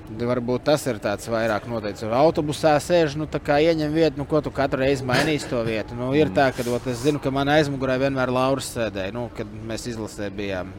[0.07, 2.05] Varbūt tas ir tāds vairāk noteikts.
[2.05, 5.59] Tur autobusā sēž, nu, tā kā ieņem vietu, nu, ko tu katru reizi mainīsi to
[5.67, 5.97] vietu.
[5.99, 9.15] Nu, ir tā, ka ot, es zinu, ka man aizmugurē vienmēr Lauris sēdēja.
[9.17, 10.71] Nu, kad mēs izlasē bijām,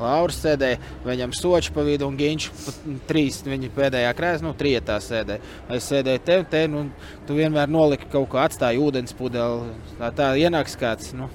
[0.00, 2.74] Lauris sēdēja, viņam soči pa vidu un Ginčs pa
[3.10, 3.42] trīs.
[3.44, 5.44] Viņa pēdējā krēslā, nu, trietā sēdēja.
[5.76, 6.86] Es sēdēju te, te, nu,
[7.28, 9.76] tu vienmēr noliki kaut ko atstāji ūdens pudeli.
[10.00, 11.12] Tā, tā ienāks kāds.
[11.16, 11.28] Nu,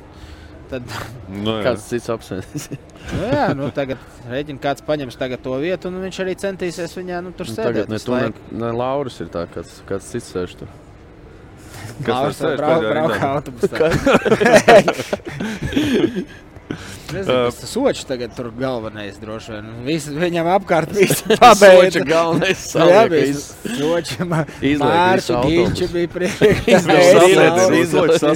[0.69, 0.83] tad,
[1.29, 1.63] Nu, jā.
[1.69, 2.69] Kāds cits apsvērts.
[3.15, 3.97] nu, jā, nu, tagad
[4.29, 7.69] rēķina, kāds paņems to vietu, un viņš arī centīsies viņā nu, tur Nu, sēdēt.
[7.71, 8.31] Tagad ne tu, ne,
[8.63, 10.69] ne Lauris ir tā, kāds, kāds cits sēž tur.
[12.07, 13.85] Lauris tur sēž brau- brauka autobusā.
[17.11, 19.67] Tas sočs tagad tur galvenais droši vien.
[19.85, 21.99] Vis, viņam apkārt viss pabeigts.
[22.07, 23.25] galvenais Jā, saliek bija
[24.65, 25.39] visu autobusu.
[25.45, 26.45] Ginča bija priekšā.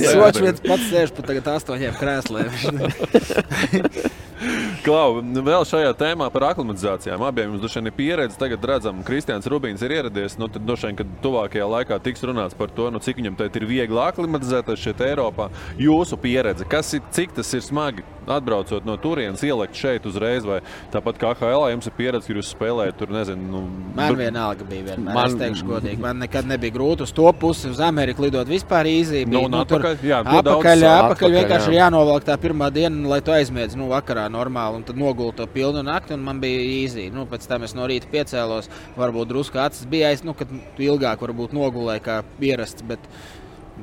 [0.06, 2.50] Sočs viens pats sēž pa tagad astoņiem krēsliem.
[4.86, 7.24] Klau, nu, vēl šajā tēmā par aklimatizācijām.
[7.28, 8.38] Abiem jums droši vien ir pieredze.
[8.40, 10.38] Tagad redzam, ka Kristians Rubīns ir ieradies.
[10.40, 13.60] Nu, tad droši vien, ka tuvākajā laikā tiks runāts par to, nu, cik viņam tagad
[13.60, 15.50] ir viegli aklimatizēties šeit Eiropā.
[15.82, 20.60] Jūsu pieredze, kas ir, cik tas ir smagi atbraucot no turienes, ielikt šeit uzreiz, vai
[20.94, 23.62] tāpat kā HL, jums ir pieredze, ka jūs spēlējat tur, nezinu, nu,
[23.98, 24.84] Man br- vienalga bija.
[24.92, 25.16] Vienmēr.
[25.18, 28.46] Man- es teikšu, godīgi, man nekad nebija grūti uz to pusi, uz Ameriku lidot.
[28.48, 29.24] Vispār īzī.
[29.28, 29.98] Nu, un atpakaļ?
[30.06, 30.86] Jā, to apakaļ, sāk.
[30.86, 31.80] apakaļ Atpakaļ, vienkārši jā.
[31.90, 34.80] jānovelk tā pirmā diena, lai tu aizmiedz nu, vakarā normāli.
[34.80, 37.10] Un tad nogultu to pilnu nakti, un man bija īzī.
[37.14, 38.70] Nu, pēc tam es no rīta piecēlos,
[39.00, 42.22] varbūt drusku acis bija aiz, nu, kad ilgāk varbūt nogulēji kā
[42.52, 42.86] ierasts.
[42.90, 43.04] Bet,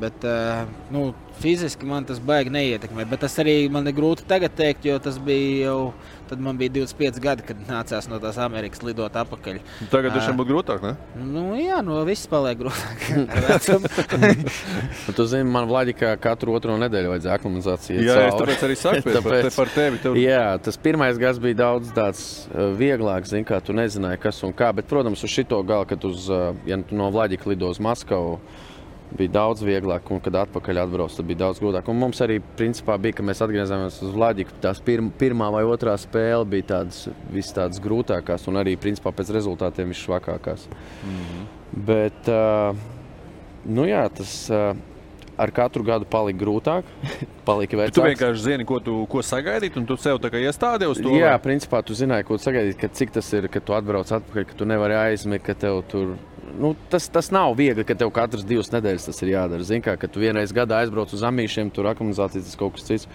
[0.01, 1.07] Bet, uh, nu,
[1.41, 3.07] fiziski man tas baigi neietekmē.
[3.09, 5.81] Bet tas arī man ir grūti tagad teikt, jo tas bija jau.
[6.27, 9.61] Tad man bija 25 gadi, kad nācās no tās Amerikas lidot atpakaļ.
[9.93, 10.95] Tagad droši vien būtu grūtāk, ne?
[11.23, 13.05] Nu, jā, no viss paliek grūtāk.
[13.47, 13.93] vecumu.
[15.17, 18.03] Nu, zini, man Vlaģikā katru otro nedēļu vajadzēja aklimatizāciju.
[18.05, 21.39] Jā, es tāpēc arī saku, pēc- par te- par tevi tev- Jā, tas pirmais gads
[21.43, 24.73] bija daudz tāds uh, vieglāks, zini, kā tu nezināji, kas un kā.
[24.77, 26.27] Bet, protams, uz šito galu, kad uz,
[26.67, 28.41] ja tu no Vlaģika lido uz Maskavu,
[29.15, 31.91] bija daudz vieglāk, un kad atpakaļ atbrauc, tad bija daudz grūtāk.
[31.93, 34.57] Un mums arī principā bija, ka mēs atgriezāmies uz Vlaģiku.
[34.65, 39.31] Tās pirm, pirmā vai otrā spēle bija tādas, vis tādas grūtākās, un arī principā pēc
[39.37, 40.67] rezultātiem visšvakākās.
[41.07, 41.47] Mhm.
[41.87, 42.77] Bet, uh,
[43.69, 44.77] nu jā, tas uh,
[45.37, 46.87] ar katru gadu palika grūtāk.
[47.49, 48.15] palika Bet Tu vecāks.
[48.15, 51.13] vienkārši zini, ko, tu, ko sagaidīt, un tu sev tā kā iestādi uz to.
[51.15, 51.43] Jā, vai?
[51.45, 54.69] principā tu zināji, ko sagaidīt, ka cik tas ir, kad tu atbrauc atpakaļ, ka tu
[54.69, 56.17] nevari aizmigt, ka tev tur.
[56.61, 59.67] Nu, tas, tas nav viegli, ka tev katras divas nedēļas tas ir jādara.
[59.67, 63.09] Zini, kā, ka tu vienreiz gadā aizbrauc uz amīšiem, tur aklimatizācijas tas kaut kas cits.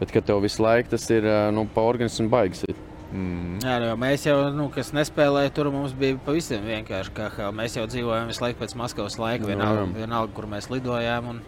[0.00, 2.64] Bet, ka tev visu laiku tas ir nu, pa organismu baigs.
[2.68, 2.78] ir.
[3.12, 3.58] Mm.
[3.60, 7.12] Jā, nu, jo mēs jau, nu, kas nespēlēja, tur mums bija pavisam vienkārši.
[7.16, 9.92] Kā, kā mēs jau dzīvojām visu laiku pēc Maskavas laika, vienalga, jā.
[10.00, 11.28] vienalga kur mēs lidojām.
[11.34, 11.42] Un,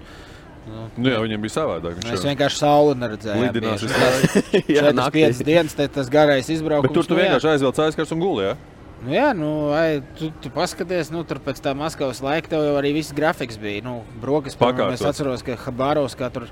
[0.69, 1.97] nu, Nu, jā, viņiem bija savādāk.
[1.99, 3.43] viņš Mēs jau vienkārši sauli neredzējām.
[3.49, 3.83] Lidinās.
[3.89, 5.19] Jā, Četras, naktī.
[5.19, 6.89] piecas dienas, te tas garais izbraukums.
[6.89, 8.53] Bet tur tu nu, vienkārši aizvelc aizkars un gulēji.
[8.53, 8.74] Ja?
[9.05, 12.77] Nu, jā, nu, ai, tu, tu paskaties, nu, tur pēc tam Maskavas laika tev jau
[12.79, 13.83] arī viss grafiks bija.
[13.85, 16.47] Nu, brokas, piemēram, es atceros, ka Habāros, tur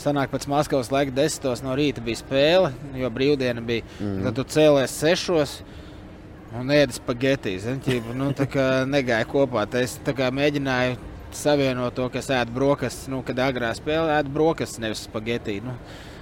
[0.00, 3.86] sanāk pēc Maskavas laika desmitos no rīta bija spēle, jo brīvdiena bija.
[4.02, 4.20] Mm.
[4.26, 5.56] Tad tu cēlies sešos.
[6.54, 7.56] Un ēdis spagetī.
[7.58, 9.64] ķipa, Nu, tā kā negāja kopā.
[9.66, 10.98] Tad Es tā kā mēģināju
[11.34, 13.08] savienot to, kas ēd brokastis.
[13.10, 15.58] Nu, kad agrā spēlē ēd brokastis, nevis spagetī.
[15.64, 15.74] Nu.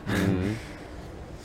[0.07, 0.55] Mhm.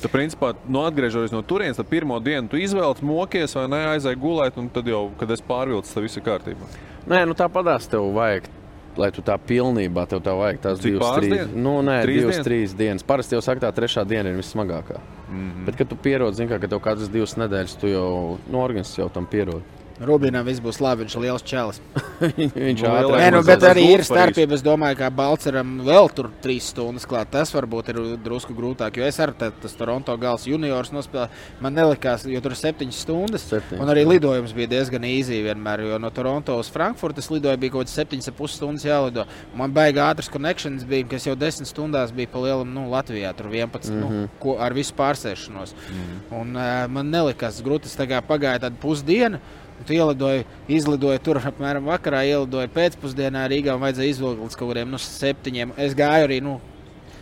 [0.01, 4.19] Tu, principā, nu, atgriežoties no turienes, tad pirmo dienu tu izvēlies mokies vai ne, aizēji
[4.21, 6.69] gulēt, un tad jau, kad es pārvilcu, tad viss ir kārtībā.
[7.09, 8.51] Nē, nu tāpatās tev vajag.
[8.97, 11.51] Lai tu tā pilnībā tev tā vajag, tās Cik divas, trīs, dienas?
[11.53, 12.47] nu, nē, Trīs divas, dienas?
[12.47, 13.03] trīs dienas.
[13.05, 14.97] Parasti jau saka, tā trešā diena ir vissmagākā.
[15.29, 15.65] Mhm.
[15.67, 18.07] Bet, kad tu pierodzi, ka tev katras divas nedēļas tu jau
[18.49, 19.61] no organisms jau tam pierod.
[19.97, 21.79] Rubinam viss būs labi, viņš ir liels čalis.
[22.21, 24.53] Viņš Nē, nu, mazliet bet arī ir starpība.
[24.57, 27.31] Es domāju, ka Balčūskam vēl tur trīs stundas klāt.
[27.33, 28.99] Tas varbūt ir drusku grūtāk.
[28.99, 31.41] Jo es arī tas Toronto gals juniors nospēlēju.
[31.65, 33.47] Man nelikās, jo tur ir septiņas stundas.
[33.49, 35.85] Septiņas, Un arī lidojums bija diezgan īsi vienmēr.
[35.89, 39.27] Jo no Toronto uz Frankfurtu es lidoju, bija kaut kāds septiņas ar pus stundas jālido.
[39.57, 43.33] Man baigā ātras konekšanas bija, kas jau desmit stundās bija pa lielam nu, Latvijā.
[43.37, 44.01] Tur 11 mm -hmm.
[44.21, 45.73] nu, ko, ar visu pārsēšanos.
[45.73, 46.41] Mm -hmm.
[46.41, 47.87] Un uh, man nelikās grūti.
[47.87, 49.39] Tas tā kā pagāja tāda pusdiena.
[49.77, 54.71] Un Tu ielidoji, izlidoji tur apmēram vakarā, ielidoji pēcpusdienā Rīgā un vajadzēja izvilkt līdz kaut
[54.73, 55.75] kādiem nu, septiņiem.
[55.85, 56.55] Es gāju arī, nu,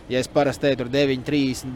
[0.08, 1.66] ja es parasti eju tur 9, 3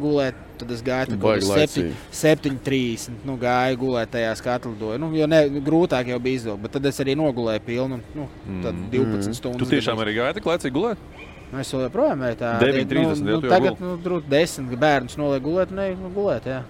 [0.00, 1.94] gulēt, tad es gāju tur kaut Baigi kādā 7, laicīgi.
[2.20, 3.20] 7, 3.
[3.28, 4.98] Nu, gāju gulēt tajā skatlidoju.
[5.02, 8.00] Nu, jo ne, grūtāk jau bija izvilkt, bet tad es arī nogulēju pilnu.
[8.16, 8.28] Nu,
[8.66, 9.62] tad 12 stundas.
[9.62, 11.06] Tu tiešām arī gāji tik laicīgi gulēt?
[11.52, 12.56] Nu, Es joprojām eju tā.
[12.58, 16.48] 9:30 nu, jau nu, jau tagad, nu, drūti 10 bērnus noliek gulēt, ne, nu, gulēt,
[16.50, 16.64] jā.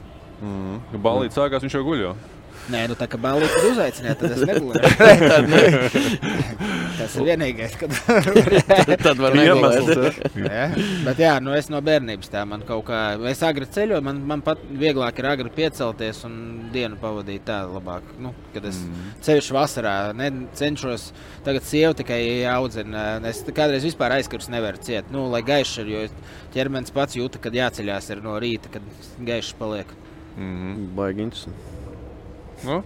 [0.44, 1.00] Mm.
[1.00, 2.10] Balīts sākās, viņš jau guļo.
[2.72, 4.82] Nē, nu tā kā balīti uzaicināja, tad es negulēju.
[6.96, 7.92] Tas ir vienīgais, kad
[9.02, 10.18] Tad var negulēt.
[10.40, 10.64] ja?
[11.04, 13.00] Bet jā, nu es no bērnības tā man kaut kā.
[13.30, 16.36] Es agri ceļoju, man, man pat vieglāk ir agri piecelties un
[16.74, 18.08] dienu pavadīt tā labāk.
[18.22, 19.14] Nu, kad es mm.
[19.26, 21.10] ceļošu vasarā, ne, cenšos.
[21.46, 22.20] Tagad sieva tikai
[22.50, 23.06] audzina.
[23.28, 25.12] Es kādreiz vispār aizkars nevaru ciet.
[25.14, 26.04] Nu, lai gaišs ir, jo
[26.56, 28.92] ķermenis pats jūta, kad jāceļās ir no rīta, kad
[29.26, 29.92] gaišs paliek.
[30.36, 30.94] Mm.
[30.96, 31.85] Baigi interesanti.
[32.66, 32.76] Nu,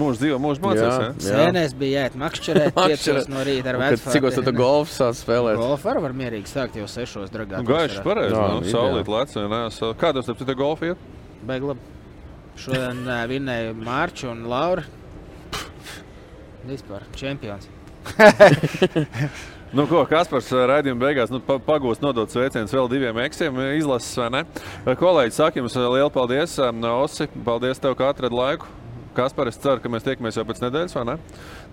[0.00, 1.22] mūžs dzīvo, mūžs mācās.
[1.24, 4.14] Sēnēs bija jāiet makšķerēt, piecos no rīta ar kad vecāku.
[4.16, 5.60] Cikos tu golfu sāc spēlēt?
[5.60, 7.62] Golfu var, var mierīgi sākt jau sešos dragā.
[7.62, 8.34] Nu, Gaišs pareizi.
[8.36, 9.36] Nu, saulīt lec.
[9.54, 11.08] Nē, sa- kā tas te golfi iet?
[11.46, 11.80] Baigi labi.
[12.60, 14.84] Šodien vinnēja Mārķis un Laura.
[16.68, 17.70] Vispār čempions.
[19.70, 24.26] Nu, ko Kaspars raidījuma beigās nu, pa- pagūst nodot sveicienus vēl diviem eksiem izlases, vai
[24.34, 24.40] ne?
[24.98, 26.56] Kolēģi, saka jums lielu paldies.
[26.90, 28.66] Osi, paldies tev, ka atradi laiku.
[29.14, 31.16] Kaspar, es ceru, ka mēs tiekamies jau pēc nedēļas, vai ne?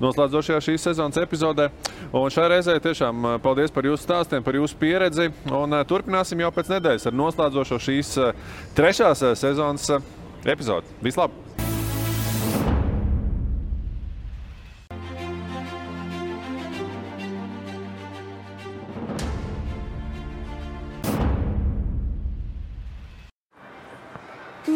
[0.02, 1.70] Noslēdzošajā šīs sezonas epizodē.
[2.16, 5.30] Un šai reizē tiešām eh, paldies par jūsu stāstiem, par jūsu pieredzi.
[5.54, 8.48] Un eh, turpināsim jau pēc nedēļas ar noslēdzošo šīs eh,
[8.78, 9.92] trešās sezonas
[10.48, 10.98] epizodi.
[11.06, 11.46] Vislabāk!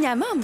[0.02, 0.42] Ņemam!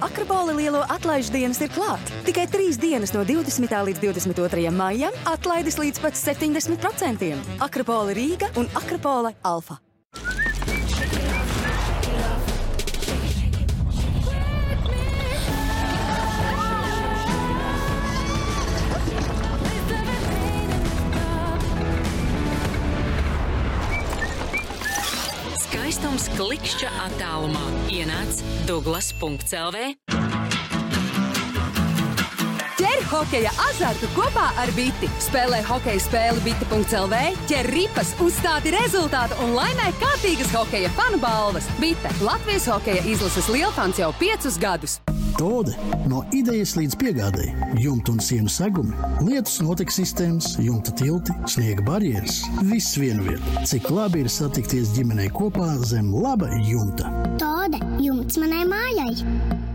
[0.00, 2.12] Akropola lielo atlaižu dienas ir klāt.
[2.26, 3.66] Tikai trīs dienas no 20.
[3.88, 4.70] līdz 22.
[4.70, 7.34] maijam atlaides līdz pat 70%.
[7.66, 9.80] Akropola Rīga un Akropola Alfa.
[26.18, 27.62] Skaistums klikšķa attālumā
[27.94, 30.17] ienāc Douglas.CLV.
[33.08, 35.08] Ķer hokeja azartu kopā ar Biti.
[35.24, 41.64] Spēlē hokeja spēli Biti.CLV, ķer ripas, uzstādi rezultātu un laimē kārtīgas hokeja fanu balvas.
[41.80, 44.98] Bite- Latvijas hokeja izlases lielfans jau piecus gadus.
[45.38, 45.72] Tode
[46.04, 47.54] no idejas līdz piegādēji.
[47.80, 48.92] Jumta un sienu segumi,
[49.24, 52.42] lietus notekes sistēmas, jumta tilti, sniega barjeras.
[52.60, 53.40] Viss vienviet.
[53.64, 57.08] Cik labi ir satikties ģimenei kopā zem laba jumta.
[57.40, 59.67] Tode jumts manai mājai.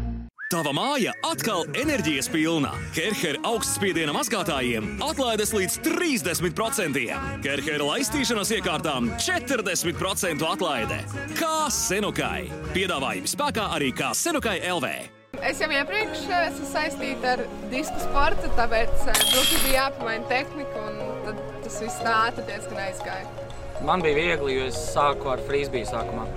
[0.54, 2.76] Tava māja atkal enerģijas pilna.
[2.94, 7.00] Kerhera augstspiediena mazgātājiem atlaides līdz 30%.
[7.42, 11.00] Kerhera laistīšanas iekārtām 40% atlaide.
[11.40, 12.52] Kā senukai?
[12.76, 14.94] Piedāvājumi spēkā arī kā senukai LV.
[15.42, 20.84] Es jau iepriekš eh, esmu saistīta ar disku sportu, tāpēc eh, drusku bija jāpamaina tehnika,
[20.86, 23.50] un tas viss ātri diezgan aizgāja.
[23.90, 26.30] Man bija viegli, jo es sāku ar frīzbiju sākumā.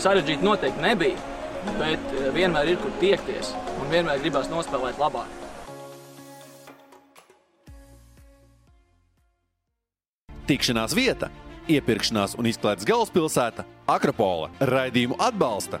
[0.00, 1.16] Sarežģīti noteikti nebija,
[1.76, 5.28] bet eh, vienmēr ir kur tiekties un vienmēr gribās nospēlēt labāk.
[10.48, 11.28] Tikšanās vieta,
[11.70, 13.66] iepirkšanās un izklaides galvaspilsēta-
[13.96, 14.48] Akropola.
[14.58, 15.78] Raidījumu atbalsta